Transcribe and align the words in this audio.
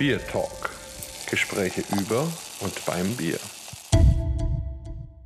Bier 0.00 0.18
Talk. 0.28 0.70
Gespräche 1.30 1.82
über 2.00 2.26
und 2.60 2.86
beim 2.86 3.14
Bier. 3.16 3.36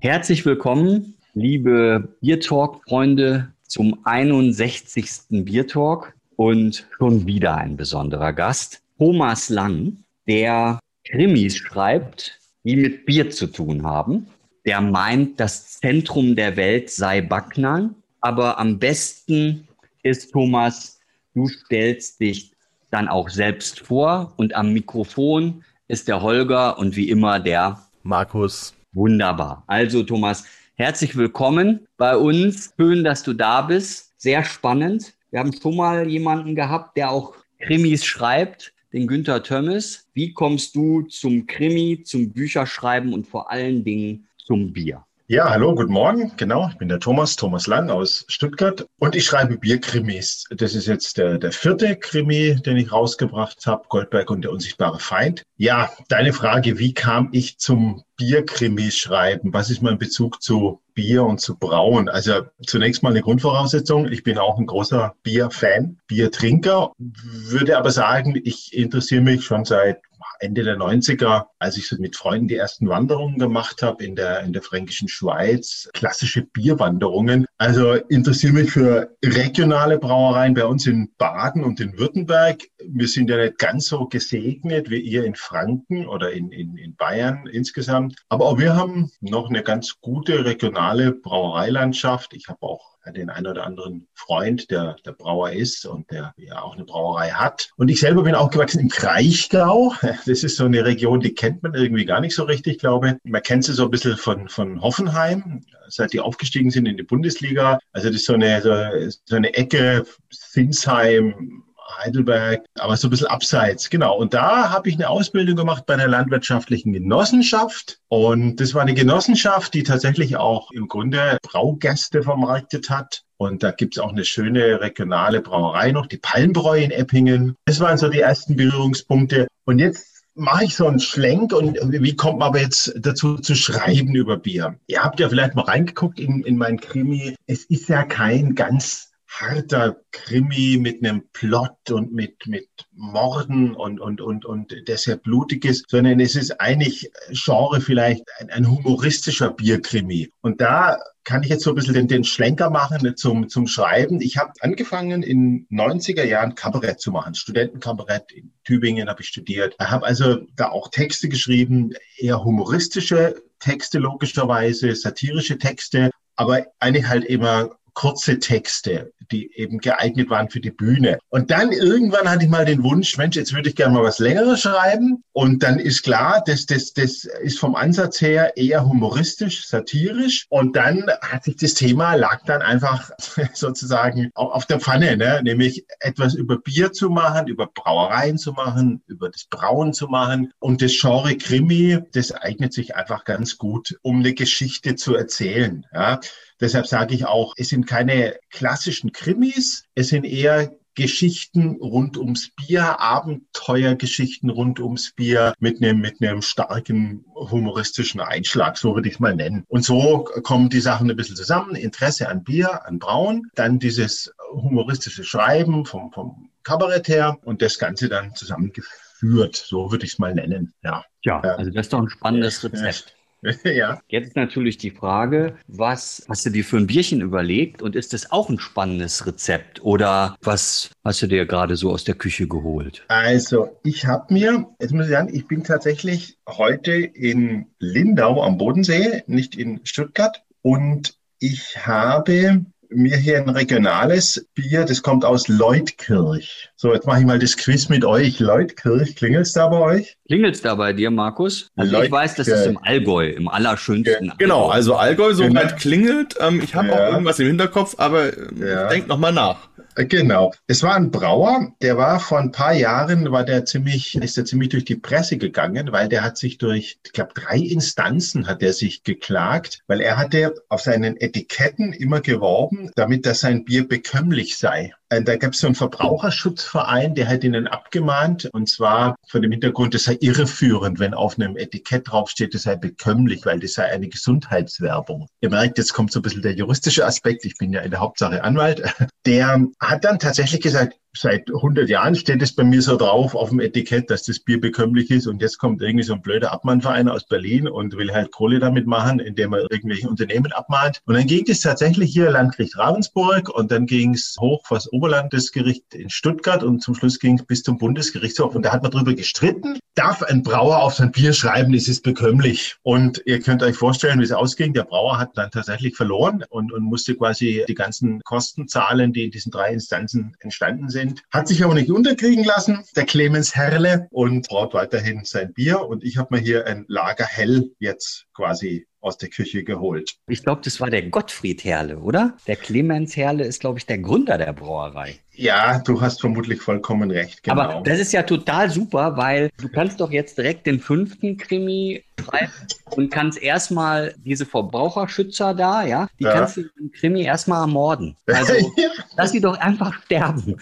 Herzlich 0.01 0.45
willkommen, 0.45 1.15
liebe 1.33 2.17
Bier 2.21 2.41
Talk-Freunde, 2.41 3.53
zum 3.69 4.01
61. 4.03 5.45
Bier 5.45 5.69
Talk 5.69 6.13
und 6.35 6.89
schon 6.99 7.25
wieder 7.25 7.57
ein 7.57 7.77
besonderer 7.77 8.33
Gast, 8.33 8.83
Thomas 8.99 9.49
Lang, 9.49 9.99
der 10.27 10.81
Krimis 11.07 11.57
schreibt, 11.57 12.41
die 12.65 12.75
mit 12.75 13.07
Bier 13.07 13.31
zu 13.31 13.47
tun 13.47 13.85
haben. 13.85 14.27
Der 14.67 14.81
meint, 14.81 15.39
das 15.39 15.79
Zentrum 15.79 16.35
der 16.35 16.57
Welt 16.57 16.91
sei 16.91 17.21
Backnang, 17.21 17.95
aber 18.21 18.59
am 18.59 18.81
besten 18.81 19.69
ist, 20.03 20.33
Thomas, 20.33 20.99
du 21.33 21.47
stellst 21.47 22.19
dich 22.19 22.54
dann 22.95 23.09
auch 23.09 23.29
selbst 23.29 23.81
vor 23.81 24.33
und 24.37 24.55
am 24.55 24.73
Mikrofon 24.73 25.65
ist 25.89 26.07
der 26.07 26.23
Holger 26.23 26.79
und 26.79 26.95
wie 26.95 27.09
immer 27.11 27.41
der 27.41 27.83
Markus. 28.05 28.73
Wunderbar. 28.93 29.65
Also 29.67 30.05
Thomas, 30.05 30.45
herzlich 30.77 31.17
willkommen 31.17 31.89
bei 31.97 32.17
uns. 32.17 32.73
Schön, 32.77 33.03
dass 33.03 33.25
du 33.25 33.33
da 33.33 33.63
bist. 33.63 34.13
Sehr 34.17 34.45
spannend. 34.45 35.13
Wir 35.33 35.41
haben 35.41 35.53
schon 35.53 35.75
mal 35.75 36.09
jemanden 36.09 36.55
gehabt, 36.55 36.97
der 36.97 37.11
auch 37.11 37.35
Krimis 37.59 38.05
schreibt, 38.05 38.73
den 38.93 39.09
Günther 39.09 39.43
Tömmes. 39.43 40.07
Wie 40.15 40.33
kommst 40.33 40.77
du 40.77 41.03
zum 41.03 41.49
Krimi, 41.49 42.05
zum 42.05 42.31
Bücherschreiben 42.33 43.13
und 43.13 43.27
vor 43.27 43.51
allen 43.51 43.83
Dingen 43.83 44.29
zum 44.37 44.73
Bier? 44.73 45.05
Ja, 45.27 45.49
hallo, 45.49 45.75
guten 45.75 45.95
Morgen. 45.95 46.33
Genau, 46.37 46.69
ich 46.69 46.77
bin 46.77 46.91
der 46.91 47.01
Thomas, 47.01 47.35
Thomas 47.37 47.67
Lang 47.67 47.89
aus 47.89 48.27
Stuttgart 48.29 48.87
und 48.99 49.17
ich 49.17 49.25
schreibe 49.25 49.57
Bierkrimis. 49.57 50.45
Das 50.51 50.75
ist 50.75 50.87
jetzt 50.87 51.17
der, 51.17 51.39
der 51.39 51.51
vierte 51.51 51.97
Krimi, 51.97 52.57
den 52.57 52.77
ich 52.77 52.93
rausgebracht 52.93 53.65
habe, 53.65 53.89
Goldberg 53.89 54.31
und 54.31 54.43
der 54.43 54.53
unsichtbare 54.53 54.99
Feind. 54.99 55.43
Ja, 55.57 55.91
deine 56.09 56.35
Frage, 56.35 56.79
wie 56.79 56.93
kam 56.93 57.31
ich 57.33 57.57
zum 57.57 58.05
Bierkrimis 58.19 58.99
schreiben? 58.99 59.55
Was 59.55 59.71
ist 59.71 59.81
mein 59.81 59.97
Bezug 59.97 60.43
zu 60.43 60.83
Bier 60.93 61.25
und 61.25 61.41
zu 61.41 61.57
Brauen? 61.57 62.11
Also 62.11 62.43
zunächst 62.67 63.03
mal 63.03 63.09
eine 63.09 63.23
Grundvoraussetzung. 63.23 64.07
Ich 64.13 64.25
bin 64.25 64.37
auch 64.37 64.59
ein 64.59 64.67
großer 64.67 65.15
Bierfan, 65.23 66.01
Biertrinker, 66.07 66.93
würde 66.99 67.79
aber 67.79 67.93
sagen, 67.93 68.39
ich 68.45 68.75
interessiere 68.75 69.23
mich 69.23 69.47
schon 69.47 69.65
seit 69.65 70.03
Ende 70.45 70.63
der 70.63 70.77
90er, 70.77 71.47
als 71.59 71.77
ich 71.77 71.89
so 71.89 71.97
mit 71.99 72.17
Freunden 72.17 72.49
die 72.49 72.57
ersten 72.57 72.89
Wanderungen 72.89 73.39
gemacht 73.39 73.83
habe 73.83 74.05
in 74.05 74.15
der, 74.15 74.41
in 74.41 74.53
der 74.53 74.63
fränkischen 74.63 75.09
Schweiz, 75.09 75.89
klassische 75.95 76.43
Bierwanderungen. 76.43 77.47
Also 77.59 77.95
interessiere 77.95 78.53
mich 78.53 78.71
für 78.71 79.17
regionale 79.25 79.99
Brauereien 79.99 80.55
bei 80.55 80.65
uns 80.65 80.87
in 80.87 81.11
Baden 81.17 81.65
und 81.65 81.81
in 81.81 81.99
Württemberg. 81.99 82.63
Wir 82.87 83.09
sind 83.09 83.31
ja 83.31 83.39
nicht 83.39 83.59
ganz 83.59 83.87
so 83.87 84.07
gesegnet 84.07 84.91
wie 84.91 85.01
ihr 85.01 85.25
in 85.25 85.35
Franken 85.35 86.07
oder 86.07 86.33
in, 86.33 86.53
in, 86.53 86.77
in 86.77 86.95
Bayern 86.95 87.47
insgesamt. 87.51 88.17
Aber 88.29 88.47
auch 88.47 88.59
wir 88.59 88.77
haben 88.77 89.11
noch 89.21 89.49
eine 89.49 89.63
ganz 89.63 90.01
gute 90.01 90.45
regionale 90.45 91.13
Brauereilandschaft. 91.13 92.35
Ich 92.35 92.49
habe 92.49 92.63
auch 92.63 92.94
den 93.13 93.31
einen 93.31 93.47
oder 93.47 93.65
anderen 93.65 94.07
Freund, 94.15 94.71
der 94.71 94.97
der 95.05 95.13
Brauer 95.13 95.51
ist 95.51 95.87
und 95.87 96.11
der 96.11 96.35
ja 96.37 96.63
auch 96.63 96.75
eine 96.75 96.85
Brauerei 96.85 97.31
hat. 97.31 97.71
Und 97.77 97.91
ich 97.91 98.01
selber 98.01 98.23
bin 98.23 98.35
aufgewachsen 98.35 98.81
im 98.81 98.89
Kraichgau. 98.89 99.93
Das 100.27 100.43
ist 100.43 100.57
so 100.57 100.65
eine 100.65 100.85
Region, 100.85 101.21
die 101.21 101.35
kennt 101.35 101.63
man 101.63 101.75
irgendwie 101.75 102.05
gar 102.05 102.21
nicht 102.21 102.35
so 102.35 102.45
richtig, 102.45 102.79
glaube 102.79 103.09
ich. 103.09 103.31
Man 103.31 103.43
kennt 103.43 103.65
sie 103.65 103.75
so 103.75 103.85
ein 103.85 103.91
bisschen 103.91 104.17
von, 104.17 104.49
von 104.49 104.81
Hoffenheim, 104.81 105.63
seit 105.89 106.13
die 106.13 106.21
aufgestiegen 106.21 106.71
sind 106.71 106.87
in 106.87 106.97
die 106.97 107.03
Bundesliga. 107.03 107.79
Also 107.93 108.09
das 108.09 108.17
ist 108.17 108.27
so 108.27 108.35
eine, 108.35 108.63
so, 108.63 109.11
so 109.25 109.37
eine 109.37 109.55
Ecke, 109.55 110.05
Sinsheim, 110.31 111.65
Heidelberg, 111.99 112.65
aber 112.79 112.97
so 112.97 113.09
ein 113.09 113.11
bisschen 113.11 113.27
abseits. 113.27 113.91
Genau. 113.91 114.17
Und 114.17 114.35
da 114.35 114.71
habe 114.71 114.89
ich 114.89 114.95
eine 114.95 115.09
Ausbildung 115.09 115.57
gemacht 115.57 115.87
bei 115.87 115.95
einer 115.95 116.09
landwirtschaftlichen 116.09 116.93
Genossenschaft. 116.93 117.99
Und 118.09 118.57
das 118.61 118.75
war 118.75 118.83
eine 118.83 118.95
Genossenschaft, 118.95 119.75
die 119.75 119.83
tatsächlich 119.83 120.37
auch 120.37 120.71
im 120.73 120.89
Grunde 120.89 121.39
Braugäste 121.43 122.23
vermarktet 122.23 122.91
hat. 122.91 123.23
Und 123.37 123.63
da 123.63 123.73
gibt 123.73 123.97
es 123.97 124.03
auch 124.03 124.13
eine 124.13 124.25
schöne 124.25 124.81
regionale 124.81 125.41
Brauerei 125.41 125.93
noch, 125.93 126.07
die 126.07 126.19
Palmbräu 126.19 126.79
in 126.79 126.91
Eppingen. 126.91 127.57
Das 127.67 127.81
waren 127.81 127.99
so 127.99 128.09
die 128.09 128.21
ersten 128.21 128.57
Berührungspunkte. 128.57 129.49
Und 129.65 129.79
jetzt 129.79 130.15
mache 130.35 130.65
ich 130.65 130.77
so 130.77 130.87
einen 130.87 131.01
Schlenk 131.01 131.53
und 131.53 131.79
wie 131.83 132.17
kommt 132.17 132.41
man 132.41 132.49
aber 132.49 132.61
jetzt 132.61 132.93
dazu 132.97 133.37
zu 133.37 133.55
schreiben 133.55 134.15
über 134.15 134.37
Bier? 134.37 134.79
Ihr 134.87 135.03
habt 135.03 135.21
ja 135.21 135.29
vielleicht 135.29 135.55
mal 135.55 135.63
reingeguckt 135.63 136.19
in, 136.19 136.43
in 136.43 136.57
mein 136.57 136.81
Krimi. 136.81 137.37
Es 137.47 137.65
ist 137.65 137.89
ja 137.89 138.05
kein 138.05 138.55
ganz 138.55 139.13
harter 139.41 139.97
Krimi 140.13 140.79
mit 140.81 141.05
einem 141.05 141.29
Plot 141.33 141.91
und 141.91 142.13
mit, 142.13 142.47
mit 142.47 142.69
Morden 142.93 143.75
und, 143.75 144.01
und, 144.01 144.21
und, 144.21 144.45
und 144.45 144.75
der 144.87 144.97
sehr 144.97 145.17
blutig 145.17 145.65
ist, 145.65 145.91
sondern 145.91 146.21
es 146.21 146.37
ist 146.37 146.61
eigentlich 146.61 147.11
Genre 147.31 147.81
vielleicht 147.81 148.25
ein, 148.39 148.51
ein 148.51 148.71
humoristischer 148.71 149.51
Bierkrimi. 149.51 150.31
Und 150.41 150.61
da 150.61 150.99
kann 151.25 151.43
ich 151.43 151.49
jetzt 151.49 151.65
so 151.65 151.71
ein 151.71 151.77
bisschen 151.77 151.95
den, 151.95 152.07
den 152.07 152.25
Schlenker 152.25 152.71
machen 152.71 153.17
zum, 153.17 153.49
zum 153.49 153.67
Schreiben. 153.67 154.21
Ich 154.21 154.37
habe 154.37 154.53
angefangen 154.61 155.23
in 155.23 155.67
90er 155.69 156.25
Jahren 156.25 156.55
Kabarett 156.55 157.01
zu 157.01 157.11
machen, 157.11 157.35
Studentenkabarett 157.35 158.31
in 158.31 158.53
Tübingen 158.65 159.09
habe 159.09 159.23
ich 159.23 159.29
studiert. 159.29 159.75
Habe 159.81 160.07
also 160.07 160.43
da 160.55 160.69
auch 160.69 160.89
Texte 160.89 161.29
geschrieben, 161.29 161.93
eher 162.19 162.45
humoristische 162.45 163.43
Texte 163.59 163.99
logischerweise, 163.99 164.95
satirische 164.95 165.59
Texte, 165.59 166.11
aber 166.37 166.67
eigentlich 166.79 167.09
halt 167.09 167.25
immer 167.25 167.71
kurze 167.95 168.39
Texte, 168.39 169.13
die 169.31 169.51
eben 169.57 169.79
geeignet 169.79 170.31
waren 170.31 170.51
für 170.51 170.61
die 170.61 170.71
Bühne. 170.71 171.19
Und 171.29 171.51
dann 171.51 171.73
irgendwann 171.73 172.29
hatte 172.29 172.45
ich 172.45 172.51
mal 172.51 172.65
den 172.65 172.83
Wunsch, 172.83 173.17
Mensch, 173.17 173.37
jetzt 173.37 173.55
würde 173.55 173.69
ich 173.69 173.77
gerne 173.77 173.95
mal 173.95 174.03
was 174.03 174.19
Längeres 174.19 174.61
schreiben. 174.63 175.23
Und 175.33 175.63
dann 175.63 175.79
ist 175.79 176.03
klar, 176.03 176.43
das, 176.47 176.67
das, 176.67 176.93
das 176.93 177.25
ist 177.43 177.59
vom 177.59 177.75
Ansatz 177.75 178.21
her 178.21 178.57
eher 178.57 178.85
humoristisch, 178.85 179.67
satirisch. 179.67 180.47
Und 180.49 180.77
dann 180.77 181.07
hat 181.23 181.45
sich 181.45 181.57
das 181.57 181.75
Thema, 181.75 182.15
lag 182.15 182.45
dann 182.45 182.63
einfach 182.63 183.11
sozusagen 183.55 184.31
auf 184.35 184.67
der 184.67 184.81
Pfanne, 184.81 185.17
ne? 185.17 185.41
nämlich 185.43 185.87
etwas 186.01 186.35
über 186.35 186.59
Bier 186.59 186.93
zu 186.93 187.11
machen, 187.11 187.49
über 187.49 187.67
Brauereien 187.67 188.39
zu 188.39 188.53
machen, 188.53 189.03
über 189.07 189.31
das 189.31 189.45
Brauen 189.45 189.93
zu 189.93 190.09
machen. 190.09 190.53
Und 190.59 190.83
das 190.83 190.93
Genre 191.01 191.37
Krimi, 191.37 191.99
das 192.13 192.33
eignet 192.33 192.73
sich 192.73 192.95
einfach 192.97 193.25
ganz 193.25 193.59
gut, 193.59 193.97
um 194.03 194.21
eine 194.21 194.35
Geschichte 194.35 194.97
zu 194.97 195.15
erzählen. 195.15 195.87
Ja? 195.93 196.21
Deshalb 196.61 196.87
sage 196.87 197.15
ich 197.15 197.27
auch, 197.27 197.55
es 197.57 197.69
sind 197.69 197.87
keine 197.87 198.37
klassischen 198.51 199.13
Krimis, 199.13 199.85
es 199.95 200.09
sind 200.09 200.25
eher 200.25 200.73
Geschichten 200.95 201.77
rund 201.81 202.17
ums 202.17 202.51
Bier, 202.51 203.01
Abenteuergeschichten 203.01 204.49
rund 204.49 204.79
ums 204.79 205.13
Bier 205.13 205.55
mit 205.59 205.83
einem, 205.83 206.01
mit 206.01 206.23
einem 206.23 206.41
starken 206.41 207.25
humoristischen 207.35 208.21
Einschlag, 208.21 208.79
so 208.79 208.95
würde 208.95 209.09
ich 209.09 209.15
es 209.15 209.21
mal 209.21 209.35
nennen. 209.35 209.65
Und 209.69 209.85
so 209.85 210.25
kommen 210.43 210.69
die 210.69 210.81
Sachen 210.81 211.11
ein 211.11 211.17
bisschen 211.17 211.37
zusammen. 211.37 211.75
Interesse 211.75 212.29
an 212.29 212.45
Bier, 212.45 212.87
an 212.87 212.99
Brauen, 212.99 213.51
dann 213.55 213.79
dieses 213.79 214.33
humoristische 214.53 215.25
Schreiben 215.25 215.85
vom, 215.85 216.13
vom 216.13 216.51
Kabarett 216.63 217.09
her 217.09 217.39
und 217.45 217.61
das 217.61 217.79
Ganze 217.79 218.09
dann 218.09 218.35
zusammengeführt, 218.35 219.57
so 219.57 219.91
würde 219.91 220.07
ich 220.07 220.13
es 220.13 220.19
mal 220.19 220.35
nennen. 220.35 220.75
Ja. 220.83 221.05
ja, 221.23 221.41
also 221.41 221.71
das 221.71 221.87
ist 221.87 221.93
doch 221.93 222.01
ein 222.01 222.09
spannendes 222.09 222.63
Rezept. 222.63 223.17
ja. 223.65 224.01
Jetzt 224.09 224.29
ist 224.29 224.37
natürlich 224.37 224.79
die 224.79 224.91
Frage, 224.91 225.57
was 225.67 226.25
hast 226.29 226.47
du 226.47 226.51
dir 226.51 226.65
für 226.65 226.77
ein 226.77 226.87
Bierchen 226.87 227.21
überlegt 227.21 227.83
und 227.83 227.97
ist 227.97 228.13
das 228.13 228.31
auch 228.33 228.49
ein 228.49 228.59
spannendes 228.59 229.27
Rezept 229.27 229.83
oder 229.83 230.37
was 230.43 230.91
hast 231.05 231.23
du 231.23 231.27
dir 231.27 231.47
gerade 231.47 231.77
so 231.77 231.91
aus 231.91 232.05
der 232.05 232.15
Küche 232.15 232.49
geholt? 232.49 233.05
Also, 233.09 233.79
ich 233.85 234.07
habe 234.07 234.33
mir, 234.33 234.67
jetzt 234.81 234.93
muss 234.93 235.07
ich 235.07 235.13
sagen, 235.13 235.35
ich 235.35 235.47
bin 235.47 235.65
tatsächlich 235.65 236.39
heute 236.49 236.93
in 236.93 237.67
Lindau 237.79 238.43
am 238.43 238.59
Bodensee, 238.59 239.23
nicht 239.27 239.57
in 239.57 239.81
Stuttgart 239.85 240.43
und 240.63 241.19
ich 241.39 241.87
habe 241.87 242.65
mir 242.97 243.17
hier 243.17 243.39
ein 243.39 243.49
regionales 243.49 244.47
Bier, 244.55 244.85
das 244.85 245.03
kommt 245.03 245.25
aus 245.25 245.49
Leutkirch. 245.49 246.71
So, 246.77 246.93
jetzt 246.93 247.07
mache 247.07 247.21
ich 247.21 247.27
mal 247.27 247.39
das 247.39 247.57
Quiz 247.57 247.89
mit 247.89 248.05
euch. 248.05 248.41
Leutkirch, 248.41 249.17
klingelt 249.17 249.47
es 249.47 249.53
da 249.53 249.69
bei 249.69 249.79
euch? 249.79 250.17
Klingelt 250.27 250.55
es 250.55 250.63
da 250.63 250.75
bei 250.75 250.93
dir, 250.93 251.11
Markus? 251.11 251.71
Also 251.77 252.01
ich 252.03 252.11
weiß, 252.11 252.35
das 252.37 252.49
ist 252.49 252.67
im 252.67 252.79
Allgäu, 252.79 253.29
im 253.29 253.49
allerschönsten. 253.49 254.27
Ja. 254.27 254.35
Genau, 254.39 254.69
also 254.69 254.95
Allgäu 254.97 255.35
so 255.35 255.45
genau. 255.45 255.63
klingelt. 255.79 256.37
Ähm, 256.41 256.61
ich 256.63 256.75
habe 256.75 256.89
ja. 256.89 256.95
auch 256.95 257.13
irgendwas 257.13 257.39
im 257.39 257.47
Hinterkopf, 257.47 257.95
aber 257.99 258.37
ähm, 258.37 258.67
ja. 258.67 258.89
denk 258.89 259.09
noch 259.09 259.19
mal 259.19 259.33
nach. 259.33 259.69
Genau. 259.97 260.53
Es 260.67 260.83
war 260.83 260.97
ein 260.97 261.11
Brauer, 261.13 261.73
der 261.81 261.97
war 261.97 262.19
vor 262.19 262.39
ein 262.39 262.51
paar 262.51 262.73
Jahren, 262.73 263.31
war 263.31 263.45
der 263.45 263.65
ziemlich, 263.65 264.17
ist 264.17 264.37
der 264.37 264.45
ziemlich 264.45 264.71
durch 264.71 264.85
die 264.85 264.97
Presse 264.97 265.39
gegangen, 265.39 265.93
weil 265.93 266.09
der 266.09 266.23
hat 266.23 266.37
sich 266.37 266.59
durch, 266.59 266.99
ich 267.05 267.13
glaube, 267.13 267.33
drei 267.35 267.59
Instanzen 267.59 268.49
hat 268.49 268.63
er 268.63 268.73
sich 268.73 269.05
geklagt, 269.05 269.81
weil 269.87 270.01
er 270.01 270.17
hatte 270.17 270.55
auf 270.69 270.81
seinen 270.81 271.17
Etiketten 271.17 271.93
immer 271.93 272.21
geworben, 272.21 272.91
damit 272.97 273.25
dass 273.25 273.41
sein 273.41 273.65
Bier 273.65 273.87
bekömmlich 273.87 274.59
sei. 274.59 274.93
Äh, 275.15 275.23
da 275.23 275.37
gab 275.37 275.53
es 275.53 275.61
so 275.61 275.67
einen 275.67 275.77
Verbraucherschutzverein, 275.77 277.15
der 277.15 277.29
hat 277.29 277.45
ihnen 277.45 277.67
abgemahnt, 277.67 278.49
und 278.53 278.69
zwar 278.69 279.17
von 279.29 279.43
dem 279.43 279.53
Hintergrund, 279.53 279.95
es 279.95 280.05
sei 280.05 280.17
irreführend, 280.21 280.99
wenn 280.99 281.15
auf 281.15 281.39
einem 281.39 281.57
Etikett 281.57 282.11
draufsteht, 282.11 282.55
es 282.55 282.65
sei 282.65 282.77
bekömmlich, 282.77 283.47
weil 283.47 283.61
das 283.61 283.75
sei 283.75 283.85
eine 283.85 284.09
Gesundheitswerbung. 284.09 285.29
Ihr 285.41 285.51
merkt, 285.51 285.79
jetzt 285.79 285.93
kommt 285.93 286.13
so 286.13 286.19
ein 286.19 286.23
bisschen 286.23 286.43
der 286.43 286.55
juristische 286.55 287.07
Aspekt, 287.07 287.45
ich 287.45 287.57
bin 287.57 287.73
ja 287.73 287.81
in 287.81 287.91
der 287.91 288.01
Hauptsache 288.01 288.43
Anwalt. 288.43 288.83
Der 289.27 289.67
hat 289.81 290.05
dann 290.05 290.19
tatsächlich 290.19 290.61
gesagt, 290.61 290.97
seit 291.17 291.49
100 291.49 291.89
Jahren 291.89 292.15
steht 292.15 292.43
es 292.43 292.55
bei 292.55 292.65
mir 292.65 292.83
so 292.83 292.97
drauf 292.97 293.35
auf 293.35 293.51
dem 293.51 293.61
Etikett, 293.61 294.11
dass 294.11 294.25
das 294.25 294.41
Bier 294.41 294.61
bekömmlich 294.61 295.11
ist. 295.11 295.27
Und 295.27 295.41
jetzt 295.41 295.59
kommt 295.59 295.83
irgendwie 295.83 296.05
so 296.05 296.15
ein 296.15 296.23
blöder 296.23 296.53
Abmahnverein 296.53 297.09
aus 297.09 297.27
Berlin 297.27 297.69
und 297.69 297.97
will 297.97 298.13
halt 298.13 298.33
Kohle 298.33 298.59
damit 298.59 298.87
machen, 298.87 299.21
indem 299.21 299.53
er 299.53 299.71
irgendwelche 299.71 300.09
Unternehmen 300.09 300.53
abmahnt. 300.53 301.01
Und 301.07 301.15
dann 301.15 301.27
ging 301.27 301.45
es 301.49 301.61
tatsächlich 301.61 302.13
hier 302.13 302.31
Landgericht 302.31 302.77
Ravensburg 302.77 303.49
und 303.49 303.71
dann 303.71 303.87
ging 303.87 304.15
es 304.15 304.37
hoch 304.41 304.65
vor 304.67 304.77
das 304.77 304.93
Oberlandesgericht 304.93 305.95
in 305.95 306.11
Stuttgart 306.11 306.63
und 306.63 306.83
zum 306.83 306.95
Schluss 306.95 307.19
ging 307.19 307.39
es 307.39 307.47
bis 307.47 307.63
zum 307.63 307.79
Bundesgerichtshof. 307.79 308.55
Und 308.55 308.65
da 308.65 308.73
hat 308.73 308.83
man 308.83 308.91
drüber 308.91 309.15
gestritten, 309.15 309.79
darf 309.95 310.23
ein 310.23 310.43
Brauer 310.43 310.83
auf 310.83 310.95
sein 310.95 311.13
Bier 311.13 311.33
schreiben, 311.33 311.75
ist 311.75 311.89
es 311.89 312.01
bekömmlich. 312.03 312.77
Und 312.83 313.23
ihr 313.27 313.41
könnt 313.41 313.63
euch 313.63 313.77
vorstellen, 313.77 314.21
wie 314.21 314.25
es 314.25 314.33
ausging. 314.33 314.73
Der 314.75 314.85
Brauer 314.85 315.19
hat 315.19 315.37
dann 315.37 315.51
tatsächlich 315.51 315.97
verloren 315.97 316.45
und, 316.49 316.73
und 316.73 316.83
musste 316.83 317.15
quasi 317.15 317.65
die 317.69 317.75
ganzen 317.75 318.21
Kosten 318.23 318.69
zahlen, 318.69 319.13
die 319.13 319.25
in 319.25 319.31
diesen 319.31 319.53
drei 319.53 319.73
Instanzen 319.73 320.37
entstanden 320.41 320.89
sind. 320.89 321.04
Hat 321.31 321.49
sich 321.49 321.65
aber 321.65 321.75
nicht 321.75 321.91
unterkriegen 321.91 322.45
lassen, 322.45 322.85
der 322.97 323.07
Clemens 323.07 323.55
Herle, 323.55 324.09
und 324.11 324.49
braut 324.49 324.75
weiterhin 324.75 325.25
sein 325.25 325.53
Bier. 325.53 325.81
Und 325.81 326.05
ich 326.05 326.17
habe 326.17 326.35
mir 326.35 326.41
hier 326.41 326.67
ein 326.67 326.85
Lager 326.89 327.27
Hell 327.27 327.71
jetzt 327.79 328.27
quasi 328.35 328.87
aus 329.01 329.19
der 329.19 329.29
Küche 329.29 329.65
geholt. 329.65 330.17
Ich 330.27 330.43
glaube, 330.43 330.63
das 330.65 330.81
war 330.81 330.91
der 330.91 331.03
Gottfried 331.03 331.63
Herle, 331.63 331.99
oder? 331.99 332.37
Der 332.47 332.57
Clemens 332.57 333.17
Herle 333.17 333.45
ist, 333.45 333.61
glaube 333.61 333.79
ich, 333.79 333.87
der 333.87 333.99
Gründer 333.99 334.39
der 334.39 334.53
Brauerei. 334.53 335.21
Ja, 335.37 335.81
du 335.81 336.01
hast 336.01 336.21
vermutlich 336.21 336.61
vollkommen 336.61 337.11
recht. 337.11 337.43
Genau. 337.43 337.61
Aber 337.61 337.83
das 337.83 337.99
ist 337.99 338.13
ja 338.13 338.23
total 338.23 338.71
super, 338.71 339.17
weil 339.17 339.51
du 339.61 339.69
kannst 339.69 340.01
doch 340.01 340.11
jetzt 340.11 340.39
direkt 340.39 340.67
den 340.67 340.81
fünften 340.81 341.37
Krimi 341.37 342.05
schreiben 342.21 342.53
und 342.97 343.11
kannst 343.11 343.43
erstmal 343.43 344.15
diese 344.19 344.47
Verbraucherschützer 344.47 345.55
da, 345.55 345.85
ja, 345.85 346.07
die 346.19 346.25
ja. 346.25 346.33
kannst 346.33 346.57
du 346.57 346.63
im 346.79 346.93
Krimi 346.93 347.23
erstmal 347.23 347.63
ermorden. 347.63 348.17
Also 348.27 348.53
ja. 348.77 348.89
lass 349.17 349.33
sie 349.33 349.41
doch 349.41 349.59
einfach 349.59 349.93
sterben. 350.05 350.57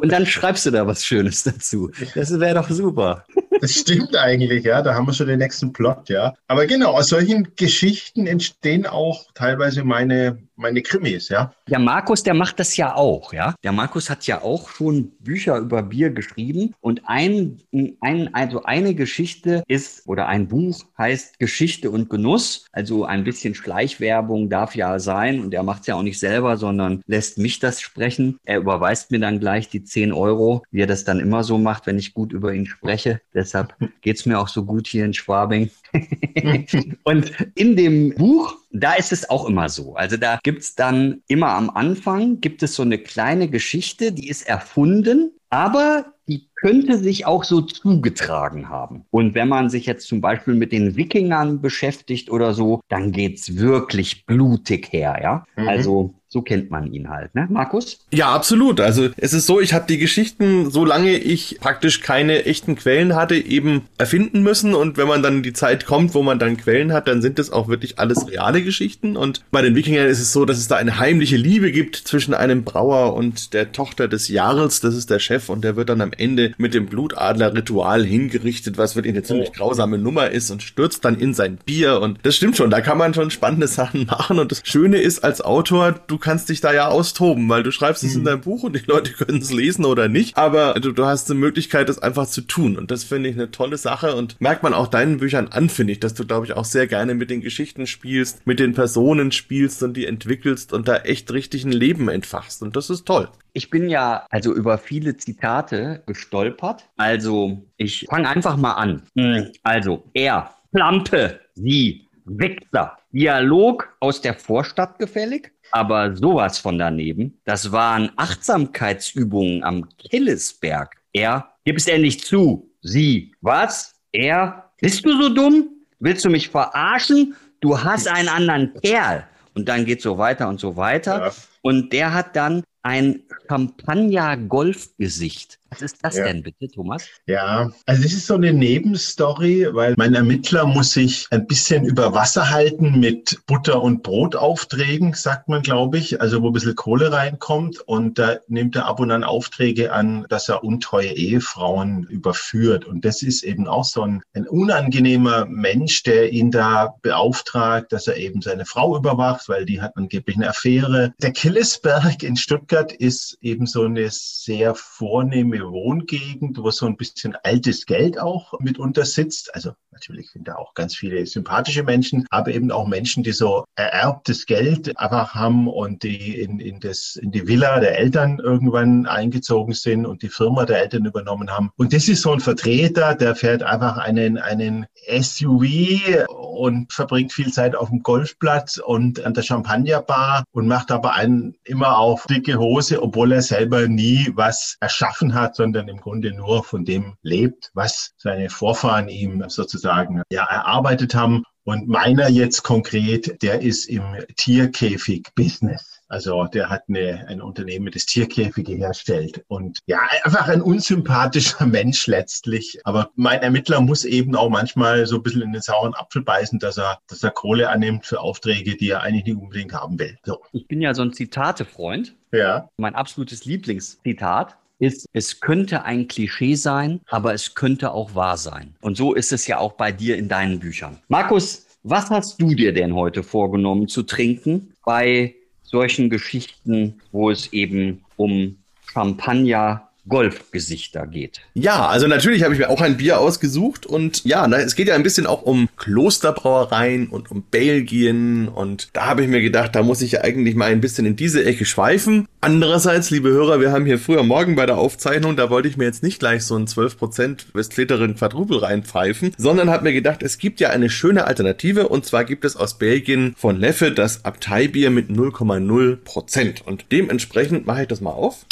Und 0.00 0.10
dann 0.10 0.26
schreibst 0.26 0.64
du 0.66 0.70
da 0.70 0.86
was 0.86 1.04
Schönes 1.04 1.42
dazu. 1.44 1.90
Das 2.14 2.38
wäre 2.38 2.54
doch 2.54 2.70
super. 2.70 3.24
Das 3.60 3.72
stimmt 3.72 4.16
eigentlich, 4.16 4.64
ja. 4.64 4.82
Da 4.82 4.94
haben 4.94 5.06
wir 5.06 5.12
schon 5.12 5.26
den 5.26 5.40
nächsten 5.40 5.72
Plot, 5.72 6.08
ja. 6.08 6.34
Aber 6.46 6.66
genau, 6.66 6.92
aus 6.92 7.08
solchen 7.08 7.48
Geschichten 7.56 8.26
entstehen 8.26 8.86
auch 8.86 9.26
teilweise 9.34 9.84
meine 9.84 10.38
meine 10.58 10.82
Krimis, 10.82 11.28
ja. 11.28 11.52
Der 11.68 11.78
Markus, 11.78 12.22
der 12.22 12.34
macht 12.34 12.58
das 12.58 12.76
ja 12.76 12.94
auch, 12.94 13.32
ja. 13.32 13.54
Der 13.62 13.72
Markus 13.72 14.10
hat 14.10 14.26
ja 14.26 14.42
auch 14.42 14.68
schon 14.68 15.12
Bücher 15.20 15.56
über 15.58 15.82
Bier 15.82 16.10
geschrieben 16.10 16.74
und 16.80 17.02
ein, 17.06 17.62
ein, 18.00 18.34
also 18.34 18.64
eine 18.64 18.94
Geschichte 18.94 19.62
ist 19.68 20.06
oder 20.06 20.26
ein 20.26 20.48
Buch 20.48 20.84
heißt 20.98 21.38
Geschichte 21.38 21.90
und 21.90 22.10
Genuss. 22.10 22.66
Also 22.72 23.04
ein 23.04 23.24
bisschen 23.24 23.54
Schleichwerbung 23.54 24.50
darf 24.50 24.74
ja 24.74 24.98
sein 24.98 25.40
und 25.40 25.54
er 25.54 25.62
macht 25.62 25.82
es 25.82 25.86
ja 25.86 25.94
auch 25.94 26.02
nicht 26.02 26.18
selber, 26.18 26.56
sondern 26.56 27.02
lässt 27.06 27.38
mich 27.38 27.60
das 27.60 27.80
sprechen. 27.80 28.38
Er 28.44 28.58
überweist 28.58 29.10
mir 29.10 29.20
dann 29.20 29.40
gleich 29.40 29.68
die 29.68 29.84
10 29.84 30.12
Euro, 30.12 30.64
wie 30.70 30.82
er 30.82 30.86
das 30.86 31.04
dann 31.04 31.20
immer 31.20 31.44
so 31.44 31.58
macht, 31.58 31.86
wenn 31.86 31.98
ich 31.98 32.14
gut 32.14 32.32
über 32.32 32.52
ihn 32.52 32.66
spreche. 32.66 33.20
Deshalb 33.32 33.74
geht 34.00 34.18
es 34.18 34.26
mir 34.26 34.40
auch 34.40 34.48
so 34.48 34.64
gut 34.64 34.88
hier 34.88 35.04
in 35.04 35.14
Schwabing. 35.14 35.70
und 37.04 37.32
in 37.54 37.76
dem 37.76 38.14
Buch 38.14 38.56
da 38.70 38.94
ist 38.94 39.12
es 39.12 39.28
auch 39.30 39.48
immer 39.48 39.68
so. 39.68 39.94
Also 39.94 40.16
da 40.16 40.38
gibt 40.42 40.62
es 40.62 40.74
dann 40.74 41.22
immer 41.28 41.48
am 41.48 41.70
Anfang, 41.70 42.40
gibt 42.40 42.62
es 42.62 42.74
so 42.74 42.82
eine 42.82 42.98
kleine 42.98 43.48
Geschichte, 43.48 44.12
die 44.12 44.28
ist 44.28 44.46
erfunden, 44.46 45.32
aber 45.50 46.12
die 46.28 46.48
könnte 46.56 46.98
sich 46.98 47.24
auch 47.24 47.44
so 47.44 47.62
zugetragen 47.62 48.68
haben. 48.68 49.04
Und 49.10 49.34
wenn 49.34 49.48
man 49.48 49.70
sich 49.70 49.86
jetzt 49.86 50.06
zum 50.06 50.20
Beispiel 50.20 50.54
mit 50.54 50.72
den 50.72 50.96
Wikingern 50.96 51.62
beschäftigt 51.62 52.30
oder 52.30 52.52
so, 52.52 52.80
dann 52.88 53.12
geht's 53.12 53.56
wirklich 53.56 54.26
blutig 54.26 54.92
her, 54.92 55.18
ja. 55.22 55.44
Mhm. 55.56 55.68
Also 55.68 56.14
so 56.30 56.42
kennt 56.42 56.70
man 56.70 56.92
ihn 56.92 57.08
halt, 57.08 57.34
ne, 57.34 57.46
Markus? 57.50 58.00
Ja, 58.12 58.28
absolut. 58.34 58.80
Also 58.80 59.08
es 59.16 59.32
ist 59.32 59.46
so, 59.46 59.60
ich 59.60 59.72
habe 59.72 59.86
die 59.88 59.96
Geschichten, 59.96 60.70
solange 60.70 61.16
ich 61.16 61.56
praktisch 61.58 62.02
keine 62.02 62.44
echten 62.44 62.76
Quellen 62.76 63.16
hatte, 63.16 63.34
eben 63.34 63.86
erfinden 63.96 64.42
müssen. 64.42 64.74
Und 64.74 64.98
wenn 64.98 65.08
man 65.08 65.22
dann 65.22 65.42
die 65.42 65.54
Zeit 65.54 65.86
kommt, 65.86 66.14
wo 66.14 66.22
man 66.22 66.38
dann 66.38 66.58
Quellen 66.58 66.92
hat, 66.92 67.08
dann 67.08 67.22
sind 67.22 67.38
das 67.38 67.50
auch 67.50 67.68
wirklich 67.68 67.98
alles 67.98 68.28
reale 68.28 68.62
Geschichten. 68.62 69.16
Und 69.16 69.42
bei 69.50 69.62
den 69.62 69.74
Wikingern 69.74 70.06
ist 70.06 70.20
es 70.20 70.32
so, 70.32 70.44
dass 70.44 70.58
es 70.58 70.68
da 70.68 70.76
eine 70.76 70.98
heimliche 70.98 71.38
Liebe 71.38 71.72
gibt 71.72 71.96
zwischen 71.96 72.34
einem 72.34 72.62
Brauer 72.62 73.14
und 73.14 73.54
der 73.54 73.72
Tochter 73.72 74.06
des 74.06 74.28
Jarls. 74.28 74.80
Das 74.80 74.94
ist 74.94 75.08
der 75.08 75.20
Chef 75.20 75.48
und 75.48 75.64
der 75.64 75.76
wird 75.76 75.88
dann 75.88 76.02
am 76.02 76.12
Ende 76.12 76.52
mit 76.58 76.74
dem 76.74 76.86
Blutadler-Ritual 76.86 78.04
hingerichtet, 78.04 78.76
was 78.76 78.96
wirklich 78.96 79.14
eine 79.14 79.22
ziemlich 79.22 79.54
grausame 79.54 79.96
Nummer 79.96 80.30
ist 80.30 80.50
und 80.50 80.62
stürzt 80.62 81.06
dann 81.06 81.18
in 81.18 81.32
sein 81.32 81.56
Bier. 81.64 82.02
Und 82.02 82.18
das 82.24 82.36
stimmt 82.36 82.58
schon, 82.58 82.68
da 82.68 82.82
kann 82.82 82.98
man 82.98 83.14
schon 83.14 83.30
spannende 83.30 83.66
Sachen 83.66 84.04
machen. 84.10 84.38
Und 84.38 84.52
das 84.52 84.60
Schöne 84.64 84.98
ist 84.98 85.24
als 85.24 85.40
Autor, 85.40 85.94
du 86.06 86.17
kannst 86.18 86.48
dich 86.48 86.60
da 86.60 86.72
ja 86.72 86.88
austoben, 86.88 87.48
weil 87.48 87.62
du 87.62 87.70
schreibst 87.70 88.04
es 88.04 88.12
mhm. 88.12 88.20
in 88.20 88.24
deinem 88.24 88.40
Buch 88.40 88.62
und 88.62 88.74
die 88.74 88.84
Leute 88.86 89.12
können 89.24 89.38
es 89.38 89.52
lesen 89.52 89.84
oder 89.84 90.08
nicht, 90.08 90.36
aber 90.36 90.74
du, 90.74 90.92
du 90.92 91.04
hast 91.06 91.30
eine 91.30 91.40
Möglichkeit, 91.40 91.88
das 91.88 91.98
einfach 91.98 92.26
zu 92.26 92.42
tun 92.42 92.76
und 92.76 92.90
das 92.90 93.04
finde 93.04 93.30
ich 93.30 93.36
eine 93.36 93.50
tolle 93.50 93.76
Sache 93.76 94.14
und 94.14 94.40
merkt 94.40 94.62
man 94.62 94.74
auch 94.74 94.88
deinen 94.88 95.18
Büchern 95.18 95.48
an, 95.48 95.68
finde 95.68 95.92
ich, 95.92 96.00
dass 96.00 96.14
du, 96.14 96.26
glaube 96.26 96.46
ich, 96.46 96.54
auch 96.54 96.64
sehr 96.64 96.86
gerne 96.86 97.14
mit 97.14 97.30
den 97.30 97.40
Geschichten 97.40 97.86
spielst, 97.86 98.46
mit 98.46 98.58
den 98.60 98.74
Personen 98.74 99.32
spielst 99.32 99.82
und 99.82 99.96
die 99.96 100.06
entwickelst 100.06 100.72
und 100.72 100.88
da 100.88 100.96
echt 100.98 101.32
richtig 101.32 101.64
ein 101.64 101.72
Leben 101.72 102.08
entfachst 102.08 102.62
und 102.62 102.76
das 102.76 102.90
ist 102.90 103.06
toll. 103.06 103.28
Ich 103.52 103.70
bin 103.70 103.88
ja 103.88 104.26
also 104.30 104.54
über 104.54 104.78
viele 104.78 105.16
Zitate 105.16 106.02
gestolpert. 106.06 106.84
Also 106.96 107.64
ich 107.76 108.06
fange 108.08 108.28
einfach 108.28 108.56
mal 108.56 108.74
an. 108.74 109.02
Hm, 109.16 109.48
also 109.62 110.04
er, 110.14 110.54
Lampe, 110.70 111.40
sie, 111.54 112.08
Wichser, 112.24 112.98
Dialog 113.12 113.88
aus 114.00 114.20
der 114.20 114.34
Vorstadt 114.34 114.98
gefällig 114.98 115.52
aber 115.70 116.16
sowas 116.16 116.58
von 116.58 116.78
daneben. 116.78 117.38
Das 117.44 117.72
waren 117.72 118.10
Achtsamkeitsübungen 118.16 119.62
am 119.64 119.88
Killesberg. 119.98 120.96
Er, 121.12 121.50
gib 121.64 121.76
es 121.76 121.86
endlich 121.86 122.24
zu. 122.24 122.70
Sie, 122.82 123.34
was? 123.40 123.94
Er, 124.12 124.70
bist 124.80 125.04
du 125.04 125.20
so 125.20 125.28
dumm? 125.28 125.68
Willst 125.98 126.24
du 126.24 126.30
mich 126.30 126.48
verarschen? 126.48 127.34
Du 127.60 127.82
hast 127.82 128.06
einen 128.08 128.28
anderen 128.28 128.72
Kerl. 128.82 129.26
Und 129.54 129.68
dann 129.68 129.84
geht 129.84 130.00
so 130.00 130.16
weiter 130.18 130.48
und 130.48 130.60
so 130.60 130.76
weiter. 130.76 131.26
Ja. 131.26 131.32
Und 131.62 131.92
der 131.92 132.14
hat 132.14 132.36
dann 132.36 132.62
ein 132.82 133.24
Champagner-Golfgesicht. 133.48 135.57
Was 135.70 135.82
ist 135.82 135.98
das 136.02 136.16
ja. 136.16 136.24
denn 136.24 136.42
bitte, 136.42 136.68
Thomas? 136.68 137.06
Ja, 137.26 137.70
also 137.84 138.02
es 138.02 138.12
ist 138.12 138.26
so 138.26 138.34
eine 138.34 138.52
Nebenstory, 138.52 139.68
weil 139.72 139.94
mein 139.98 140.14
Ermittler 140.14 140.66
muss 140.66 140.92
sich 140.92 141.26
ein 141.30 141.46
bisschen 141.46 141.84
über 141.84 142.14
Wasser 142.14 142.50
halten 142.50 142.98
mit 142.98 143.40
Butter- 143.46 143.82
und 143.82 144.02
Brotaufträgen, 144.02 145.12
sagt 145.12 145.48
man, 145.48 145.62
glaube 145.62 145.98
ich, 145.98 146.20
also 146.22 146.42
wo 146.42 146.48
ein 146.48 146.52
bisschen 146.54 146.74
Kohle 146.74 147.12
reinkommt. 147.12 147.80
Und 147.80 148.18
da 148.18 148.38
nimmt 148.48 148.76
er 148.76 148.86
ab 148.86 149.00
und 149.00 149.10
an 149.10 149.24
Aufträge 149.24 149.92
an, 149.92 150.26
dass 150.30 150.48
er 150.48 150.64
untreue 150.64 151.10
Ehefrauen 151.10 152.04
überführt. 152.04 152.86
Und 152.86 153.04
das 153.04 153.22
ist 153.22 153.42
eben 153.42 153.68
auch 153.68 153.84
so 153.84 154.02
ein, 154.02 154.22
ein 154.32 154.48
unangenehmer 154.48 155.44
Mensch, 155.46 156.02
der 156.02 156.32
ihn 156.32 156.50
da 156.50 156.94
beauftragt, 157.02 157.92
dass 157.92 158.06
er 158.06 158.16
eben 158.16 158.40
seine 158.40 158.64
Frau 158.64 158.96
überwacht, 158.96 159.48
weil 159.48 159.66
die 159.66 159.82
hat 159.82 159.96
angeblich 159.96 160.36
eine 160.36 160.48
Affäre. 160.48 161.12
Der 161.20 161.32
Killesberg 161.32 162.22
in 162.22 162.36
Stuttgart 162.36 162.90
ist 162.92 163.36
eben 163.42 163.66
so 163.66 163.84
eine 163.84 164.08
sehr 164.10 164.74
vornehme 164.74 165.57
Wohngegend, 165.62 166.58
wo 166.58 166.70
so 166.70 166.86
ein 166.86 166.96
bisschen 166.96 167.36
altes 167.42 167.86
Geld 167.86 168.18
auch 168.18 168.58
mitunter 168.60 169.04
sitzt. 169.04 169.54
Also 169.54 169.72
natürlich 169.92 170.30
sind 170.30 170.46
da 170.46 170.54
auch 170.56 170.74
ganz 170.74 170.94
viele 170.94 171.26
sympathische 171.26 171.82
Menschen, 171.82 172.26
aber 172.30 172.52
eben 172.52 172.70
auch 172.70 172.86
Menschen, 172.86 173.22
die 173.22 173.32
so 173.32 173.64
ererbtes 173.74 174.46
Geld 174.46 174.96
einfach 174.98 175.34
haben 175.34 175.68
und 175.68 176.02
die 176.02 176.40
in, 176.40 176.60
in, 176.60 176.80
das, 176.80 177.16
in 177.16 177.30
die 177.30 177.46
Villa 177.46 177.80
der 177.80 177.98
Eltern 177.98 178.38
irgendwann 178.38 179.06
eingezogen 179.06 179.74
sind 179.74 180.06
und 180.06 180.22
die 180.22 180.28
Firma 180.28 180.66
der 180.66 180.80
Eltern 180.80 181.04
übernommen 181.04 181.50
haben. 181.50 181.70
Und 181.76 181.92
das 181.92 182.08
ist 182.08 182.22
so 182.22 182.32
ein 182.32 182.40
Vertreter, 182.40 183.14
der 183.14 183.34
fährt 183.34 183.62
einfach 183.62 183.98
einen, 183.98 184.38
einen 184.38 184.86
SUV 185.08 186.26
und 186.28 186.92
verbringt 186.92 187.32
viel 187.32 187.52
Zeit 187.52 187.74
auf 187.74 187.88
dem 187.88 188.02
Golfplatz 188.02 188.78
und 188.78 189.24
an 189.24 189.34
der 189.34 189.42
Champagnerbar 189.42 190.44
und 190.52 190.66
macht 190.66 190.90
aber 190.90 191.14
einen 191.14 191.54
immer 191.64 191.98
auf 191.98 192.26
dicke 192.26 192.58
Hose, 192.58 193.02
obwohl 193.02 193.32
er 193.32 193.42
selber 193.42 193.88
nie 193.88 194.30
was 194.34 194.76
erschaffen 194.80 195.34
hat, 195.34 195.47
sondern 195.56 195.88
im 195.88 195.98
Grunde 195.98 196.32
nur 196.32 196.64
von 196.64 196.84
dem 196.84 197.16
lebt, 197.22 197.70
was 197.74 198.12
seine 198.16 198.50
Vorfahren 198.50 199.08
ihm 199.08 199.44
sozusagen 199.48 200.22
ja, 200.30 200.44
erarbeitet 200.44 201.14
haben. 201.14 201.44
Und 201.64 201.86
meiner 201.86 202.30
jetzt 202.30 202.62
konkret, 202.62 203.42
der 203.42 203.60
ist 203.60 203.86
im 203.90 204.16
Tierkäfig-Business. 204.36 205.98
Also 206.08 206.44
der 206.46 206.70
hat 206.70 206.84
eine, 206.88 207.26
ein 207.28 207.42
Unternehmen, 207.42 207.90
das 207.92 208.06
Tierkäfige 208.06 208.72
herstellt. 208.72 209.44
Und 209.48 209.80
ja, 209.86 209.98
einfach 210.24 210.48
ein 210.48 210.62
unsympathischer 210.62 211.66
Mensch 211.66 212.06
letztlich. 212.06 212.80
Aber 212.84 213.10
mein 213.14 213.42
Ermittler 213.42 213.82
muss 213.82 214.06
eben 214.06 214.34
auch 214.34 214.48
manchmal 214.48 215.04
so 215.04 215.16
ein 215.16 215.22
bisschen 215.22 215.42
in 215.42 215.52
den 215.52 215.60
sauren 215.60 215.94
Apfel 215.94 216.22
beißen, 216.22 216.58
dass 216.58 216.78
er, 216.78 216.98
dass 217.06 217.22
er 217.22 217.30
Kohle 217.30 217.68
annimmt 217.68 218.06
für 218.06 218.20
Aufträge, 218.20 218.76
die 218.76 218.88
er 218.88 219.02
eigentlich 219.02 219.26
nicht 219.26 219.36
unbedingt 219.36 219.74
haben 219.74 219.98
will. 219.98 220.16
So. 220.24 220.40
Ich 220.52 220.66
bin 220.66 220.80
ja 220.80 220.94
so 220.94 221.02
ein 221.02 221.12
Zitate-Freund. 221.12 222.16
Ja. 222.32 222.70
Mein 222.78 222.94
absolutes 222.94 223.44
Lieblingszitat 223.44 224.56
ist, 224.78 225.06
es 225.12 225.40
könnte 225.40 225.84
ein 225.84 226.08
Klischee 226.08 226.54
sein, 226.54 227.00
aber 227.08 227.34
es 227.34 227.54
könnte 227.54 227.92
auch 227.92 228.14
wahr 228.14 228.36
sein. 228.36 228.74
Und 228.80 228.96
so 228.96 229.14
ist 229.14 229.32
es 229.32 229.46
ja 229.46 229.58
auch 229.58 229.72
bei 229.72 229.92
dir 229.92 230.16
in 230.16 230.28
deinen 230.28 230.58
Büchern. 230.58 230.98
Markus, 231.08 231.66
was 231.82 232.10
hast 232.10 232.40
du 232.40 232.54
dir 232.54 232.72
denn 232.72 232.94
heute 232.94 233.22
vorgenommen 233.22 233.88
zu 233.88 234.02
trinken 234.02 234.74
bei 234.84 235.34
solchen 235.62 236.10
Geschichten, 236.10 237.00
wo 237.12 237.30
es 237.30 237.52
eben 237.52 238.04
um 238.16 238.56
Champagner 238.92 239.87
Golfgesichter 240.08 241.06
geht. 241.06 241.40
Ja, 241.54 241.86
also 241.86 242.06
natürlich 242.06 242.42
habe 242.42 242.54
ich 242.54 242.60
mir 242.60 242.70
auch 242.70 242.80
ein 242.80 242.96
Bier 242.96 243.20
ausgesucht 243.20 243.86
und 243.86 244.24
ja, 244.24 244.46
es 244.46 244.74
geht 244.74 244.88
ja 244.88 244.94
ein 244.94 245.02
bisschen 245.02 245.26
auch 245.26 245.42
um 245.42 245.68
Klosterbrauereien 245.76 247.08
und 247.08 247.30
um 247.30 247.42
Belgien 247.42 248.48
und 248.48 248.88
da 248.92 249.06
habe 249.06 249.22
ich 249.22 249.28
mir 249.28 249.40
gedacht, 249.40 249.74
da 249.74 249.82
muss 249.82 250.02
ich 250.02 250.12
ja 250.12 250.22
eigentlich 250.22 250.54
mal 250.54 250.70
ein 250.70 250.80
bisschen 250.80 251.06
in 251.06 251.16
diese 251.16 251.44
Ecke 251.44 251.64
schweifen. 251.64 252.26
Andererseits, 252.40 253.10
liebe 253.10 253.28
Hörer, 253.30 253.60
wir 253.60 253.72
haben 253.72 253.86
hier 253.86 253.98
früher 253.98 254.22
morgen 254.22 254.56
bei 254.56 254.66
der 254.66 254.78
Aufzeichnung, 254.78 255.36
da 255.36 255.50
wollte 255.50 255.68
ich 255.68 255.76
mir 255.76 255.84
jetzt 255.84 256.02
nicht 256.02 256.18
gleich 256.18 256.44
so 256.44 256.56
ein 256.56 256.66
12% 256.66 257.46
Westfleterin 257.52 258.16
Quadrupel 258.16 258.58
reinpfeifen, 258.58 259.32
sondern 259.36 259.70
habe 259.70 259.84
mir 259.84 259.92
gedacht, 259.92 260.22
es 260.22 260.38
gibt 260.38 260.60
ja 260.60 260.70
eine 260.70 260.90
schöne 260.90 261.26
Alternative 261.26 261.88
und 261.88 262.06
zwar 262.06 262.24
gibt 262.24 262.44
es 262.44 262.56
aus 262.56 262.78
Belgien 262.78 263.34
von 263.36 263.58
Leffe 263.58 263.92
das 263.92 264.24
Abteibier 264.24 264.90
mit 264.90 265.10
0,0% 265.10 266.62
und 266.62 266.86
dementsprechend 266.92 267.66
mache 267.66 267.82
ich 267.82 267.88
das 267.88 268.00
mal 268.00 268.10
auf. 268.10 268.46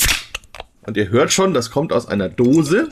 Und 0.86 0.96
ihr 0.96 1.10
hört 1.10 1.32
schon, 1.32 1.52
das 1.52 1.70
kommt 1.70 1.92
aus 1.92 2.06
einer 2.06 2.28
Dose. 2.28 2.88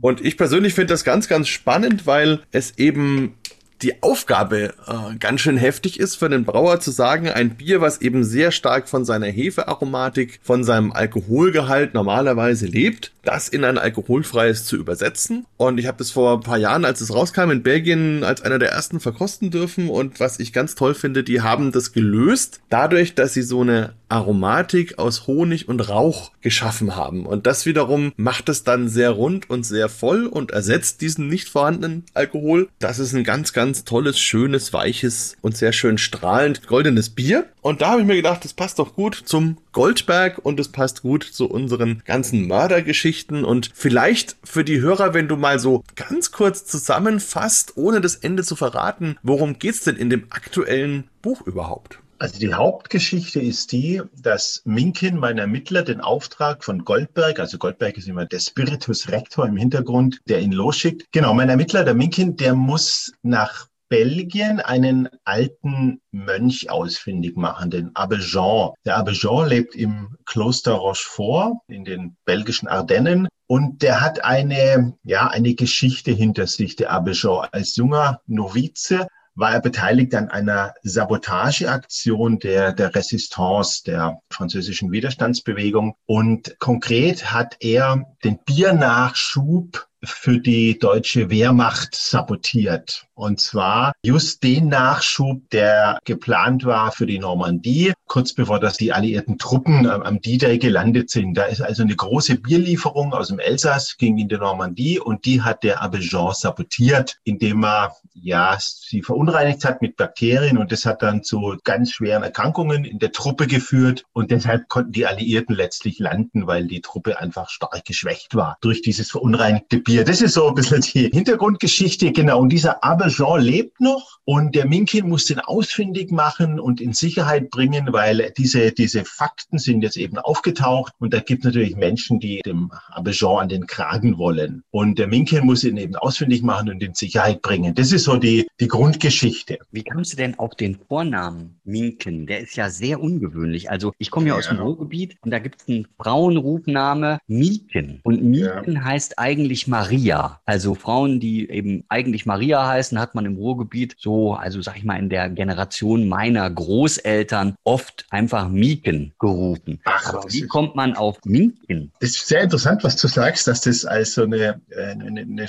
Und 0.00 0.20
ich 0.20 0.36
persönlich 0.36 0.74
finde 0.74 0.92
das 0.92 1.04
ganz, 1.04 1.28
ganz 1.28 1.48
spannend, 1.48 2.06
weil 2.06 2.40
es 2.50 2.76
eben 2.76 3.36
die 3.82 4.02
Aufgabe 4.02 4.74
äh, 4.86 5.16
ganz 5.18 5.40
schön 5.40 5.56
heftig 5.56 5.98
ist 5.98 6.16
für 6.16 6.28
den 6.28 6.44
Brauer 6.44 6.80
zu 6.80 6.90
sagen, 6.90 7.28
ein 7.28 7.56
Bier, 7.56 7.80
was 7.80 8.00
eben 8.00 8.24
sehr 8.24 8.52
stark 8.52 8.88
von 8.88 9.04
seiner 9.04 9.26
Hefearomatik, 9.26 10.40
von 10.42 10.64
seinem 10.64 10.92
Alkoholgehalt 10.92 11.94
normalerweise 11.94 12.66
lebt, 12.66 13.12
das 13.22 13.48
in 13.48 13.64
ein 13.64 13.78
alkoholfreies 13.78 14.64
zu 14.64 14.76
übersetzen. 14.76 15.46
Und 15.56 15.78
ich 15.78 15.86
habe 15.86 15.98
das 15.98 16.10
vor 16.10 16.34
ein 16.34 16.40
paar 16.40 16.58
Jahren, 16.58 16.84
als 16.84 17.00
es 17.00 17.14
rauskam, 17.14 17.50
in 17.50 17.62
Belgien 17.62 18.24
als 18.24 18.42
einer 18.42 18.58
der 18.58 18.70
ersten 18.70 19.00
verkosten 19.00 19.50
dürfen. 19.50 19.88
Und 19.88 20.20
was 20.20 20.38
ich 20.38 20.52
ganz 20.52 20.74
toll 20.74 20.94
finde, 20.94 21.24
die 21.24 21.40
haben 21.40 21.72
das 21.72 21.92
gelöst, 21.92 22.60
dadurch, 22.68 23.14
dass 23.14 23.34
sie 23.34 23.42
so 23.42 23.60
eine 23.60 23.94
Aromatik 24.12 24.98
aus 24.98 25.26
Honig 25.26 25.68
und 25.68 25.88
Rauch 25.88 26.32
geschaffen 26.42 26.96
haben. 26.96 27.24
Und 27.24 27.46
das 27.46 27.64
wiederum 27.64 28.12
macht 28.16 28.48
es 28.50 28.62
dann 28.62 28.88
sehr 28.88 29.10
rund 29.10 29.48
und 29.48 29.64
sehr 29.64 29.88
voll 29.88 30.26
und 30.26 30.50
ersetzt 30.50 31.00
diesen 31.00 31.28
nicht 31.28 31.48
vorhandenen 31.48 32.04
Alkohol. 32.12 32.68
Das 32.78 32.98
ist 32.98 33.14
ein 33.14 33.24
ganz, 33.24 33.54
ganz 33.54 33.71
tolles, 33.72 34.18
schönes, 34.18 34.72
weiches 34.72 35.36
und 35.40 35.56
sehr 35.56 35.72
schön 35.72 35.98
strahlend 35.98 36.66
goldenes 36.66 37.10
Bier. 37.10 37.46
Und 37.60 37.80
da 37.80 37.90
habe 37.90 38.02
ich 38.02 38.06
mir 38.06 38.16
gedacht, 38.16 38.44
das 38.44 38.54
passt 38.54 38.78
doch 38.78 38.94
gut 38.94 39.14
zum 39.24 39.58
Goldberg 39.72 40.38
und 40.44 40.60
es 40.60 40.68
passt 40.68 41.02
gut 41.02 41.24
zu 41.24 41.48
unseren 41.48 42.02
ganzen 42.04 42.46
Mördergeschichten 42.46 43.44
und 43.44 43.70
vielleicht 43.74 44.36
für 44.44 44.64
die 44.64 44.80
Hörer, 44.80 45.14
wenn 45.14 45.28
du 45.28 45.36
mal 45.36 45.58
so 45.58 45.82
ganz 45.96 46.32
kurz 46.32 46.66
zusammenfasst, 46.66 47.76
ohne 47.76 48.00
das 48.00 48.16
Ende 48.16 48.44
zu 48.44 48.56
verraten, 48.56 49.16
worum 49.22 49.58
geht's 49.58 49.84
denn 49.84 49.96
in 49.96 50.10
dem 50.10 50.26
aktuellen 50.30 51.04
Buch 51.22 51.42
überhaupt? 51.46 52.01
Also 52.22 52.38
die 52.38 52.54
Hauptgeschichte 52.54 53.40
ist 53.40 53.72
die, 53.72 54.00
dass 54.14 54.62
Minkin, 54.64 55.18
mein 55.18 55.38
Ermittler, 55.38 55.82
den 55.82 56.00
Auftrag 56.00 56.62
von 56.62 56.84
Goldberg, 56.84 57.40
also 57.40 57.58
Goldberg 57.58 57.96
ist 57.96 58.06
immer 58.06 58.26
der 58.26 58.38
Spiritus 58.38 59.08
Rector 59.08 59.44
im 59.44 59.56
Hintergrund, 59.56 60.20
der 60.28 60.40
ihn 60.40 60.52
losschickt. 60.52 61.10
Genau, 61.10 61.34
mein 61.34 61.48
Ermittler, 61.48 61.82
der 61.82 61.94
Minkin, 61.94 62.36
der 62.36 62.54
muss 62.54 63.10
nach 63.22 63.66
Belgien 63.88 64.60
einen 64.60 65.08
alten 65.24 66.00
Mönch 66.12 66.70
ausfindig 66.70 67.36
machen, 67.36 67.72
den 67.72 67.90
Abbe 67.96 68.20
Jean. 68.20 68.70
Der 68.84 68.98
Abbe 68.98 69.14
Jean 69.14 69.48
lebt 69.48 69.74
im 69.74 70.16
Kloster 70.24 70.74
Rochefort 70.74 71.54
in 71.66 71.84
den 71.84 72.16
belgischen 72.24 72.68
Ardennen 72.68 73.26
und 73.48 73.82
der 73.82 74.00
hat 74.00 74.24
eine, 74.24 74.96
ja, 75.02 75.26
eine 75.26 75.54
Geschichte 75.56 76.12
hinter 76.12 76.46
sich, 76.46 76.76
der 76.76 76.92
Abbe 76.92 77.14
Jean. 77.14 77.48
Als 77.50 77.74
junger 77.74 78.20
Novize 78.28 79.08
war 79.34 79.52
er 79.52 79.60
beteiligt 79.60 80.14
an 80.14 80.28
einer 80.28 80.74
Sabotageaktion 80.82 82.38
der, 82.38 82.72
der 82.72 82.94
Resistance, 82.94 83.82
der 83.84 84.20
französischen 84.30 84.92
Widerstandsbewegung. 84.92 85.94
Und 86.06 86.58
konkret 86.58 87.32
hat 87.32 87.56
er 87.60 88.04
den 88.24 88.38
Biernachschub 88.44 89.88
für 90.04 90.38
die 90.38 90.78
deutsche 90.78 91.30
Wehrmacht 91.30 91.94
sabotiert. 91.94 93.06
Und 93.14 93.40
zwar 93.40 93.92
just 94.02 94.42
den 94.42 94.68
Nachschub, 94.68 95.48
der 95.50 95.98
geplant 96.04 96.64
war 96.64 96.90
für 96.90 97.06
die 97.06 97.20
Normandie, 97.20 97.92
kurz 98.06 98.32
bevor 98.32 98.58
das 98.58 98.76
die 98.76 98.92
alliierten 98.92 99.38
Truppen 99.38 99.88
am 99.88 100.20
D-Day 100.20 100.58
gelandet 100.58 101.10
sind. 101.10 101.34
Da 101.34 101.44
ist 101.44 101.60
also 101.60 101.82
eine 101.82 101.94
große 101.94 102.36
Bierlieferung 102.38 103.12
aus 103.12 103.28
dem 103.28 103.38
Elsass, 103.38 103.96
ging 103.96 104.18
in 104.18 104.28
die 104.28 104.36
Normandie 104.36 104.98
und 104.98 105.24
die 105.24 105.42
hat 105.42 105.62
der 105.62 105.82
Abbejean 105.82 106.34
sabotiert, 106.34 107.18
indem 107.22 107.64
er 107.64 107.94
ja 108.14 108.58
sie 108.60 109.02
verunreinigt 109.02 109.64
hat 109.64 109.82
mit 109.82 109.96
Bakterien 109.96 110.58
und 110.58 110.72
das 110.72 110.84
hat 110.84 111.02
dann 111.02 111.22
zu 111.22 111.56
ganz 111.64 111.92
schweren 111.92 112.22
Erkrankungen 112.22 112.84
in 112.84 112.98
der 112.98 113.12
Truppe 113.12 113.46
geführt 113.46 114.04
und 114.12 114.30
deshalb 114.30 114.68
konnten 114.68 114.92
die 114.92 115.06
Alliierten 115.06 115.54
letztlich 115.54 115.98
landen, 115.98 116.46
weil 116.46 116.66
die 116.66 116.80
Truppe 116.80 117.20
einfach 117.20 117.48
stark 117.50 117.84
geschwächt 117.84 118.34
war 118.34 118.56
durch 118.60 118.82
dieses 118.82 119.10
verunreinigte 119.10 119.78
Bier. 119.78 119.91
Bier. 119.92 120.04
Das 120.04 120.22
ist 120.22 120.34
so 120.34 120.48
ein 120.48 120.54
bisschen 120.54 120.80
die 120.80 121.10
Hintergrundgeschichte. 121.10 122.12
Genau. 122.12 122.40
Und 122.40 122.50
dieser 122.50 122.82
Aubergine 122.82 123.40
lebt 123.40 123.80
noch 123.80 124.20
und 124.24 124.54
der 124.54 124.66
Minkin 124.66 125.08
muss 125.08 125.26
den 125.26 125.40
ausfindig 125.40 126.10
machen 126.10 126.58
und 126.58 126.80
in 126.80 126.94
Sicherheit 126.94 127.50
bringen, 127.50 127.88
weil 127.90 128.32
diese, 128.38 128.72
diese 128.72 129.04
Fakten 129.04 129.58
sind 129.58 129.82
jetzt 129.82 129.98
eben 129.98 130.16
aufgetaucht 130.16 130.94
und 130.98 131.12
da 131.12 131.20
gibt 131.20 131.44
natürlich 131.44 131.76
Menschen, 131.76 132.20
die 132.20 132.40
dem 132.46 132.72
Aubergine 132.92 133.40
an 133.40 133.48
den 133.50 133.66
Kragen 133.66 134.16
wollen. 134.16 134.62
Und 134.70 134.98
der 134.98 135.08
Minkin 135.08 135.44
muss 135.44 135.62
ihn 135.62 135.76
eben 135.76 135.96
ausfindig 135.96 136.42
machen 136.42 136.70
und 136.70 136.82
in 136.82 136.94
Sicherheit 136.94 137.42
bringen. 137.42 137.74
Das 137.74 137.92
ist 137.92 138.04
so 138.04 138.16
die, 138.16 138.48
die 138.60 138.68
Grundgeschichte. 138.68 139.58
Wie 139.72 139.82
kamst 139.82 140.14
du 140.14 140.16
denn 140.16 140.38
auf 140.38 140.54
den 140.54 140.78
Vornamen 140.88 141.60
Minken? 141.64 142.26
Der 142.26 142.40
ist 142.40 142.56
ja 142.56 142.70
sehr 142.70 143.00
ungewöhnlich. 143.00 143.70
Also 143.70 143.92
ich 143.98 144.10
komme 144.10 144.28
ja, 144.28 144.34
ja. 144.34 144.38
aus 144.38 144.48
dem 144.48 144.58
Ruhrgebiet 144.58 145.16
und 145.20 145.30
da 145.30 145.38
gibt 145.38 145.60
es 145.60 145.68
einen 145.68 145.86
Frauenrufname 145.98 147.18
Miken. 147.26 148.00
Und 148.04 148.22
Miken 148.22 148.74
ja. 148.74 148.84
heißt 148.84 149.18
eigentlich 149.18 149.66
mal 149.66 149.81
Maria. 149.82 150.40
Also 150.44 150.74
Frauen, 150.74 151.18
die 151.18 151.50
eben 151.50 151.84
eigentlich 151.88 152.24
Maria 152.24 152.66
heißen, 152.68 153.00
hat 153.00 153.16
man 153.16 153.26
im 153.26 153.36
Ruhrgebiet 153.36 153.96
so, 153.98 154.34
also 154.34 154.62
sag 154.62 154.76
ich 154.76 154.84
mal, 154.84 154.96
in 154.96 155.08
der 155.08 155.28
Generation 155.28 156.08
meiner 156.08 156.48
Großeltern 156.48 157.56
oft 157.64 158.06
einfach 158.10 158.48
Mieken 158.48 159.12
gerufen. 159.18 159.80
Ach, 159.84 160.14
Aber 160.14 160.24
wie 160.28 160.46
kommt 160.46 160.76
man 160.76 160.94
auf 160.94 161.18
Mieken? 161.24 161.90
Das 162.00 162.10
ist 162.10 162.28
sehr 162.28 162.42
interessant, 162.42 162.84
was 162.84 162.96
du 162.96 163.08
sagst, 163.08 163.48
dass 163.48 163.62
das 163.62 163.84
als 163.84 164.14
so 164.14 164.22
eine, 164.22 164.60
eine, 164.76 165.22
eine 165.22 165.48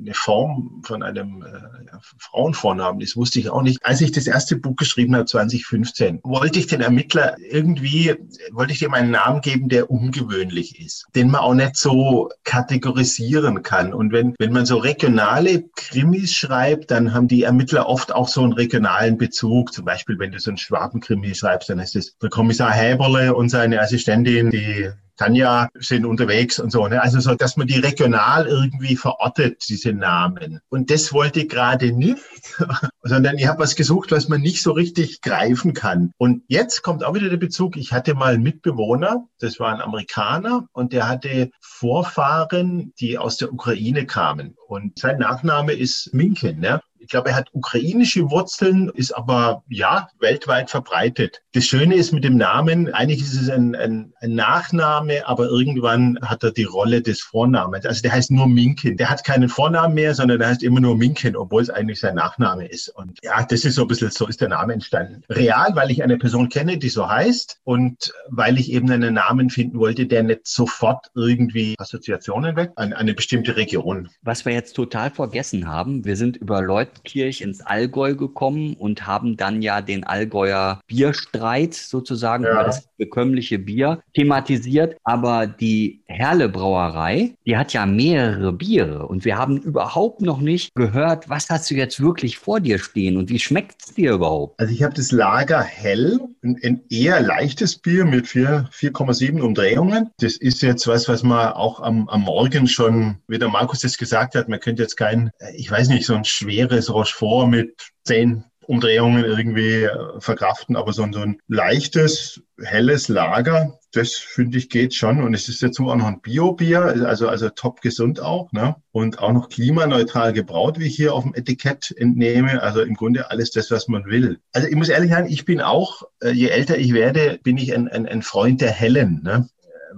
eine 0.00 0.14
Form 0.14 0.82
von 0.84 1.02
einem 1.02 1.42
äh, 1.42 1.96
Frauenvornamen 2.18 3.00
ist, 3.00 3.16
wusste 3.16 3.38
ich 3.38 3.50
auch 3.50 3.62
nicht. 3.62 3.84
Als 3.84 4.00
ich 4.00 4.12
das 4.12 4.26
erste 4.26 4.56
Buch 4.56 4.76
geschrieben 4.76 5.14
habe, 5.14 5.26
2015, 5.26 6.20
wollte 6.22 6.58
ich 6.58 6.66
den 6.66 6.80
Ermittler 6.80 7.36
irgendwie, 7.38 8.14
wollte 8.52 8.72
ich 8.72 8.78
dem 8.78 8.94
einen 8.94 9.10
Namen 9.10 9.40
geben, 9.40 9.68
der 9.68 9.90
ungewöhnlich 9.90 10.80
ist, 10.80 11.06
den 11.14 11.30
man 11.30 11.40
auch 11.40 11.54
nicht 11.54 11.76
so 11.76 12.30
kategorisieren 12.44 13.62
kann. 13.62 13.92
Und 13.92 14.12
wenn, 14.12 14.34
wenn 14.38 14.52
man 14.52 14.66
so 14.66 14.78
regionale 14.78 15.64
Krimis 15.76 16.34
schreibt, 16.34 16.90
dann 16.90 17.12
haben 17.12 17.28
die 17.28 17.42
Ermittler 17.42 17.88
oft 17.88 18.14
auch 18.14 18.28
so 18.28 18.42
einen 18.42 18.52
regionalen 18.52 19.18
Bezug. 19.18 19.72
Zum 19.72 19.84
Beispiel, 19.84 20.18
wenn 20.18 20.32
du 20.32 20.38
so 20.38 20.50
einen 20.50 20.58
Schwabenkrimi 20.58 21.34
schreibst, 21.34 21.68
dann 21.68 21.78
ist 21.78 21.96
es 21.96 22.16
der 22.18 22.30
Kommissar 22.30 22.72
Häberle 22.72 23.34
und 23.34 23.48
seine 23.48 23.80
Assistentin, 23.80 24.50
die 24.50 24.90
Tanja 25.20 25.68
sind 25.78 26.06
unterwegs 26.06 26.58
und 26.58 26.72
so. 26.72 26.88
Ne? 26.88 27.02
Also 27.02 27.20
so, 27.20 27.34
dass 27.34 27.58
man 27.58 27.66
die 27.66 27.78
regional 27.78 28.46
irgendwie 28.46 28.96
verortet, 28.96 29.68
diese 29.68 29.92
Namen. 29.92 30.60
Und 30.70 30.90
das 30.90 31.12
wollte 31.12 31.40
ich 31.40 31.50
gerade 31.50 31.92
nicht, 31.92 32.22
sondern 33.02 33.36
ich 33.36 33.46
habe 33.46 33.58
was 33.58 33.76
gesucht, 33.76 34.12
was 34.12 34.28
man 34.28 34.40
nicht 34.40 34.62
so 34.62 34.72
richtig 34.72 35.20
greifen 35.20 35.74
kann. 35.74 36.12
Und 36.16 36.44
jetzt 36.48 36.80
kommt 36.82 37.04
auch 37.04 37.14
wieder 37.14 37.28
der 37.28 37.36
Bezug. 37.36 37.76
Ich 37.76 37.92
hatte 37.92 38.14
mal 38.14 38.32
einen 38.32 38.42
Mitbewohner, 38.42 39.28
das 39.38 39.60
war 39.60 39.74
ein 39.74 39.82
Amerikaner, 39.82 40.66
und 40.72 40.94
der 40.94 41.06
hatte 41.06 41.50
Vorfahren, 41.60 42.94
die 42.98 43.18
aus 43.18 43.36
der 43.36 43.52
Ukraine 43.52 44.06
kamen. 44.06 44.56
Und 44.68 44.98
sein 44.98 45.18
Nachname 45.18 45.74
ist 45.74 46.14
Minken. 46.14 46.60
Ne? 46.60 46.80
Ich 47.00 47.08
glaube, 47.08 47.30
er 47.30 47.36
hat 47.36 47.48
ukrainische 47.52 48.30
Wurzeln, 48.30 48.90
ist 48.94 49.12
aber 49.12 49.62
ja 49.68 50.08
weltweit 50.18 50.70
verbreitet. 50.70 51.42
Das 51.52 51.64
Schöne 51.64 51.94
ist 51.94 52.12
mit 52.12 52.24
dem 52.24 52.36
Namen, 52.36 52.92
eigentlich 52.92 53.22
ist 53.22 53.34
es 53.34 53.48
ein, 53.48 53.74
ein, 53.74 54.12
ein, 54.20 54.34
Nachname, 54.34 55.26
aber 55.26 55.46
irgendwann 55.46 56.18
hat 56.22 56.44
er 56.44 56.52
die 56.52 56.64
Rolle 56.64 57.02
des 57.02 57.20
Vornamens. 57.20 57.86
Also 57.86 58.02
der 58.02 58.12
heißt 58.12 58.30
nur 58.30 58.46
Minkin. 58.46 58.96
Der 58.96 59.10
hat 59.10 59.24
keinen 59.24 59.48
Vornamen 59.48 59.94
mehr, 59.94 60.14
sondern 60.14 60.38
der 60.38 60.48
heißt 60.48 60.62
immer 60.62 60.80
nur 60.80 60.96
Minkin, 60.96 61.36
obwohl 61.36 61.62
es 61.62 61.70
eigentlich 61.70 62.00
sein 62.00 62.14
Nachname 62.14 62.68
ist. 62.68 62.88
Und 62.90 63.18
ja, 63.22 63.42
das 63.44 63.64
ist 63.64 63.74
so 63.74 63.82
ein 63.82 63.88
bisschen, 63.88 64.10
so 64.10 64.26
ist 64.26 64.40
der 64.40 64.48
Name 64.48 64.74
entstanden. 64.74 65.22
Real, 65.30 65.74
weil 65.74 65.90
ich 65.90 66.02
eine 66.02 66.18
Person 66.18 66.48
kenne, 66.48 66.78
die 66.78 66.88
so 66.90 67.08
heißt 67.08 67.60
und 67.64 68.12
weil 68.28 68.58
ich 68.58 68.70
eben 68.70 68.90
einen 68.90 69.14
Namen 69.14 69.50
finden 69.50 69.78
wollte, 69.78 70.06
der 70.06 70.22
nicht 70.22 70.46
sofort 70.46 71.10
irgendwie 71.14 71.74
Assoziationen 71.78 72.56
weckt 72.56 72.76
an 72.78 72.92
eine 72.92 73.14
bestimmte 73.14 73.56
Region. 73.56 74.08
Was 74.22 74.44
wir 74.44 74.52
jetzt 74.52 74.74
total 74.74 75.10
vergessen 75.10 75.66
haben, 75.66 76.04
wir 76.04 76.16
sind 76.16 76.36
über 76.36 76.62
Leute 76.62 76.89
Ostkirch 77.00 77.40
ins 77.40 77.60
Allgäu 77.60 78.14
gekommen 78.14 78.74
und 78.74 79.06
haben 79.06 79.36
dann 79.36 79.62
ja 79.62 79.80
den 79.80 80.04
Allgäuer 80.04 80.80
Bierstreit 80.86 81.74
sozusagen 81.74 82.44
Ja. 82.44 82.52
über 82.52 82.64
das 82.64 82.88
bekömmliche 82.98 83.58
Bier 83.58 84.00
thematisiert. 84.14 84.96
Aber 85.04 85.46
die 85.46 86.02
Herle 86.06 86.48
Brauerei, 86.48 87.34
die 87.46 87.56
hat 87.56 87.72
ja 87.72 87.86
mehrere 87.86 88.52
Biere 88.52 89.06
und 89.06 89.24
wir 89.24 89.38
haben 89.38 89.56
überhaupt 89.58 90.20
noch 90.20 90.40
nicht 90.40 90.74
gehört, 90.74 91.28
was 91.28 91.48
hast 91.50 91.70
du 91.70 91.74
jetzt 91.74 92.00
wirklich 92.00 92.38
vor 92.38 92.60
dir 92.60 92.78
stehen 92.78 93.16
und 93.16 93.28
wie 93.30 93.38
schmeckt 93.38 93.82
es 93.84 93.94
dir 93.94 94.12
überhaupt? 94.12 94.60
Also 94.60 94.72
ich 94.72 94.82
habe 94.82 94.94
das 94.94 95.12
Lager 95.12 95.62
hell, 95.62 96.20
ein, 96.42 96.58
ein 96.62 96.80
eher 96.90 97.20
leichtes 97.20 97.76
Bier 97.76 98.04
mit 98.04 98.26
vier- 98.26 98.68
4,7 98.72 99.40
Umdrehungen. 99.40 100.10
Das 100.18 100.36
ist 100.36 100.62
jetzt 100.62 100.86
was, 100.86 101.08
was 101.08 101.22
man 101.22 101.52
auch 101.52 101.80
am, 101.80 102.08
am 102.08 102.22
Morgen 102.22 102.66
schon, 102.66 103.16
wie 103.28 103.38
der 103.38 103.48
Markus 103.48 103.80
das 103.80 103.96
gesagt 103.98 104.34
hat, 104.34 104.48
man 104.48 104.60
könnte 104.60 104.82
jetzt 104.82 104.96
kein, 104.96 105.30
äh, 105.38 105.54
ich 105.56 105.70
weiß 105.70 105.88
nicht, 105.88 106.04
so 106.06 106.14
ein 106.14 106.24
schweres 106.24 106.79
Rochefort 106.88 107.48
mit 107.48 107.90
10 108.04 108.44
Umdrehungen 108.70 109.24
irgendwie 109.24 109.82
äh, 109.82 110.20
verkraften, 110.20 110.76
aber 110.76 110.92
so 110.92 111.02
ein, 111.02 111.12
so 111.12 111.20
ein 111.20 111.38
leichtes, 111.48 112.40
helles 112.62 113.08
Lager, 113.08 113.80
das 113.92 114.12
finde 114.12 114.58
ich 114.58 114.68
geht 114.68 114.94
schon. 114.94 115.22
Und 115.22 115.34
es 115.34 115.48
ist 115.48 115.60
jetzt 115.60 115.80
auch 115.80 115.96
noch 115.96 116.06
ein 116.06 116.20
Bio-Bier, 116.20 116.80
also, 117.04 117.28
also 117.28 117.48
top 117.48 117.80
gesund 117.80 118.20
auch, 118.20 118.52
ne? 118.52 118.76
Und 118.92 119.18
auch 119.18 119.32
noch 119.32 119.48
klimaneutral 119.48 120.32
gebraut, 120.32 120.78
wie 120.78 120.86
ich 120.86 120.94
hier 120.94 121.14
auf 121.14 121.24
dem 121.24 121.34
Etikett 121.34 121.92
entnehme. 121.96 122.62
Also 122.62 122.82
im 122.82 122.94
Grunde 122.94 123.30
alles 123.30 123.50
das, 123.50 123.72
was 123.72 123.88
man 123.88 124.04
will. 124.04 124.38
Also 124.52 124.68
ich 124.68 124.76
muss 124.76 124.88
ehrlich 124.88 125.10
sagen, 125.10 125.28
ich 125.28 125.44
bin 125.44 125.60
auch, 125.60 126.02
äh, 126.22 126.30
je 126.30 126.48
älter 126.48 126.78
ich 126.78 126.92
werde, 126.92 127.40
bin 127.42 127.56
ich 127.56 127.74
ein, 127.74 127.88
ein, 127.88 128.06
ein 128.06 128.22
Freund 128.22 128.60
der 128.60 128.70
Hellen, 128.70 129.20
ne? 129.24 129.48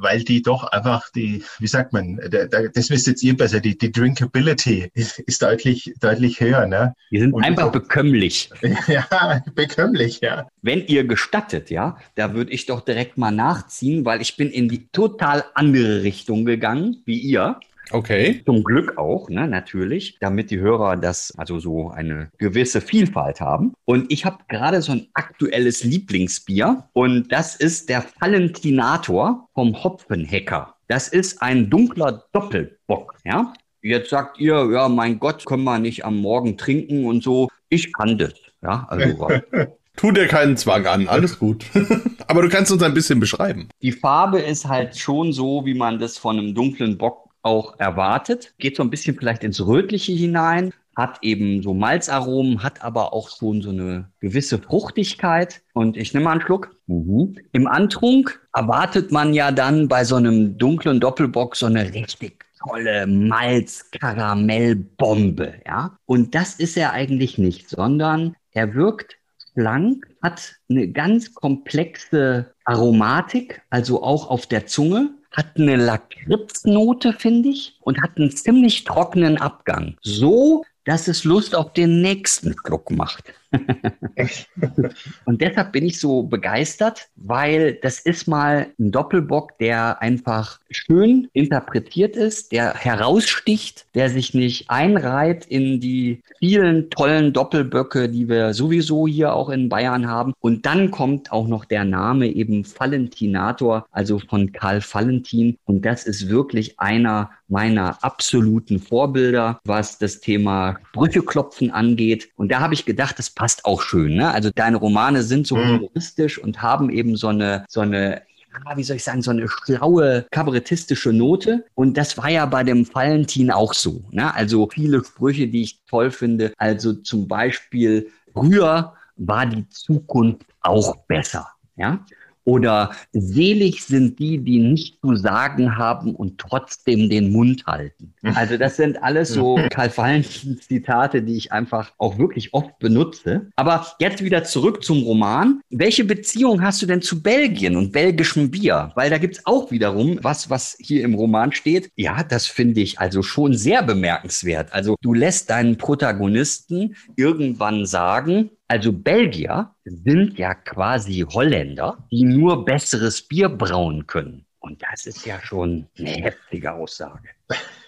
Weil 0.02 0.24
die 0.24 0.42
doch 0.42 0.64
einfach 0.64 1.08
die, 1.14 1.42
wie 1.58 1.66
sagt 1.66 1.92
man, 1.92 2.16
der, 2.16 2.48
der, 2.48 2.68
das 2.68 2.90
wisst 2.90 3.06
jetzt 3.06 3.22
ihr 3.22 3.36
besser, 3.36 3.60
die, 3.60 3.76
die 3.78 3.90
Drinkability 3.92 4.90
ist, 4.94 5.18
ist 5.20 5.42
deutlich, 5.42 5.94
deutlich 6.00 6.40
höher. 6.40 6.66
Ne? 6.66 6.94
Die 7.10 7.20
sind 7.20 7.32
Und- 7.32 7.44
einfach 7.44 7.70
bekömmlich. 7.72 8.50
Ja, 8.88 9.42
bekömmlich, 9.54 10.20
ja. 10.20 10.48
Wenn 10.60 10.86
ihr 10.86 11.04
gestattet, 11.04 11.70
ja, 11.70 11.96
da 12.16 12.34
würde 12.34 12.50
ich 12.52 12.66
doch 12.66 12.80
direkt 12.80 13.16
mal 13.16 13.30
nachziehen, 13.30 14.04
weil 14.04 14.20
ich 14.20 14.36
bin 14.36 14.50
in 14.50 14.68
die 14.68 14.88
total 14.88 15.44
andere 15.54 16.02
Richtung 16.02 16.44
gegangen, 16.44 17.02
wie 17.04 17.18
ihr. 17.18 17.60
Okay. 17.92 18.42
Zum 18.44 18.64
Glück 18.64 18.96
auch, 18.98 19.28
ne, 19.28 19.46
natürlich, 19.46 20.16
damit 20.20 20.50
die 20.50 20.58
Hörer 20.58 20.96
das, 20.96 21.32
also 21.36 21.58
so 21.58 21.90
eine 21.90 22.30
gewisse 22.38 22.80
Vielfalt 22.80 23.40
haben. 23.40 23.74
Und 23.84 24.10
ich 24.10 24.24
habe 24.24 24.38
gerade 24.48 24.82
so 24.82 24.92
ein 24.92 25.08
aktuelles 25.14 25.84
Lieblingsbier 25.84 26.84
und 26.92 27.30
das 27.30 27.56
ist 27.56 27.88
der 27.88 28.04
Valentinator 28.18 29.48
vom 29.54 29.82
Hopfenhecker. 29.82 30.74
Das 30.88 31.08
ist 31.08 31.40
ein 31.42 31.70
dunkler 31.70 32.24
Doppelbock, 32.32 33.14
ja. 33.24 33.52
Jetzt 33.82 34.10
sagt 34.10 34.38
ihr, 34.38 34.68
ja, 34.72 34.88
mein 34.88 35.18
Gott, 35.18 35.44
können 35.44 35.64
wir 35.64 35.78
nicht 35.78 36.04
am 36.04 36.18
Morgen 36.18 36.56
trinken 36.56 37.04
und 37.04 37.22
so. 37.22 37.48
Ich 37.68 37.92
kann 37.92 38.16
das, 38.16 38.34
ja, 38.62 38.86
also 38.88 39.28
Tu 39.96 40.10
dir 40.10 40.26
keinen 40.26 40.56
Zwang 40.56 40.86
an, 40.86 41.06
alles 41.06 41.38
gut. 41.38 41.66
Aber 42.26 42.42
du 42.42 42.48
kannst 42.48 42.72
uns 42.72 42.82
ein 42.82 42.94
bisschen 42.94 43.20
beschreiben. 43.20 43.68
Die 43.82 43.92
Farbe 43.92 44.40
ist 44.40 44.66
halt 44.66 44.96
schon 44.96 45.32
so, 45.32 45.66
wie 45.66 45.74
man 45.74 45.98
das 45.98 46.16
von 46.16 46.38
einem 46.38 46.54
dunklen 46.54 46.96
Bock 46.96 47.28
auch 47.42 47.78
erwartet. 47.78 48.54
Geht 48.58 48.76
so 48.76 48.82
ein 48.82 48.90
bisschen 48.90 49.16
vielleicht 49.16 49.44
ins 49.44 49.64
Rötliche 49.66 50.12
hinein, 50.12 50.72
hat 50.96 51.18
eben 51.22 51.62
so 51.62 51.74
Malzaromen, 51.74 52.62
hat 52.62 52.82
aber 52.82 53.12
auch 53.12 53.28
schon 53.30 53.62
so 53.62 53.70
eine 53.70 54.10
gewisse 54.20 54.58
Fruchtigkeit. 54.58 55.62
Und 55.74 55.96
ich 55.96 56.14
nehme 56.14 56.24
mal 56.24 56.32
einen 56.32 56.42
Schluck. 56.42 56.74
Mhm. 56.86 57.36
Im 57.52 57.66
Antrunk 57.66 58.40
erwartet 58.54 59.12
man 59.12 59.34
ja 59.34 59.50
dann 59.50 59.88
bei 59.88 60.04
so 60.04 60.16
einem 60.16 60.58
dunklen 60.58 61.00
Doppelbock 61.00 61.56
so 61.56 61.66
eine 61.66 61.92
richtig 61.92 62.44
tolle 62.62 63.06
Malz-Karamell-Bombe, 63.06 65.54
ja. 65.66 65.96
Und 66.06 66.34
das 66.34 66.54
ist 66.54 66.76
er 66.76 66.92
eigentlich 66.92 67.38
nicht, 67.38 67.68
sondern 67.68 68.34
er 68.52 68.74
wirkt 68.74 69.16
schlank, 69.54 70.06
hat 70.22 70.54
eine 70.70 70.88
ganz 70.88 71.34
komplexe 71.34 72.54
Aromatik, 72.64 73.60
also 73.70 74.02
auch 74.02 74.30
auf 74.30 74.46
der 74.46 74.66
Zunge, 74.66 75.10
hat 75.32 75.56
eine 75.56 75.76
Lakritznote, 75.76 77.12
finde 77.12 77.50
ich, 77.50 77.78
und 77.80 78.02
hat 78.02 78.16
einen 78.16 78.30
ziemlich 78.30 78.84
trockenen 78.84 79.38
Abgang. 79.38 79.96
So, 80.02 80.64
dass 80.84 81.08
es 81.08 81.24
Lust 81.24 81.54
auf 81.54 81.72
den 81.72 82.02
nächsten 82.02 82.54
Schluck 82.58 82.90
macht. 82.90 83.32
und 85.24 85.40
deshalb 85.40 85.72
bin 85.72 85.84
ich 85.86 86.00
so 86.00 86.22
begeistert, 86.22 87.08
weil 87.16 87.74
das 87.74 88.00
ist 88.00 88.26
mal 88.26 88.68
ein 88.78 88.90
Doppelbock, 88.90 89.58
der 89.58 90.00
einfach 90.00 90.58
schön 90.70 91.28
interpretiert 91.32 92.16
ist, 92.16 92.52
der 92.52 92.74
heraussticht, 92.74 93.86
der 93.94 94.10
sich 94.10 94.34
nicht 94.34 94.70
einreiht 94.70 95.46
in 95.46 95.80
die 95.80 96.22
vielen 96.38 96.90
tollen 96.90 97.32
Doppelböcke, 97.32 98.08
die 98.08 98.28
wir 98.28 98.54
sowieso 98.54 99.06
hier 99.06 99.34
auch 99.34 99.50
in 99.50 99.68
Bayern 99.68 100.08
haben. 100.08 100.32
Und 100.40 100.66
dann 100.66 100.90
kommt 100.90 101.32
auch 101.32 101.46
noch 101.46 101.64
der 101.64 101.84
Name 101.84 102.28
eben 102.28 102.64
Valentinator, 102.64 103.86
also 103.90 104.18
von 104.18 104.52
Karl 104.52 104.82
Valentin. 104.82 105.58
Und 105.64 105.84
das 105.84 106.04
ist 106.06 106.28
wirklich 106.28 106.78
einer 106.80 107.30
meiner 107.48 108.02
absoluten 108.02 108.80
Vorbilder, 108.80 109.60
was 109.64 109.98
das 109.98 110.20
Thema 110.20 110.78
Sprücheklopfen 110.88 111.70
angeht. 111.70 112.30
Und 112.36 112.50
da 112.50 112.60
habe 112.60 112.74
ich 112.74 112.86
gedacht, 112.86 113.18
das 113.18 113.30
passt 113.42 113.64
auch 113.64 113.82
schön. 113.82 114.14
Ne? 114.14 114.30
Also 114.30 114.50
deine 114.54 114.76
Romane 114.76 115.24
sind 115.24 115.48
so 115.48 115.56
Mhm. 115.56 115.78
humoristisch 115.80 116.38
und 116.38 116.62
haben 116.62 116.90
eben 116.90 117.16
so 117.16 117.26
eine, 117.26 117.64
so 117.68 117.80
eine 117.80 118.22
ja, 118.68 118.76
wie 118.76 118.84
soll 118.84 118.96
ich 118.96 119.02
sagen, 119.02 119.20
so 119.22 119.32
eine 119.32 119.48
schlaue 119.48 120.26
kabarettistische 120.30 121.12
Note. 121.12 121.64
Und 121.74 121.96
das 121.96 122.16
war 122.18 122.28
ja 122.28 122.46
bei 122.46 122.62
dem 122.62 122.86
Valentin 122.94 123.50
auch 123.50 123.74
so. 123.74 124.04
Ne? 124.12 124.32
Also 124.32 124.68
viele 124.72 125.02
Sprüche, 125.04 125.48
die 125.48 125.62
ich 125.62 125.80
toll 125.86 126.12
finde. 126.12 126.52
Also 126.56 126.92
zum 126.92 127.26
Beispiel, 127.26 128.10
früher 128.32 128.92
war 129.16 129.46
die 129.46 129.68
Zukunft 129.70 130.46
auch 130.60 130.94
besser. 131.08 131.48
Ja? 131.76 131.98
Oder 132.44 132.92
selig 133.12 133.84
sind 133.84 134.18
die, 134.18 134.38
die 134.38 134.58
nicht 134.58 135.00
zu 135.00 135.14
sagen 135.16 135.76
haben 135.76 136.14
und 136.14 136.38
trotzdem 136.38 137.08
den 137.08 137.30
Mund 137.30 137.66
halten. 137.66 138.14
Also 138.34 138.56
das 138.56 138.76
sind 138.76 139.02
alles 139.02 139.30
so 139.30 139.58
Karl 139.70 139.96
Valentin 139.96 140.58
Zitate, 140.60 141.22
die 141.22 141.36
ich 141.36 141.52
einfach 141.52 141.92
auch 141.98 142.18
wirklich 142.18 142.52
oft 142.54 142.78
benutze. 142.78 143.50
Aber 143.56 143.86
jetzt 144.00 144.24
wieder 144.24 144.44
zurück 144.44 144.82
zum 144.82 145.02
Roman. 145.02 145.60
Welche 145.70 146.04
Beziehung 146.04 146.62
hast 146.62 146.82
du 146.82 146.86
denn 146.86 147.02
zu 147.02 147.22
Belgien 147.22 147.76
und 147.76 147.92
belgischem 147.92 148.50
Bier? 148.50 148.92
Weil 148.94 149.10
da 149.10 149.18
gibt's 149.18 149.44
auch 149.44 149.70
wiederum 149.70 150.18
was, 150.22 150.50
was 150.50 150.76
hier 150.80 151.04
im 151.04 151.14
Roman 151.14 151.52
steht. 151.52 151.90
Ja, 151.96 152.22
das 152.22 152.46
finde 152.46 152.80
ich 152.80 152.98
also 152.98 153.22
schon 153.22 153.54
sehr 153.54 153.82
bemerkenswert. 153.82 154.72
Also 154.72 154.96
du 155.00 155.14
lässt 155.14 155.50
deinen 155.50 155.76
Protagonisten 155.76 156.96
irgendwann 157.16 157.86
sagen, 157.86 158.50
also 158.72 158.90
Belgier 158.90 159.74
sind 159.84 160.38
ja 160.38 160.54
quasi 160.54 161.26
Holländer, 161.28 161.98
die 162.10 162.24
nur 162.24 162.64
besseres 162.64 163.20
Bier 163.20 163.50
brauen 163.50 164.06
können. 164.06 164.46
Und 164.60 164.82
das 164.82 165.04
ist 165.04 165.26
ja 165.26 165.38
schon 165.42 165.88
eine 165.98 166.08
heftige 166.08 166.72
Aussage. 166.72 167.28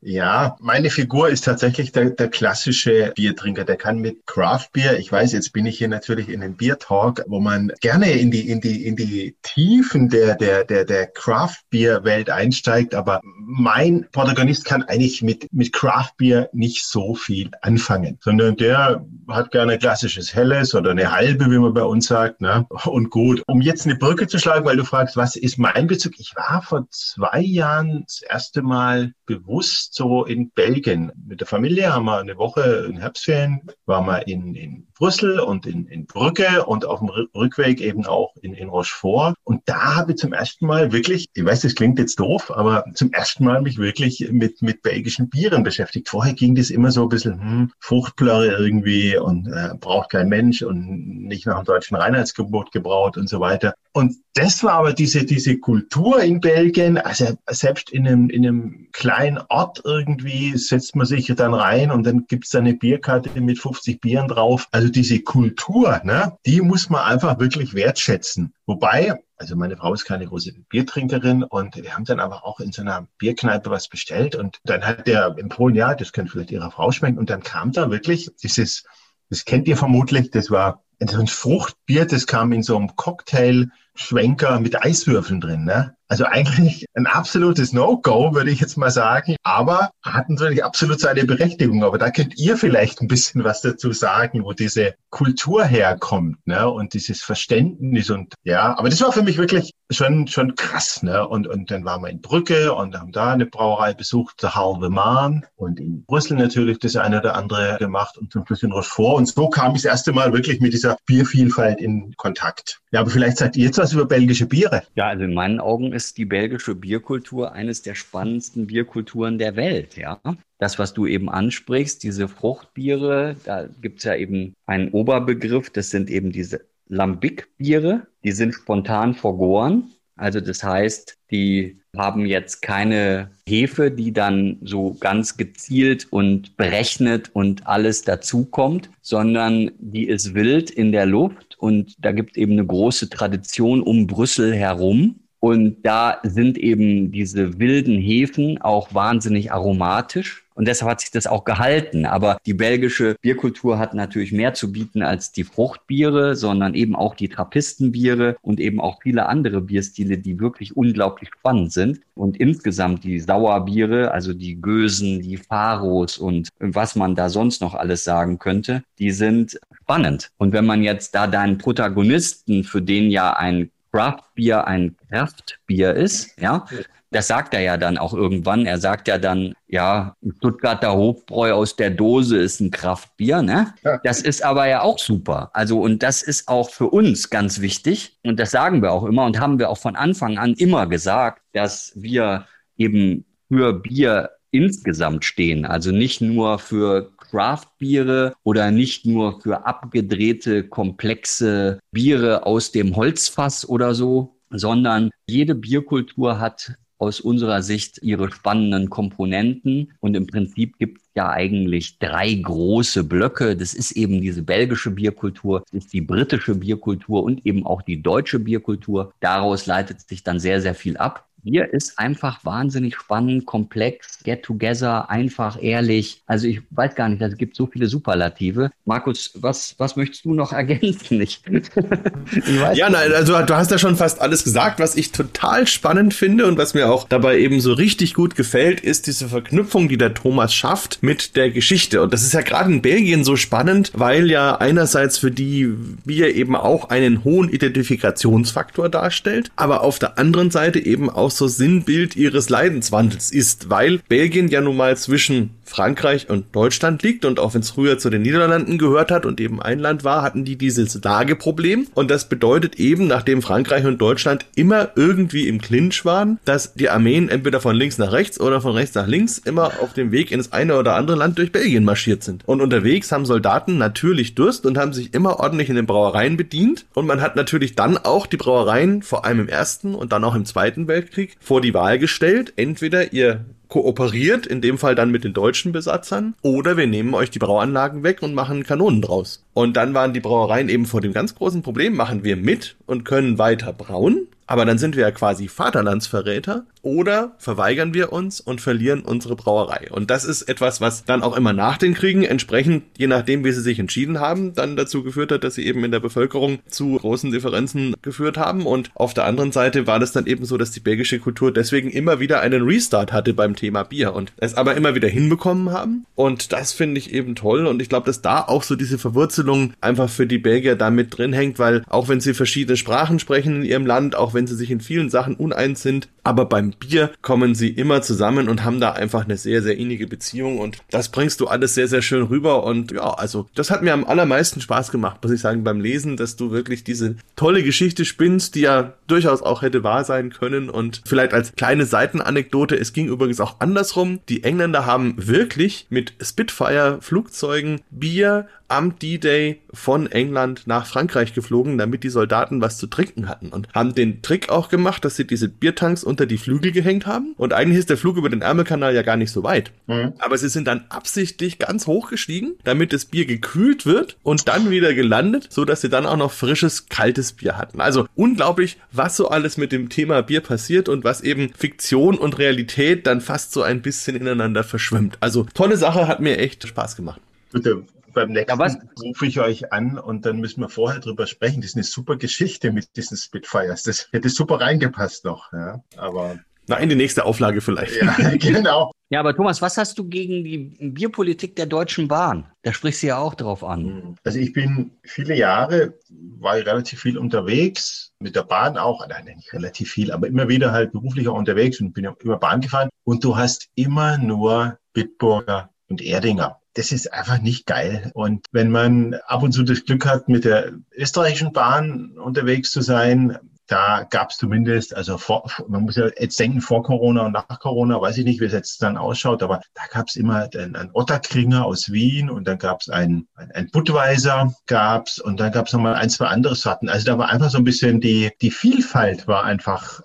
Ja, 0.00 0.56
meine 0.60 0.90
Figur 0.90 1.28
ist 1.28 1.44
tatsächlich 1.44 1.92
der, 1.92 2.10
der 2.10 2.28
klassische 2.28 3.12
Biertrinker. 3.14 3.64
Der 3.64 3.76
kann 3.76 3.98
mit 3.98 4.26
Craft 4.26 4.68
Beer, 4.72 4.98
ich 4.98 5.10
weiß, 5.10 5.32
jetzt 5.32 5.52
bin 5.52 5.66
ich 5.66 5.78
hier 5.78 5.88
natürlich 5.88 6.28
in 6.28 6.42
einem 6.42 6.56
Bier 6.56 6.78
Talk, 6.78 7.22
wo 7.26 7.40
man 7.40 7.72
gerne 7.80 8.10
in 8.12 8.30
die, 8.30 8.48
in 8.48 8.60
die, 8.60 8.86
in 8.86 8.96
die 8.96 9.36
Tiefen 9.42 10.08
der, 10.08 10.36
der, 10.36 10.64
der, 10.64 10.84
der 10.84 11.06
Craft 11.06 11.58
Beer 11.70 12.04
Welt 12.04 12.30
einsteigt. 12.30 12.94
Aber 12.94 13.20
mein 13.24 14.06
Protagonist 14.12 14.64
kann 14.64 14.82
eigentlich 14.84 15.22
mit, 15.22 15.52
mit 15.52 15.72
Craft 15.72 16.12
Beer 16.16 16.48
nicht 16.52 16.84
so 16.84 17.14
viel 17.14 17.50
anfangen, 17.60 18.18
sondern 18.22 18.56
der 18.56 19.04
hat 19.28 19.50
gerne 19.50 19.78
klassisches 19.78 20.34
Helles 20.34 20.74
oder 20.74 20.90
eine 20.90 21.12
halbe, 21.12 21.50
wie 21.50 21.58
man 21.58 21.74
bei 21.74 21.84
uns 21.84 22.06
sagt, 22.06 22.40
ne? 22.40 22.66
Und 22.84 23.10
gut. 23.10 23.42
Um 23.46 23.60
jetzt 23.60 23.86
eine 23.86 23.96
Brücke 23.96 24.26
zu 24.26 24.38
schlagen, 24.38 24.64
weil 24.64 24.76
du 24.76 24.84
fragst, 24.84 25.16
was 25.16 25.36
ist 25.36 25.58
mein 25.58 25.86
Bezug? 25.86 26.14
Ich 26.18 26.34
war 26.36 26.62
vor 26.62 26.86
zwei 26.90 27.40
Jahren 27.40 28.04
das 28.06 28.22
erste 28.22 28.62
Mal 28.62 29.12
bewusst 29.36 29.94
so 29.94 30.24
in 30.24 30.50
Belgien. 30.50 31.12
Mit 31.26 31.40
der 31.40 31.46
Familie 31.46 31.92
haben 31.92 32.06
wir 32.06 32.18
eine 32.18 32.36
Woche 32.36 32.86
in 32.88 32.98
Herbstferien, 32.98 33.62
waren 33.86 34.06
wir 34.06 34.26
in, 34.28 34.54
in 34.54 34.86
Brüssel 34.94 35.40
und 35.40 35.66
in, 35.66 35.86
in 35.86 36.06
Brücke 36.06 36.64
und 36.66 36.84
auf 36.84 37.00
dem 37.00 37.08
Rü- 37.08 37.28
Rückweg 37.34 37.80
eben 37.80 38.06
auch 38.06 38.34
in, 38.42 38.54
in 38.54 38.68
Rochefort. 38.68 39.34
Und 39.44 39.62
da 39.66 39.96
habe 39.96 40.12
ich 40.12 40.18
zum 40.18 40.32
ersten 40.32 40.66
Mal 40.66 40.92
wirklich, 40.92 41.26
ich 41.34 41.44
weiß, 41.44 41.60
das 41.62 41.74
klingt 41.74 41.98
jetzt 41.98 42.20
doof, 42.20 42.52
aber 42.54 42.84
zum 42.94 43.12
ersten 43.12 43.44
Mal 43.44 43.62
mich 43.62 43.78
wirklich 43.78 44.28
mit, 44.30 44.62
mit 44.62 44.82
belgischen 44.82 45.28
Bieren 45.28 45.62
beschäftigt. 45.62 46.08
Vorher 46.08 46.34
ging 46.34 46.54
das 46.54 46.70
immer 46.70 46.90
so 46.90 47.02
ein 47.02 47.08
bisschen, 47.08 47.40
hm, 47.40 47.72
Fruchtblöre 47.78 48.56
irgendwie 48.56 49.16
und 49.16 49.46
äh, 49.48 49.70
braucht 49.80 50.10
kein 50.10 50.28
Mensch 50.28 50.62
und 50.62 51.26
nicht 51.26 51.46
nach 51.46 51.60
dem 51.60 51.64
deutschen 51.64 51.96
Reinheitsgebot 51.96 52.72
gebraut 52.72 53.16
und 53.16 53.28
so 53.28 53.40
weiter. 53.40 53.74
Und 53.94 54.16
das 54.34 54.64
war 54.64 54.74
aber 54.74 54.92
diese, 54.94 55.24
diese 55.24 55.58
Kultur 55.58 56.22
in 56.22 56.40
Belgien, 56.40 56.96
also 56.96 57.36
selbst 57.50 57.90
in 57.90 58.06
einem, 58.06 58.30
in 58.30 58.46
einem 58.46 58.88
kleinen 58.92 59.21
Ort 59.48 59.82
irgendwie 59.84 60.56
setzt 60.56 60.96
man 60.96 61.06
sich 61.06 61.26
dann 61.36 61.54
rein 61.54 61.90
und 61.90 62.04
dann 62.04 62.26
gibt's 62.26 62.50
da 62.50 62.58
eine 62.58 62.74
Bierkarte 62.74 63.40
mit 63.40 63.58
50 63.58 64.00
Bieren 64.00 64.28
drauf. 64.28 64.68
Also 64.70 64.88
diese 64.88 65.20
Kultur, 65.20 66.00
ne, 66.04 66.36
die 66.46 66.60
muss 66.60 66.90
man 66.90 67.02
einfach 67.02 67.38
wirklich 67.38 67.74
wertschätzen. 67.74 68.54
Wobei, 68.66 69.22
also 69.36 69.56
meine 69.56 69.76
Frau 69.76 69.92
ist 69.94 70.04
keine 70.04 70.26
große 70.26 70.52
Biertrinkerin 70.68 71.42
und 71.42 71.76
wir 71.76 71.94
haben 71.94 72.04
dann 72.04 72.20
aber 72.20 72.44
auch 72.44 72.60
in 72.60 72.72
so 72.72 72.82
einer 72.82 73.08
Bierkneipe 73.18 73.70
was 73.70 73.88
bestellt 73.88 74.34
und 74.34 74.58
dann 74.64 74.84
hat 74.84 75.06
der 75.06 75.34
empfohlen, 75.38 75.74
ja, 75.74 75.94
das 75.94 76.12
könnte 76.12 76.32
vielleicht 76.32 76.50
ihrer 76.50 76.70
Frau 76.70 76.92
schmecken 76.92 77.18
und 77.18 77.30
dann 77.30 77.42
kam 77.42 77.72
da 77.72 77.90
wirklich 77.90 78.30
dieses, 78.42 78.84
das 79.30 79.44
kennt 79.44 79.68
ihr 79.68 79.76
vermutlich, 79.76 80.30
das 80.30 80.50
war 80.50 80.82
ein 81.00 81.26
Fruchtbier, 81.26 82.06
das 82.06 82.26
kam 82.26 82.52
in 82.52 82.62
so 82.62 82.76
einem 82.76 82.94
Cocktail 82.96 83.68
Schwenker 83.94 84.60
mit 84.60 84.84
Eiswürfeln 84.84 85.40
drin. 85.40 85.64
Ne? 85.64 85.94
Also 86.12 86.26
eigentlich 86.26 86.84
ein 86.94 87.06
absolutes 87.06 87.72
No-Go, 87.72 88.34
würde 88.34 88.50
ich 88.50 88.60
jetzt 88.60 88.76
mal 88.76 88.90
sagen. 88.90 89.36
Aber 89.44 89.92
hat 90.02 90.28
natürlich 90.28 90.62
absolut 90.62 91.00
seine 91.00 91.24
Berechtigung. 91.24 91.84
Aber 91.84 91.96
da 91.96 92.10
könnt 92.10 92.36
ihr 92.36 92.58
vielleicht 92.58 93.00
ein 93.00 93.08
bisschen 93.08 93.44
was 93.44 93.62
dazu 93.62 93.92
sagen, 93.92 94.44
wo 94.44 94.52
diese 94.52 94.94
Kultur 95.08 95.64
herkommt 95.64 96.36
ne? 96.46 96.68
und 96.68 96.92
dieses 96.92 97.22
Verständnis. 97.22 98.10
Und 98.10 98.34
ja, 98.44 98.76
aber 98.78 98.90
das 98.90 99.00
war 99.00 99.12
für 99.12 99.22
mich 99.22 99.38
wirklich 99.38 99.72
schon, 99.90 100.26
schon 100.26 100.54
krass. 100.54 101.02
Ne? 101.02 101.26
Und, 101.26 101.46
und 101.46 101.70
dann 101.70 101.84
waren 101.86 102.02
wir 102.02 102.10
in 102.10 102.20
Brücke 102.20 102.74
und 102.74 102.98
haben 102.98 103.12
da 103.12 103.32
eine 103.32 103.46
Brauerei 103.46 103.94
besucht, 103.94 104.42
der 104.42 104.54
Halve 104.54 104.90
Mahn. 104.90 105.46
Und 105.56 105.80
in 105.80 106.04
Brüssel 106.04 106.36
natürlich 106.36 106.78
das 106.78 106.96
eine 106.96 107.20
oder 107.20 107.36
andere 107.36 107.78
gemacht 107.78 108.18
und 108.18 108.30
zum 108.30 108.44
Schluss 108.44 108.62
in 108.62 108.72
Rochefort. 108.72 109.16
Und 109.16 109.28
so 109.28 109.48
kam 109.48 109.74
ich 109.74 109.82
das 109.82 109.90
erste 109.90 110.12
Mal 110.12 110.34
wirklich 110.34 110.60
mit 110.60 110.74
dieser 110.74 110.98
Biervielfalt 111.06 111.80
in 111.80 112.12
Kontakt. 112.18 112.80
Ja, 112.90 113.00
aber 113.00 113.08
vielleicht 113.08 113.38
seid 113.38 113.56
ihr 113.56 113.64
jetzt 113.64 113.78
was 113.82 113.92
über 113.92 114.06
belgische 114.06 114.46
Biere? 114.46 114.84
Ja, 114.94 115.08
also 115.08 115.24
in 115.24 115.34
meinen 115.34 115.58
Augen 115.58 115.92
ist 115.92 116.16
die 116.16 116.24
belgische 116.24 116.76
Bierkultur 116.76 117.52
eines 117.52 117.82
der 117.82 117.96
spannendsten 117.96 118.68
Bierkulturen 118.68 119.38
der 119.38 119.56
Welt, 119.56 119.96
ja. 119.96 120.20
Das, 120.58 120.78
was 120.78 120.94
du 120.94 121.06
eben 121.06 121.28
ansprichst, 121.28 122.04
diese 122.04 122.28
Fruchtbiere, 122.28 123.34
da 123.44 123.66
gibt 123.80 123.98
es 123.98 124.04
ja 124.04 124.14
eben 124.14 124.54
einen 124.66 124.90
Oberbegriff, 124.90 125.70
das 125.70 125.90
sind 125.90 126.10
eben 126.10 126.30
diese 126.30 126.60
Lambic-Biere, 126.88 128.06
die 128.22 128.32
sind 128.32 128.54
spontan 128.54 129.14
vergoren. 129.14 129.90
Also 130.14 130.40
das 130.40 130.62
heißt, 130.62 131.16
die 131.32 131.80
haben 131.96 132.26
jetzt 132.26 132.62
keine 132.62 133.30
Hefe, 133.48 133.90
die 133.90 134.12
dann 134.12 134.58
so 134.62 134.94
ganz 135.00 135.36
gezielt 135.36 136.06
und 136.10 136.56
berechnet 136.56 137.30
und 137.32 137.66
alles 137.66 138.02
dazukommt, 138.02 138.90
sondern 139.00 139.72
die 139.78 140.06
ist 140.06 140.34
wild 140.34 140.70
in 140.70 140.92
der 140.92 141.06
Luft 141.06 141.51
und 141.62 142.04
da 142.04 142.10
gibt 142.10 142.32
es 142.32 142.38
eben 142.38 142.54
eine 142.54 142.66
große 142.66 143.08
Tradition 143.08 143.82
um 143.82 144.08
Brüssel 144.08 144.52
herum. 144.52 145.20
Und 145.38 145.86
da 145.86 146.18
sind 146.24 146.58
eben 146.58 147.12
diese 147.12 147.60
wilden 147.60 147.98
Hefen 147.98 148.60
auch 148.60 148.92
wahnsinnig 148.94 149.52
aromatisch. 149.52 150.41
Und 150.54 150.68
deshalb 150.68 150.90
hat 150.90 151.00
sich 151.00 151.10
das 151.10 151.26
auch 151.26 151.44
gehalten. 151.44 152.06
Aber 152.06 152.38
die 152.46 152.54
belgische 152.54 153.16
Bierkultur 153.20 153.78
hat 153.78 153.94
natürlich 153.94 154.32
mehr 154.32 154.54
zu 154.54 154.72
bieten 154.72 155.02
als 155.02 155.32
die 155.32 155.44
Fruchtbiere, 155.44 156.36
sondern 156.36 156.74
eben 156.74 156.94
auch 156.96 157.14
die 157.14 157.28
Trappistenbiere 157.28 158.36
und 158.42 158.60
eben 158.60 158.80
auch 158.80 159.00
viele 159.02 159.26
andere 159.26 159.60
Bierstile, 159.60 160.18
die 160.18 160.38
wirklich 160.38 160.76
unglaublich 160.76 161.30
spannend 161.38 161.72
sind. 161.72 162.00
Und 162.14 162.36
insgesamt 162.38 163.04
die 163.04 163.20
Sauerbiere, 163.20 164.10
also 164.10 164.34
die 164.34 164.60
Gösen, 164.60 165.20
die 165.22 165.38
Faros 165.38 166.18
und 166.18 166.48
was 166.58 166.96
man 166.96 167.14
da 167.14 167.28
sonst 167.28 167.60
noch 167.60 167.74
alles 167.74 168.04
sagen 168.04 168.38
könnte, 168.38 168.82
die 168.98 169.10
sind 169.10 169.58
spannend. 169.80 170.30
Und 170.38 170.52
wenn 170.52 170.66
man 170.66 170.82
jetzt 170.82 171.14
da 171.14 171.26
deinen 171.26 171.58
Protagonisten, 171.58 172.64
für 172.64 172.82
den 172.82 173.10
ja 173.10 173.34
ein 173.34 173.70
Craftbier 173.92 174.66
ein 174.66 174.96
Kraftbier 175.10 175.94
ist, 175.94 176.40
ja, 176.40 176.64
das 177.12 177.28
sagt 177.28 177.54
er 177.54 177.60
ja 177.60 177.76
dann 177.76 177.98
auch 177.98 178.14
irgendwann. 178.14 178.66
Er 178.66 178.78
sagt 178.78 179.06
ja 179.08 179.18
dann, 179.18 179.54
ja, 179.68 180.16
Stuttgarter 180.38 180.94
Hofbräu 180.94 181.52
aus 181.52 181.76
der 181.76 181.90
Dose 181.90 182.38
ist 182.38 182.60
ein 182.60 182.70
Kraftbier, 182.70 183.42
ne? 183.42 183.74
Das 184.02 184.20
ist 184.20 184.44
aber 184.44 184.66
ja 184.66 184.82
auch 184.82 184.98
super. 184.98 185.50
Also, 185.52 185.80
und 185.80 186.02
das 186.02 186.22
ist 186.22 186.48
auch 186.48 186.70
für 186.70 186.88
uns 186.88 187.30
ganz 187.30 187.60
wichtig. 187.60 188.18
Und 188.24 188.40
das 188.40 188.50
sagen 188.50 188.82
wir 188.82 188.92
auch 188.92 189.04
immer 189.04 189.24
und 189.24 189.38
haben 189.38 189.58
wir 189.58 189.70
auch 189.70 189.78
von 189.78 189.96
Anfang 189.96 190.38
an 190.38 190.54
immer 190.54 190.86
gesagt, 190.86 191.42
dass 191.52 191.92
wir 191.94 192.46
eben 192.76 193.24
für 193.48 193.74
Bier 193.74 194.30
insgesamt 194.50 195.24
stehen. 195.24 195.64
Also 195.64 195.90
nicht 195.92 196.20
nur 196.20 196.58
für 196.58 197.12
Craft-Biere 197.16 198.34
oder 198.44 198.70
nicht 198.70 199.06
nur 199.06 199.40
für 199.40 199.66
abgedrehte, 199.66 200.68
komplexe 200.68 201.78
Biere 201.90 202.46
aus 202.46 202.72
dem 202.72 202.94
Holzfass 202.94 203.66
oder 203.68 203.94
so, 203.94 204.36
sondern 204.50 205.10
jede 205.26 205.54
Bierkultur 205.54 206.38
hat 206.38 206.74
aus 207.02 207.20
unserer 207.20 207.62
Sicht 207.62 208.00
ihre 208.00 208.30
spannenden 208.30 208.88
Komponenten. 208.88 209.90
Und 209.98 210.14
im 210.14 210.28
Prinzip 210.28 210.78
gibt 210.78 210.98
es 210.98 211.04
ja 211.16 211.30
eigentlich 211.30 211.98
drei 211.98 212.32
große 212.32 213.02
Blöcke. 213.02 213.56
Das 213.56 213.74
ist 213.74 213.90
eben 213.92 214.20
diese 214.20 214.42
belgische 214.42 214.92
Bierkultur, 214.92 215.64
das 215.72 215.84
ist 215.84 215.92
die 215.92 216.00
britische 216.00 216.54
Bierkultur 216.54 217.24
und 217.24 217.44
eben 217.44 217.66
auch 217.66 217.82
die 217.82 218.00
deutsche 218.00 218.38
Bierkultur. 218.38 219.12
Daraus 219.18 219.66
leitet 219.66 220.08
sich 220.08 220.22
dann 220.22 220.38
sehr, 220.38 220.60
sehr 220.62 220.76
viel 220.76 220.96
ab. 220.96 221.28
Hier 221.44 221.72
ist 221.72 221.98
einfach 221.98 222.44
wahnsinnig 222.44 222.94
spannend, 222.94 223.46
komplex, 223.46 224.20
get 224.22 224.44
together, 224.44 225.10
einfach, 225.10 225.60
ehrlich. 225.60 226.22
Also 226.26 226.46
ich 226.46 226.62
weiß 226.70 226.94
gar 226.94 227.08
nicht, 227.08 227.20
es 227.20 227.36
gibt 227.36 227.56
so 227.56 227.66
viele 227.66 227.88
Superlative. 227.88 228.70
Markus, 228.84 229.32
was, 229.34 229.74
was 229.78 229.96
möchtest 229.96 230.24
du 230.24 230.34
noch 230.34 230.52
ergänzen? 230.52 231.20
Ich, 231.20 231.42
ich 231.50 232.76
ja, 232.76 232.88
nein, 232.88 233.12
also 233.12 233.42
du 233.42 233.56
hast 233.56 233.72
ja 233.72 233.78
schon 233.78 233.96
fast 233.96 234.20
alles 234.20 234.44
gesagt. 234.44 234.78
Was 234.78 234.94
ich 234.94 235.10
total 235.10 235.66
spannend 235.66 236.14
finde 236.14 236.46
und 236.46 236.58
was 236.58 236.74
mir 236.74 236.88
auch 236.88 237.08
dabei 237.08 237.38
eben 237.38 237.60
so 237.60 237.72
richtig 237.72 238.14
gut 238.14 238.36
gefällt, 238.36 238.80
ist 238.80 239.08
diese 239.08 239.28
Verknüpfung, 239.28 239.88
die 239.88 239.98
der 239.98 240.14
Thomas 240.14 240.54
schafft 240.54 241.02
mit 241.02 241.34
der 241.34 241.50
Geschichte. 241.50 242.02
Und 242.02 242.12
das 242.12 242.22
ist 242.22 242.34
ja 242.34 242.42
gerade 242.42 242.72
in 242.72 242.82
Belgien 242.82 243.24
so 243.24 243.34
spannend, 243.34 243.90
weil 243.94 244.30
ja 244.30 244.56
einerseits 244.58 245.18
für 245.18 245.32
die 245.32 245.66
Bier 246.04 246.36
eben 246.36 246.54
auch 246.54 246.90
einen 246.90 247.24
hohen 247.24 247.48
Identifikationsfaktor 247.48 248.88
darstellt, 248.88 249.50
aber 249.56 249.80
auf 249.80 249.98
der 249.98 250.18
anderen 250.18 250.52
Seite 250.52 250.78
eben 250.78 251.10
auch 251.10 251.31
so 251.36 251.48
Sinnbild 251.48 252.16
ihres 252.16 252.48
Leidenswandels 252.48 253.30
ist, 253.30 253.70
weil 253.70 253.98
Belgien 254.08 254.48
ja 254.48 254.60
nun 254.60 254.76
mal 254.76 254.96
zwischen 254.96 255.50
Frankreich 255.72 256.28
und 256.28 256.54
Deutschland 256.54 257.02
liegt 257.02 257.24
und 257.24 257.40
auch 257.40 257.54
wenn 257.54 257.62
es 257.62 257.70
früher 257.70 257.98
zu 257.98 258.10
den 258.10 258.20
Niederlanden 258.20 258.76
gehört 258.76 259.10
hat 259.10 259.24
und 259.24 259.40
eben 259.40 259.62
ein 259.62 259.78
Land 259.78 260.04
war, 260.04 260.20
hatten 260.20 260.44
die 260.44 260.56
dieses 260.56 261.02
Lageproblem 261.02 261.86
und 261.94 262.10
das 262.10 262.28
bedeutet 262.28 262.78
eben, 262.78 263.06
nachdem 263.06 263.40
Frankreich 263.40 263.86
und 263.86 263.98
Deutschland 263.98 264.44
immer 264.54 264.90
irgendwie 264.96 265.48
im 265.48 265.62
Clinch 265.62 266.04
waren, 266.04 266.38
dass 266.44 266.74
die 266.74 266.90
Armeen 266.90 267.30
entweder 267.30 267.58
von 267.60 267.74
links 267.74 267.96
nach 267.96 268.12
rechts 268.12 268.38
oder 268.38 268.60
von 268.60 268.74
rechts 268.74 268.94
nach 268.94 269.06
links 269.06 269.38
immer 269.38 269.80
auf 269.80 269.94
dem 269.94 270.12
Weg 270.12 270.30
ins 270.30 270.52
eine 270.52 270.76
oder 270.76 270.94
andere 270.94 271.16
Land 271.16 271.38
durch 271.38 271.52
Belgien 271.52 271.84
marschiert 271.84 272.22
sind. 272.22 272.46
Und 272.46 272.60
unterwegs 272.60 273.10
haben 273.10 273.24
Soldaten 273.24 273.78
natürlich 273.78 274.34
Durst 274.34 274.66
und 274.66 274.76
haben 274.76 274.92
sich 274.92 275.14
immer 275.14 275.40
ordentlich 275.40 275.70
in 275.70 275.76
den 275.76 275.86
Brauereien 275.86 276.36
bedient 276.36 276.84
und 276.92 277.06
man 277.06 277.22
hat 277.22 277.34
natürlich 277.34 277.76
dann 277.76 277.96
auch 277.96 278.26
die 278.26 278.36
Brauereien 278.36 279.02
vor 279.02 279.24
allem 279.24 279.40
im 279.40 279.48
ersten 279.48 279.94
und 279.94 280.12
dann 280.12 280.24
auch 280.24 280.34
im 280.34 280.44
zweiten 280.44 280.86
Weltkrieg 280.86 281.36
vor 281.40 281.62
die 281.62 281.72
Wahl 281.72 281.98
gestellt. 281.98 282.52
Entweder 282.56 283.14
ihr 283.14 283.46
kooperiert, 283.72 284.46
in 284.46 284.60
dem 284.60 284.76
Fall 284.76 284.94
dann 284.94 285.10
mit 285.10 285.24
den 285.24 285.32
deutschen 285.32 285.72
Besatzern, 285.72 286.34
oder 286.42 286.76
wir 286.76 286.86
nehmen 286.86 287.14
euch 287.14 287.30
die 287.30 287.38
Brauanlagen 287.38 288.02
weg 288.02 288.22
und 288.22 288.34
machen 288.34 288.64
Kanonen 288.64 289.00
draus. 289.00 289.42
Und 289.54 289.78
dann 289.78 289.94
waren 289.94 290.12
die 290.12 290.20
Brauereien 290.20 290.68
eben 290.68 290.84
vor 290.84 291.00
dem 291.00 291.14
ganz 291.14 291.34
großen 291.34 291.62
Problem, 291.62 291.96
machen 291.96 292.22
wir 292.22 292.36
mit 292.36 292.76
und 292.84 293.06
können 293.06 293.38
weiter 293.38 293.72
brauen, 293.72 294.26
aber 294.46 294.64
dann 294.64 294.78
sind 294.78 294.96
wir 294.96 295.02
ja 295.02 295.10
quasi 295.10 295.48
Vaterlandsverräter 295.48 296.64
oder 296.82 297.32
verweigern 297.38 297.94
wir 297.94 298.12
uns 298.12 298.40
und 298.40 298.60
verlieren 298.60 299.02
unsere 299.02 299.36
Brauerei. 299.36 299.88
Und 299.90 300.10
das 300.10 300.24
ist 300.24 300.42
etwas, 300.42 300.80
was 300.80 301.04
dann 301.04 301.22
auch 301.22 301.36
immer 301.36 301.52
nach 301.52 301.78
den 301.78 301.94
Kriegen 301.94 302.24
entsprechend, 302.24 302.84
je 302.98 303.06
nachdem, 303.06 303.44
wie 303.44 303.52
sie 303.52 303.62
sich 303.62 303.78
entschieden 303.78 304.20
haben, 304.20 304.52
dann 304.54 304.76
dazu 304.76 305.02
geführt 305.02 305.30
hat, 305.30 305.44
dass 305.44 305.54
sie 305.54 305.66
eben 305.66 305.84
in 305.84 305.92
der 305.92 306.00
Bevölkerung 306.00 306.58
zu 306.68 306.96
großen 306.96 307.30
Differenzen 307.30 307.94
geführt 308.02 308.36
haben. 308.36 308.66
Und 308.66 308.90
auf 308.94 309.14
der 309.14 309.26
anderen 309.26 309.52
Seite 309.52 309.86
war 309.86 310.00
das 310.00 310.12
dann 310.12 310.26
eben 310.26 310.44
so, 310.44 310.58
dass 310.58 310.72
die 310.72 310.80
belgische 310.80 311.20
Kultur 311.20 311.52
deswegen 311.52 311.90
immer 311.90 312.18
wieder 312.20 312.40
einen 312.40 312.62
Restart 312.62 313.12
hatte 313.12 313.34
beim 313.34 313.54
Thema 313.54 313.84
Bier 313.84 314.12
und 314.12 314.32
es 314.38 314.54
aber 314.54 314.74
immer 314.74 314.94
wieder 314.94 315.08
hinbekommen 315.08 315.70
haben. 315.70 316.04
Und 316.16 316.52
das 316.52 316.72
finde 316.72 316.98
ich 316.98 317.12
eben 317.14 317.36
toll. 317.36 317.66
Und 317.66 317.80
ich 317.80 317.88
glaube, 317.88 318.06
dass 318.06 318.22
da 318.22 318.40
auch 318.40 318.64
so 318.64 318.74
diese 318.74 318.98
Verwurzelung 318.98 319.74
einfach 319.80 320.10
für 320.10 320.26
die 320.26 320.38
Belgier 320.38 320.74
da 320.74 320.90
mit 320.90 321.16
drin 321.16 321.32
hängt, 321.32 321.58
weil 321.58 321.84
auch 321.88 322.08
wenn 322.08 322.20
sie 322.20 322.34
verschiedene 322.34 322.76
Sprachen 322.76 323.18
sprechen 323.20 323.56
in 323.56 323.64
ihrem 323.64 323.86
Land, 323.86 324.16
auch 324.16 324.31
wenn 324.34 324.46
sie 324.46 324.56
sich 324.56 324.70
in 324.70 324.80
vielen 324.80 325.10
Sachen 325.10 325.34
uneins 325.36 325.82
sind, 325.82 326.08
aber 326.24 326.44
beim 326.44 326.70
Bier 326.70 327.10
kommen 327.22 327.54
sie 327.54 327.68
immer 327.68 328.02
zusammen 328.02 328.48
und 328.48 328.64
haben 328.64 328.80
da 328.80 328.92
einfach 328.92 329.24
eine 329.24 329.36
sehr, 329.36 329.62
sehr 329.62 329.76
innige 329.76 330.06
Beziehung 330.06 330.58
und 330.58 330.78
das 330.90 331.10
bringst 331.10 331.40
du 331.40 331.46
alles 331.46 331.74
sehr, 331.74 331.88
sehr 331.88 332.02
schön 332.02 332.22
rüber 332.24 332.64
und 332.64 332.92
ja, 332.92 333.14
also 333.14 333.46
das 333.54 333.70
hat 333.70 333.82
mir 333.82 333.92
am 333.92 334.04
allermeisten 334.04 334.60
Spaß 334.60 334.90
gemacht, 334.90 335.18
muss 335.22 335.32
ich 335.32 335.40
sagen, 335.40 335.64
beim 335.64 335.80
Lesen, 335.80 336.16
dass 336.16 336.36
du 336.36 336.50
wirklich 336.50 336.84
diese 336.84 337.16
tolle 337.36 337.62
Geschichte 337.62 338.04
spinnst, 338.04 338.54
die 338.54 338.60
ja 338.60 338.94
durchaus 339.06 339.42
auch 339.42 339.62
hätte 339.62 339.84
wahr 339.84 340.04
sein 340.04 340.30
können 340.30 340.70
und 340.70 341.02
vielleicht 341.04 341.34
als 341.34 341.54
kleine 341.54 341.86
Seitenanekdote, 341.86 342.76
es 342.76 342.92
ging 342.92 343.08
übrigens 343.08 343.40
auch 343.40 343.60
andersrum, 343.60 344.20
die 344.28 344.44
Engländer 344.44 344.86
haben 344.86 345.14
wirklich 345.16 345.86
mit 345.90 346.14
Spitfire 346.20 346.98
Flugzeugen 347.00 347.80
Bier 347.90 348.46
am 348.72 348.98
D-Day 348.98 349.60
von 349.74 350.10
England 350.10 350.66
nach 350.66 350.86
Frankreich 350.86 351.34
geflogen, 351.34 351.76
damit 351.76 352.04
die 352.04 352.08
Soldaten 352.08 352.62
was 352.62 352.78
zu 352.78 352.86
trinken 352.86 353.28
hatten 353.28 353.50
und 353.50 353.68
haben 353.74 353.94
den 353.94 354.22
Trick 354.22 354.48
auch 354.48 354.70
gemacht, 354.70 355.04
dass 355.04 355.16
sie 355.16 355.26
diese 355.26 355.48
Biertanks 355.48 356.04
unter 356.12 356.26
die 356.26 356.36
Flügel 356.36 356.72
gehängt 356.72 357.06
haben. 357.06 357.34
Und 357.38 357.54
eigentlich 357.54 357.78
ist 357.78 357.90
der 357.90 357.96
Flug 357.96 358.18
über 358.18 358.28
den 358.28 358.42
Ärmelkanal 358.42 358.94
ja 358.94 359.02
gar 359.02 359.16
nicht 359.16 359.32
so 359.32 359.42
weit. 359.42 359.72
Mhm. 359.86 360.12
Aber 360.18 360.36
sie 360.36 360.50
sind 360.50 360.66
dann 360.66 360.84
absichtlich 360.90 361.58
ganz 361.58 361.86
hoch 361.86 362.10
gestiegen, 362.10 362.52
damit 362.64 362.92
das 362.92 363.06
Bier 363.06 363.24
gekühlt 363.24 363.86
wird 363.86 364.18
und 364.22 364.46
dann 364.46 364.70
wieder 364.70 364.92
gelandet, 364.92 365.48
so 365.50 365.64
dass 365.64 365.80
sie 365.80 365.88
dann 365.88 366.06
auch 366.06 366.18
noch 366.18 366.32
frisches, 366.32 366.88
kaltes 366.88 367.32
Bier 367.32 367.56
hatten. 367.56 367.80
Also 367.80 368.06
unglaublich, 368.14 368.76
was 368.92 369.16
so 369.16 369.28
alles 369.28 369.56
mit 369.56 369.72
dem 369.72 369.88
Thema 369.88 370.22
Bier 370.22 370.42
passiert 370.42 370.90
und 370.90 371.02
was 371.02 371.22
eben 371.22 371.50
Fiktion 371.56 372.18
und 372.18 372.38
Realität 372.38 373.06
dann 373.06 373.22
fast 373.22 373.52
so 373.52 373.62
ein 373.62 373.80
bisschen 373.80 374.14
ineinander 374.16 374.64
verschwimmt. 374.64 375.16
Also 375.20 375.46
tolle 375.54 375.78
Sache, 375.78 376.06
hat 376.06 376.20
mir 376.20 376.38
echt 376.38 376.66
Spaß 376.66 376.96
gemacht. 376.96 377.20
Bitte, 377.52 377.84
beim 378.12 378.32
nächsten 378.32 378.60
ja, 378.60 378.76
rufe 379.02 379.26
ich 379.26 379.40
euch 379.40 379.72
an 379.72 379.98
und 379.98 380.26
dann 380.26 380.38
müssen 380.38 380.60
wir 380.60 380.68
vorher 380.68 381.00
drüber 381.00 381.26
sprechen. 381.26 381.60
Das 381.60 381.70
ist 381.70 381.76
eine 381.76 381.84
super 381.84 382.16
Geschichte 382.16 382.72
mit 382.72 382.96
diesen 382.96 383.16
Spitfires. 383.16 383.82
Das 383.82 384.08
hätte 384.12 384.28
super 384.28 384.60
reingepasst 384.60 385.24
noch. 385.24 385.52
Ja, 385.52 385.82
aber 385.96 386.38
na, 386.68 386.76
in 386.76 386.88
die 386.88 386.94
nächste 386.94 387.24
Auflage 387.24 387.60
vielleicht. 387.60 388.00
Ja, 388.00 388.14
genau. 388.36 388.92
Ja, 389.10 389.20
aber 389.20 389.34
Thomas, 389.34 389.60
was 389.60 389.76
hast 389.76 389.98
du 389.98 390.04
gegen 390.04 390.44
die 390.44 390.74
Bierpolitik 390.80 391.56
der 391.56 391.66
Deutschen 391.66 392.08
Bahn? 392.08 392.46
Da 392.62 392.72
sprichst 392.72 393.02
du 393.02 393.08
ja 393.08 393.18
auch 393.18 393.34
drauf 393.34 393.64
an. 393.64 393.84
Hm. 393.84 394.14
Also 394.24 394.38
ich 394.38 394.52
bin 394.52 394.92
viele 395.02 395.34
Jahre, 395.34 395.94
war 396.38 396.58
ich 396.58 396.66
relativ 396.66 397.00
viel 397.00 397.18
unterwegs, 397.18 398.12
mit 398.20 398.36
der 398.36 398.44
Bahn 398.44 398.78
auch, 398.78 399.06
nein, 399.06 399.24
nicht 399.36 399.52
relativ 399.52 399.90
viel, 399.90 400.12
aber 400.12 400.28
immer 400.28 400.48
wieder 400.48 400.72
halt 400.72 400.92
beruflich 400.92 401.28
auch 401.28 401.36
unterwegs 401.36 401.80
und 401.80 401.92
bin 401.92 402.04
ja 402.04 402.14
immer 402.22 402.38
Bahn 402.38 402.60
gefahren. 402.60 402.88
Und 403.04 403.24
du 403.24 403.36
hast 403.36 403.68
immer 403.74 404.16
nur 404.18 404.78
Bitburger 404.92 405.70
und 405.88 406.00
Erdinger 406.00 406.61
das 406.74 406.92
ist 406.92 407.12
einfach 407.12 407.40
nicht 407.40 407.66
geil. 407.66 408.10
Und 408.14 408.46
wenn 408.52 408.70
man 408.70 409.14
ab 409.26 409.42
und 409.42 409.52
zu 409.52 409.62
das 409.62 409.84
Glück 409.84 410.06
hat, 410.06 410.28
mit 410.28 410.44
der 410.44 410.72
österreichischen 410.92 411.52
Bahn 411.52 412.18
unterwegs 412.18 412.70
zu 412.70 412.80
sein, 412.80 413.38
da 413.66 414.06
gab 414.10 414.30
es 414.30 414.36
zumindest, 414.36 414.94
also 414.94 415.16
vor, 415.16 415.50
man 415.68 415.84
muss 415.84 415.96
ja 415.96 416.08
jetzt 416.18 416.38
denken, 416.38 416.60
vor 416.60 416.82
Corona 416.82 417.22
und 417.22 417.32
nach 417.32 417.46
Corona, 417.58 418.00
weiß 418.00 418.18
ich 418.18 418.24
nicht, 418.24 418.40
wie 418.40 418.44
es 418.44 418.52
jetzt 418.52 418.82
dann 418.82 418.98
ausschaut, 418.98 419.42
aber 419.42 419.62
da 419.74 419.82
gab 419.90 420.08
es 420.08 420.16
immer 420.16 420.48
einen, 420.54 420.76
einen 420.76 420.90
Otterkringer 420.92 421.64
aus 421.64 421.90
Wien 421.90 422.28
und 422.28 422.46
dann 422.46 422.58
gab 422.58 422.82
es 422.82 422.90
einen, 422.90 423.28
einen 423.34 423.70
Budweiser 423.70 424.52
gab's 424.66 425.18
und 425.18 425.40
dann 425.40 425.52
gab 425.52 425.68
es 425.68 425.72
nochmal 425.72 425.94
ein, 425.94 426.10
zwei 426.10 426.26
andere 426.26 426.54
Sorten. 426.54 426.90
Also 426.90 427.06
da 427.06 427.16
war 427.16 427.30
einfach 427.30 427.50
so 427.50 427.58
ein 427.58 427.64
bisschen 427.64 428.00
die, 428.00 428.30
die 428.42 428.50
Vielfalt 428.50 429.26
war 429.26 429.44
einfach 429.44 430.00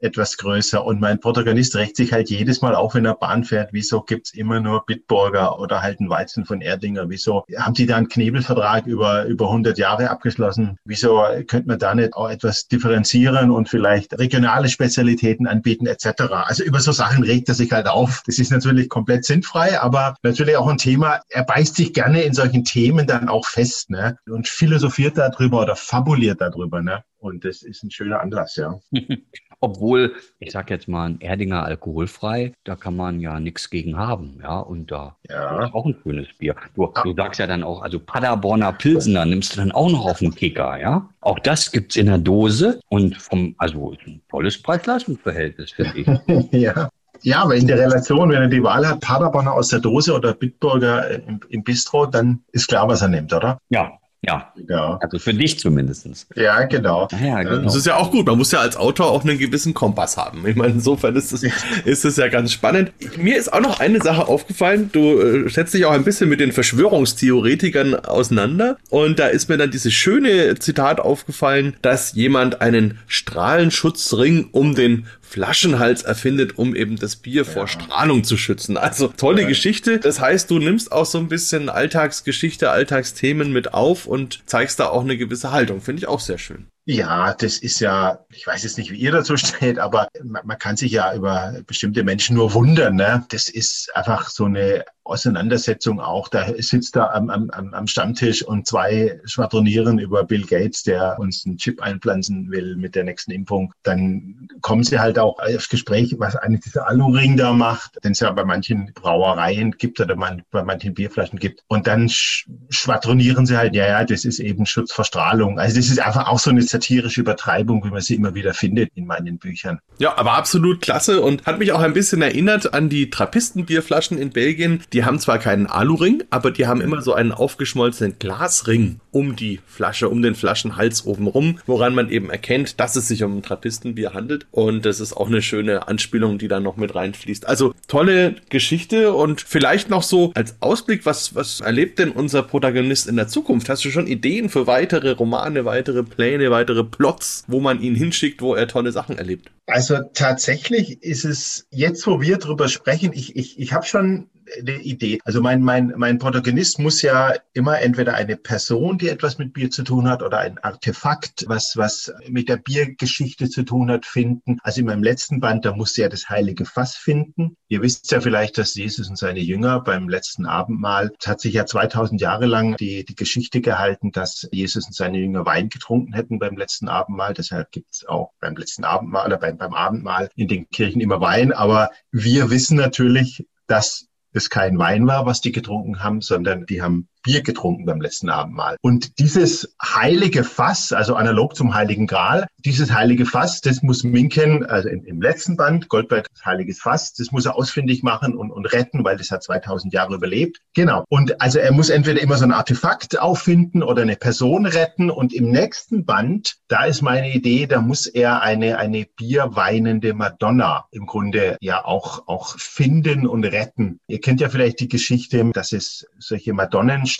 etwas 0.00 0.36
größer. 0.36 0.84
Und 0.84 1.00
mein 1.00 1.20
Protagonist 1.20 1.76
rächt 1.76 1.96
sich 1.96 2.12
halt 2.12 2.30
jedes 2.30 2.62
Mal 2.62 2.74
auf, 2.74 2.94
wenn 2.94 3.04
er 3.04 3.14
Bahn 3.14 3.44
fährt. 3.44 3.70
Wieso 3.72 4.02
gibt's 4.02 4.32
immer 4.34 4.60
nur 4.60 4.84
Bitburger 4.86 5.58
oder 5.58 5.82
halt 5.82 6.00
einen 6.00 6.10
Weizen 6.10 6.44
von 6.44 6.60
Erdinger? 6.60 7.08
Wieso 7.08 7.44
haben 7.56 7.74
die 7.74 7.86
da 7.86 7.96
einen 7.96 8.08
Knebelvertrag 8.08 8.86
über, 8.86 9.24
über 9.24 9.46
100 9.46 9.78
Jahre 9.78 10.10
abgeschlossen? 10.10 10.78
Wieso 10.84 11.22
könnte 11.46 11.68
man 11.68 11.78
da 11.78 11.94
nicht 11.94 12.14
auch 12.14 12.28
etwas 12.28 12.68
differenzieren 12.68 13.50
und 13.50 13.68
vielleicht 13.68 14.18
regionale 14.18 14.68
Spezialitäten 14.68 15.46
anbieten 15.46 15.86
etc.? 15.86 16.22
Also 16.30 16.64
über 16.64 16.80
so 16.80 16.92
Sachen 16.92 17.24
regt 17.24 17.48
er 17.48 17.54
sich 17.54 17.72
halt 17.72 17.88
auf. 17.88 18.22
Das 18.26 18.38
ist 18.38 18.50
natürlich 18.50 18.88
komplett 18.88 19.24
sinnfrei, 19.24 19.80
aber 19.80 20.14
natürlich 20.22 20.56
auch 20.56 20.68
ein 20.68 20.78
Thema. 20.78 21.20
Er 21.28 21.44
beißt 21.44 21.76
sich 21.76 21.92
gerne 21.92 22.22
in 22.22 22.34
solchen 22.34 22.64
Themen 22.64 23.06
dann 23.06 23.28
auch 23.28 23.46
fest 23.46 23.90
ne? 23.90 24.18
und 24.26 24.48
philosophiert 24.48 25.18
darüber 25.18 25.62
oder 25.62 25.76
fabuliert 25.76 26.40
darüber. 26.40 26.82
Ne? 26.82 27.02
Und 27.18 27.44
das 27.44 27.62
ist 27.62 27.82
ein 27.82 27.90
schöner 27.90 28.20
Anlass, 28.20 28.56
ja. 28.56 28.78
Obwohl, 29.60 30.14
ich 30.38 30.52
sag 30.52 30.70
jetzt 30.70 30.88
mal, 30.88 31.06
ein 31.06 31.20
Erdinger 31.20 31.64
alkoholfrei, 31.64 32.52
da 32.64 32.76
kann 32.76 32.96
man 32.96 33.20
ja 33.20 33.40
nichts 33.40 33.70
gegen 33.70 33.96
haben, 33.96 34.38
ja. 34.42 34.60
Und 34.60 34.90
da 34.90 35.16
ja. 35.28 35.64
ist 35.64 35.74
auch 35.74 35.86
ein 35.86 35.96
schönes 36.02 36.28
Bier. 36.38 36.54
Du, 36.74 36.92
ja. 36.94 37.02
du 37.02 37.14
sagst 37.14 37.40
ja 37.40 37.46
dann 37.46 37.64
auch, 37.64 37.82
also 37.82 37.98
Paderborner 37.98 38.72
Pilsener 38.72 39.24
nimmst 39.24 39.54
du 39.54 39.60
dann 39.60 39.72
auch 39.72 39.90
noch 39.90 40.06
auf 40.06 40.18
den 40.20 40.34
Kicker, 40.34 40.78
ja. 40.78 41.08
Auch 41.20 41.38
das 41.40 41.72
gibt's 41.72 41.96
in 41.96 42.06
der 42.06 42.18
Dose 42.18 42.80
und 42.88 43.16
vom, 43.16 43.54
also 43.58 43.94
ein 44.06 44.22
tolles 44.30 44.62
Preis-Leistungs-Verhältnis, 44.62 45.72
finde 45.72 45.98
ich. 45.98 46.52
ja. 46.52 46.88
Ja, 47.22 47.42
aber 47.42 47.56
in 47.56 47.66
der 47.66 47.78
Relation, 47.78 48.30
wenn 48.30 48.42
er 48.42 48.48
die 48.48 48.62
Wahl 48.62 48.86
hat, 48.86 49.00
Paderborner 49.00 49.52
aus 49.52 49.68
der 49.68 49.80
Dose 49.80 50.14
oder 50.14 50.34
Bitburger 50.34 51.10
im, 51.10 51.40
im 51.48 51.64
Bistro, 51.64 52.06
dann 52.06 52.44
ist 52.52 52.68
klar, 52.68 52.86
was 52.86 53.02
er 53.02 53.08
nimmt, 53.08 53.32
oder? 53.32 53.58
Ja, 53.70 53.98
ja. 54.20 54.52
ja. 54.68 54.98
Also 55.00 55.18
für 55.20 55.32
dich 55.32 55.60
zumindest. 55.60 56.26
Ja, 56.34 56.64
genau. 56.64 57.08
Ah 57.12 57.24
ja, 57.24 57.42
genau. 57.44 57.62
Das 57.62 57.76
ist 57.76 57.86
ja 57.86 57.96
auch 57.96 58.10
gut. 58.10 58.26
Man 58.26 58.36
muss 58.36 58.50
ja 58.50 58.58
als 58.58 58.76
Autor 58.76 59.10
auch 59.10 59.22
einen 59.22 59.38
gewissen 59.38 59.74
Kompass 59.74 60.16
haben. 60.16 60.44
Ich 60.46 60.56
meine, 60.56 60.72
insofern 60.72 61.14
ist 61.14 61.32
es, 61.32 61.44
ist 61.84 62.04
es 62.04 62.16
ja 62.16 62.28
ganz 62.28 62.52
spannend. 62.52 62.92
Mir 63.16 63.36
ist 63.36 63.52
auch 63.52 63.60
noch 63.60 63.78
eine 63.78 64.00
Sache 64.00 64.26
aufgefallen. 64.26 64.90
Du 64.92 65.20
äh, 65.20 65.48
setzt 65.48 65.72
dich 65.72 65.84
auch 65.84 65.92
ein 65.92 66.02
bisschen 66.02 66.28
mit 66.28 66.40
den 66.40 66.50
Verschwörungstheoretikern 66.50 67.94
auseinander. 67.94 68.76
Und 68.90 69.20
da 69.20 69.28
ist 69.28 69.48
mir 69.48 69.56
dann 69.56 69.70
dieses 69.70 69.92
schöne 69.92 70.58
Zitat 70.58 71.00
aufgefallen, 71.00 71.76
dass 71.82 72.12
jemand 72.14 72.60
einen 72.60 72.98
Strahlenschutzring 73.06 74.48
um 74.50 74.74
den 74.74 75.06
Flaschenhals 75.28 76.02
erfindet, 76.02 76.56
um 76.56 76.74
eben 76.74 76.96
das 76.96 77.16
Bier 77.16 77.42
ja. 77.42 77.44
vor 77.44 77.68
Strahlung 77.68 78.24
zu 78.24 78.38
schützen. 78.38 78.78
Also 78.78 79.08
tolle 79.08 79.42
ja. 79.42 79.48
Geschichte. 79.48 79.98
Das 79.98 80.20
heißt, 80.20 80.50
du 80.50 80.58
nimmst 80.58 80.90
auch 80.90 81.04
so 81.04 81.18
ein 81.18 81.28
bisschen 81.28 81.68
Alltagsgeschichte, 81.68 82.70
Alltagsthemen 82.70 83.52
mit 83.52 83.74
auf 83.74 84.06
und 84.08 84.42
zeigst 84.46 84.80
da 84.80 84.88
auch 84.88 85.02
eine 85.02 85.16
gewisse 85.16 85.52
Haltung. 85.52 85.80
Finde 85.80 86.00
ich 86.00 86.08
auch 86.08 86.20
sehr 86.20 86.38
schön. 86.38 86.68
Ja, 86.90 87.34
das 87.34 87.58
ist 87.58 87.80
ja, 87.80 88.24
ich 88.32 88.46
weiß 88.46 88.62
jetzt 88.62 88.78
nicht, 88.78 88.90
wie 88.90 88.96
ihr 88.96 89.12
dazu 89.12 89.36
steht, 89.36 89.78
aber 89.78 90.08
man, 90.24 90.46
man 90.46 90.58
kann 90.58 90.78
sich 90.78 90.92
ja 90.92 91.12
über 91.14 91.60
bestimmte 91.66 92.02
Menschen 92.02 92.34
nur 92.34 92.54
wundern. 92.54 92.96
Ne? 92.96 93.26
Das 93.28 93.50
ist 93.50 93.94
einfach 93.94 94.30
so 94.30 94.46
eine 94.46 94.86
Auseinandersetzung 95.08 96.00
auch. 96.00 96.28
Da 96.28 96.46
sitzt 96.58 96.96
da 96.96 97.08
am, 97.08 97.30
am, 97.30 97.50
am 97.50 97.86
Stammtisch 97.86 98.42
und 98.42 98.66
zwei 98.66 99.20
schwadronieren 99.24 99.98
über 99.98 100.24
Bill 100.24 100.44
Gates, 100.44 100.82
der 100.82 101.18
uns 101.18 101.44
einen 101.46 101.56
Chip 101.56 101.82
einpflanzen 101.82 102.50
will 102.50 102.76
mit 102.76 102.94
der 102.94 103.04
nächsten 103.04 103.32
Impfung. 103.32 103.72
Dann 103.82 104.48
kommen 104.60 104.84
sie 104.84 104.98
halt 104.98 105.18
auch 105.18 105.38
aufs 105.38 105.68
Gespräch, 105.68 106.14
was 106.18 106.36
eigentlich 106.36 106.62
dieser 106.62 106.88
Aluring 106.88 107.36
da 107.36 107.52
macht, 107.52 108.02
den 108.04 108.12
es 108.12 108.20
ja 108.20 108.30
bei 108.30 108.44
manchen 108.44 108.92
Brauereien 108.94 109.72
gibt 109.72 110.00
oder 110.00 110.16
man, 110.16 110.42
bei 110.50 110.62
manchen 110.62 110.94
Bierflaschen 110.94 111.38
gibt. 111.38 111.64
Und 111.68 111.86
dann 111.86 112.08
schwadronieren 112.08 113.46
sie 113.46 113.56
halt, 113.56 113.74
ja, 113.74 113.86
ja, 113.86 114.04
das 114.04 114.24
ist 114.24 114.40
eben 114.40 114.66
Schutz 114.66 114.92
vor 114.92 115.04
Strahlung. 115.04 115.58
Also 115.58 115.76
das 115.76 115.88
ist 115.88 116.00
einfach 116.00 116.28
auch 116.28 116.38
so 116.38 116.50
eine 116.50 116.62
satirische 116.78 117.20
Übertreibung, 117.20 117.84
wie 117.84 117.90
man 117.90 118.00
sie 118.00 118.14
immer 118.14 118.34
wieder 118.34 118.54
findet 118.54 118.90
in 118.94 119.06
meinen 119.06 119.38
Büchern. 119.38 119.80
Ja, 119.98 120.16
aber 120.16 120.34
absolut 120.34 120.80
klasse 120.80 121.20
und 121.20 121.44
hat 121.44 121.58
mich 121.58 121.72
auch 121.72 121.80
ein 121.80 121.92
bisschen 121.92 122.22
erinnert 122.22 122.72
an 122.72 122.88
die 122.88 123.10
Trappistenbierflaschen 123.10 124.16
in 124.16 124.30
Belgien. 124.30 124.82
Die 124.92 125.04
haben 125.04 125.18
zwar 125.18 125.38
keinen 125.38 125.66
Aluring, 125.66 126.22
aber 126.30 126.52
die 126.52 126.66
haben 126.66 126.80
immer 126.80 127.02
so 127.02 127.14
einen 127.14 127.32
aufgeschmolzenen 127.32 128.18
Glasring 128.18 129.00
um 129.10 129.34
die 129.34 129.60
Flasche, 129.66 130.08
um 130.08 130.22
den 130.22 130.36
Flaschenhals 130.36 131.04
oben 131.04 131.26
rum, 131.26 131.58
woran 131.66 131.94
man 131.94 132.10
eben 132.10 132.30
erkennt, 132.30 132.78
dass 132.78 132.94
es 132.94 133.08
sich 133.08 133.24
um 133.24 133.38
ein 133.38 133.42
Trappistenbier 133.42 134.14
handelt. 134.14 134.46
Und 134.52 134.86
das 134.86 135.00
ist 135.00 135.16
auch 135.16 135.26
eine 135.26 135.42
schöne 135.42 135.88
Anspielung, 135.88 136.38
die 136.38 136.46
da 136.46 136.60
noch 136.60 136.76
mit 136.76 136.94
reinfließt. 136.94 137.48
Also 137.48 137.74
tolle 137.88 138.36
Geschichte 138.50 139.12
und 139.12 139.40
vielleicht 139.40 139.90
noch 139.90 140.04
so 140.04 140.30
als 140.34 140.56
Ausblick, 140.60 141.06
was, 141.06 141.34
was 141.34 141.60
erlebt 141.60 141.98
denn 141.98 142.12
unser 142.12 142.42
Protagonist 142.44 143.08
in 143.08 143.16
der 143.16 143.26
Zukunft? 143.26 143.68
Hast 143.68 143.84
du 143.84 143.90
schon 143.90 144.06
Ideen 144.06 144.48
für 144.48 144.68
weitere 144.68 145.10
Romane, 145.10 145.64
weitere 145.64 146.04
Pläne, 146.04 146.52
weitere 146.52 146.67
weitere 146.68 146.84
Plots, 146.84 147.44
wo 147.46 147.60
man 147.60 147.80
ihn 147.80 147.94
hinschickt, 147.94 148.42
wo 148.42 148.54
er 148.54 148.68
tolle 148.68 148.92
Sachen 148.92 149.16
erlebt? 149.18 149.50
Also 149.66 149.98
tatsächlich 150.14 151.02
ist 151.02 151.24
es 151.24 151.66
jetzt, 151.70 152.06
wo 152.06 152.20
wir 152.20 152.38
drüber 152.38 152.68
sprechen, 152.68 153.12
ich, 153.12 153.36
ich, 153.36 153.58
ich 153.58 153.72
habe 153.72 153.86
schon 153.86 154.28
eine 154.58 154.80
Idee. 154.82 155.18
Also 155.24 155.40
mein, 155.40 155.62
mein, 155.62 155.92
mein 155.96 156.18
Protagonist 156.18 156.78
muss 156.78 157.02
ja 157.02 157.34
immer 157.52 157.80
entweder 157.80 158.14
eine 158.14 158.36
Person, 158.36 158.98
die 158.98 159.08
etwas 159.08 159.38
mit 159.38 159.52
Bier 159.52 159.70
zu 159.70 159.82
tun 159.82 160.08
hat, 160.08 160.22
oder 160.22 160.38
ein 160.38 160.58
Artefakt, 160.58 161.44
was, 161.48 161.76
was 161.76 162.12
mit 162.28 162.48
der 162.48 162.56
Biergeschichte 162.56 163.48
zu 163.48 163.62
tun 163.62 163.90
hat, 163.90 164.06
finden. 164.06 164.58
Also 164.62 164.80
in 164.80 164.86
meinem 164.86 165.02
letzten 165.02 165.40
Band, 165.40 165.64
da 165.64 165.74
musste 165.74 166.02
er 166.02 166.08
das 166.08 166.28
heilige 166.28 166.64
Fass 166.64 166.96
finden. 166.96 167.56
Ihr 167.68 167.82
wisst 167.82 168.10
ja 168.10 168.20
vielleicht, 168.20 168.58
dass 168.58 168.74
Jesus 168.74 169.08
und 169.08 169.18
seine 169.18 169.40
Jünger 169.40 169.80
beim 169.80 170.08
letzten 170.08 170.46
Abendmahl, 170.46 171.12
es 171.20 171.26
hat 171.26 171.40
sich 171.40 171.54
ja 171.54 171.66
2000 171.66 172.20
Jahre 172.20 172.46
lang 172.46 172.76
die, 172.76 173.04
die 173.04 173.14
Geschichte 173.14 173.60
gehalten, 173.60 174.12
dass 174.12 174.48
Jesus 174.52 174.86
und 174.86 174.94
seine 174.94 175.18
Jünger 175.18 175.46
Wein 175.46 175.68
getrunken 175.68 176.14
hätten 176.14 176.38
beim 176.38 176.56
letzten 176.56 176.88
Abendmahl. 176.88 177.34
Deshalb 177.34 177.70
gibt 177.72 177.92
es 177.92 178.06
auch 178.06 178.32
beim 178.40 178.56
letzten 178.56 178.84
Abendmahl 178.84 179.26
oder 179.26 179.38
beim, 179.38 179.58
beim 179.58 179.74
Abendmahl 179.74 180.30
in 180.34 180.48
den 180.48 180.68
Kirchen 180.70 181.00
immer 181.00 181.20
Wein. 181.20 181.52
Aber 181.52 181.90
wir 182.10 182.50
wissen 182.50 182.76
natürlich, 182.76 183.46
dass 183.66 184.07
es 184.32 184.50
kein 184.50 184.78
Wein 184.78 185.06
war, 185.06 185.26
was 185.26 185.40
die 185.40 185.52
getrunken 185.52 186.02
haben, 186.02 186.20
sondern 186.20 186.66
die 186.66 186.82
haben 186.82 187.08
Bier 187.28 187.42
getrunken 187.42 187.84
beim 187.84 188.00
letzten 188.00 188.30
Abendmahl. 188.30 188.78
Und 188.80 189.18
dieses 189.18 189.74
heilige 189.82 190.44
Fass, 190.44 190.94
also 190.94 191.14
analog 191.14 191.54
zum 191.54 191.74
Heiligen 191.74 192.06
Gral, 192.06 192.46
dieses 192.64 192.90
heilige 192.90 193.26
Fass, 193.26 193.60
das 193.60 193.82
muss 193.82 194.02
Minken, 194.02 194.64
also 194.64 194.88
im, 194.88 195.20
letzten 195.20 195.58
Band, 195.58 195.90
Goldberg 195.90 196.26
Heiliges 196.42 196.80
Fass, 196.80 197.12
das 197.12 197.30
muss 197.30 197.44
er 197.44 197.56
ausfindig 197.56 198.02
machen 198.02 198.34
und, 198.34 198.50
und 198.50 198.64
retten, 198.72 199.04
weil 199.04 199.18
das 199.18 199.30
hat 199.30 199.42
2000 199.42 199.92
Jahre 199.92 200.14
überlebt. 200.14 200.62
Genau. 200.72 201.04
Und 201.10 201.38
also 201.42 201.58
er 201.58 201.70
muss 201.70 201.90
entweder 201.90 202.22
immer 202.22 202.38
so 202.38 202.44
ein 202.44 202.52
Artefakt 202.52 203.20
auffinden 203.20 203.82
oder 203.82 204.00
eine 204.00 204.16
Person 204.16 204.64
retten. 204.64 205.10
Und 205.10 205.34
im 205.34 205.50
nächsten 205.50 206.06
Band, 206.06 206.56
da 206.68 206.86
ist 206.86 207.02
meine 207.02 207.30
Idee, 207.30 207.66
da 207.66 207.82
muss 207.82 208.06
er 208.06 208.40
eine, 208.40 208.78
eine 208.78 209.06
bierweinende 209.16 210.14
Madonna 210.14 210.86
im 210.92 211.04
Grunde 211.04 211.58
ja 211.60 211.84
auch, 211.84 212.26
auch 212.26 212.58
finden 212.58 213.26
und 213.26 213.44
retten. 213.44 214.00
Ihr 214.06 214.22
kennt 214.22 214.40
ja 214.40 214.48
vielleicht 214.48 214.80
die 214.80 214.88
Geschichte, 214.88 215.44
dass 215.52 215.72
es 215.72 216.06
solche 216.18 216.54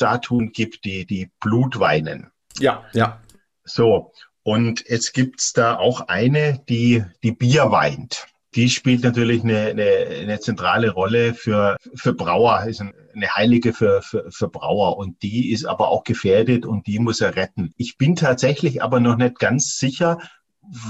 Madonnenstatuen 0.00 0.52
gibt, 0.52 0.84
die, 0.84 1.06
die 1.06 1.30
Blut 1.40 1.78
weinen. 1.78 2.30
Ja, 2.58 2.84
ja. 2.92 3.20
So. 3.64 4.12
Und 4.42 4.84
jetzt 4.88 5.12
gibt's 5.12 5.52
da 5.52 5.76
auch 5.76 6.08
eine, 6.08 6.60
die, 6.68 7.04
die 7.22 7.32
Bier 7.32 7.70
weint 7.70 8.26
die 8.54 8.70
spielt 8.70 9.04
natürlich 9.04 9.44
eine, 9.44 9.66
eine, 9.66 10.06
eine 10.22 10.40
zentrale 10.40 10.90
Rolle 10.90 11.34
für, 11.34 11.76
für 11.94 12.14
Brauer, 12.14 12.64
ist 12.64 12.80
eine 12.80 13.36
Heilige 13.36 13.74
für, 13.74 14.00
für, 14.00 14.24
für 14.30 14.48
Brauer 14.48 14.96
und 14.96 15.22
die 15.22 15.52
ist 15.52 15.66
aber 15.66 15.88
auch 15.88 16.02
gefährdet 16.02 16.64
und 16.64 16.86
die 16.86 16.98
muss 16.98 17.20
er 17.20 17.36
retten. 17.36 17.74
Ich 17.76 17.98
bin 17.98 18.16
tatsächlich 18.16 18.82
aber 18.82 19.00
noch 19.00 19.16
nicht 19.16 19.38
ganz 19.38 19.76
sicher, 19.76 20.18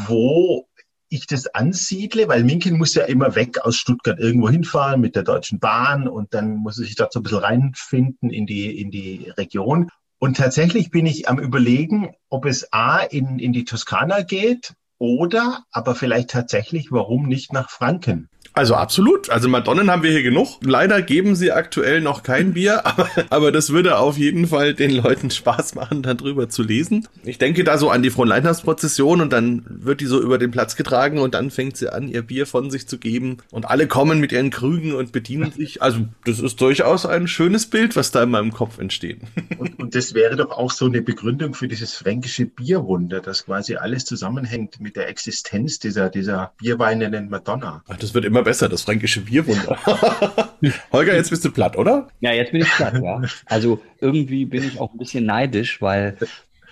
wo 0.06 0.67
ich 1.08 1.26
das 1.26 1.46
ansiedle, 1.54 2.28
weil 2.28 2.44
Minken 2.44 2.78
muss 2.78 2.94
ja 2.94 3.04
immer 3.04 3.34
weg 3.34 3.58
aus 3.64 3.76
Stuttgart 3.76 4.18
irgendwo 4.18 4.48
hinfahren 4.48 5.00
mit 5.00 5.16
der 5.16 5.22
Deutschen 5.22 5.58
Bahn 5.58 6.08
und 6.08 6.34
dann 6.34 6.56
muss 6.56 6.76
sich 6.76 6.94
dort 6.96 7.12
so 7.12 7.20
ein 7.20 7.22
bisschen 7.22 7.38
reinfinden 7.38 8.30
in 8.30 8.46
die, 8.46 8.80
in 8.80 8.90
die 8.90 9.30
Region. 9.36 9.90
Und 10.18 10.36
tatsächlich 10.36 10.90
bin 10.90 11.06
ich 11.06 11.28
am 11.28 11.38
überlegen, 11.38 12.10
ob 12.28 12.44
es 12.44 12.72
A 12.72 12.98
in, 12.98 13.38
in 13.38 13.52
die 13.52 13.64
Toskana 13.64 14.22
geht 14.22 14.74
oder 14.98 15.64
aber 15.70 15.94
vielleicht 15.94 16.30
tatsächlich, 16.30 16.90
warum 16.90 17.28
nicht 17.28 17.52
nach 17.52 17.70
Franken? 17.70 18.28
Also 18.52 18.74
absolut. 18.74 19.30
Also 19.30 19.48
Madonnen 19.48 19.90
haben 19.90 20.02
wir 20.02 20.10
hier 20.10 20.22
genug. 20.22 20.58
Leider 20.62 21.02
geben 21.02 21.36
sie 21.36 21.52
aktuell 21.52 22.00
noch 22.00 22.22
kein 22.22 22.54
Bier, 22.54 22.86
aber, 22.86 23.08
aber 23.30 23.52
das 23.52 23.70
würde 23.70 23.98
auf 23.98 24.18
jeden 24.18 24.46
Fall 24.48 24.74
den 24.74 24.90
Leuten 24.90 25.30
Spaß 25.30 25.74
machen, 25.74 26.02
darüber 26.02 26.48
zu 26.48 26.62
lesen. 26.62 27.06
Ich 27.24 27.38
denke 27.38 27.64
da 27.64 27.78
so 27.78 27.90
an 27.90 28.02
die 28.02 28.10
Fronleitnersprozession 28.10 29.20
und 29.20 29.32
dann 29.32 29.64
wird 29.68 30.00
die 30.00 30.06
so 30.06 30.20
über 30.20 30.38
den 30.38 30.50
Platz 30.50 30.76
getragen 30.76 31.18
und 31.18 31.34
dann 31.34 31.50
fängt 31.50 31.76
sie 31.76 31.92
an, 31.92 32.08
ihr 32.08 32.22
Bier 32.22 32.46
von 32.46 32.70
sich 32.70 32.88
zu 32.88 32.98
geben 32.98 33.38
und 33.50 33.68
alle 33.68 33.86
kommen 33.86 34.20
mit 34.20 34.32
ihren 34.32 34.50
Krügen 34.50 34.94
und 34.94 35.12
bedienen 35.12 35.52
sich. 35.52 35.82
Also 35.82 36.00
das 36.24 36.40
ist 36.40 36.60
durchaus 36.60 37.06
ein 37.06 37.28
schönes 37.28 37.66
Bild, 37.66 37.96
was 37.96 38.10
da 38.10 38.22
in 38.22 38.30
meinem 38.30 38.52
Kopf 38.52 38.78
entsteht. 38.78 39.20
Und, 39.58 39.78
und 39.80 39.94
das 39.96 40.14
wäre 40.14 40.36
doch 40.36 40.52
auch 40.52 40.70
so 40.70 40.86
eine 40.86 41.02
Begründung 41.02 41.52
für 41.52 41.66
dieses 41.66 41.94
fränkische 41.94 42.46
Bierwunder, 42.46 43.20
dass 43.20 43.46
quasi 43.46 43.74
alles 43.74 44.04
zusammenhängt 44.04 44.78
mit 44.78 44.94
der 44.94 45.08
Existenz 45.08 45.80
dieser, 45.80 46.10
dieser 46.10 46.52
bierweinenden 46.58 47.28
Madonna. 47.28 47.82
Ach, 47.88 47.96
das 47.96 48.14
wird 48.14 48.24
immer 48.24 48.37
besser, 48.42 48.68
das 48.68 48.82
fränkische 48.82 49.20
Bierwunder. 49.20 49.78
Holger, 50.92 51.14
jetzt 51.14 51.30
bist 51.30 51.44
du 51.44 51.50
platt, 51.50 51.76
oder? 51.76 52.08
Ja, 52.20 52.32
jetzt 52.32 52.52
bin 52.52 52.62
ich 52.62 52.68
platt, 52.68 52.94
ja. 53.02 53.22
Also 53.46 53.80
irgendwie 54.00 54.44
bin 54.44 54.64
ich 54.64 54.78
auch 54.80 54.92
ein 54.92 54.98
bisschen 54.98 55.26
neidisch, 55.26 55.80
weil 55.80 56.16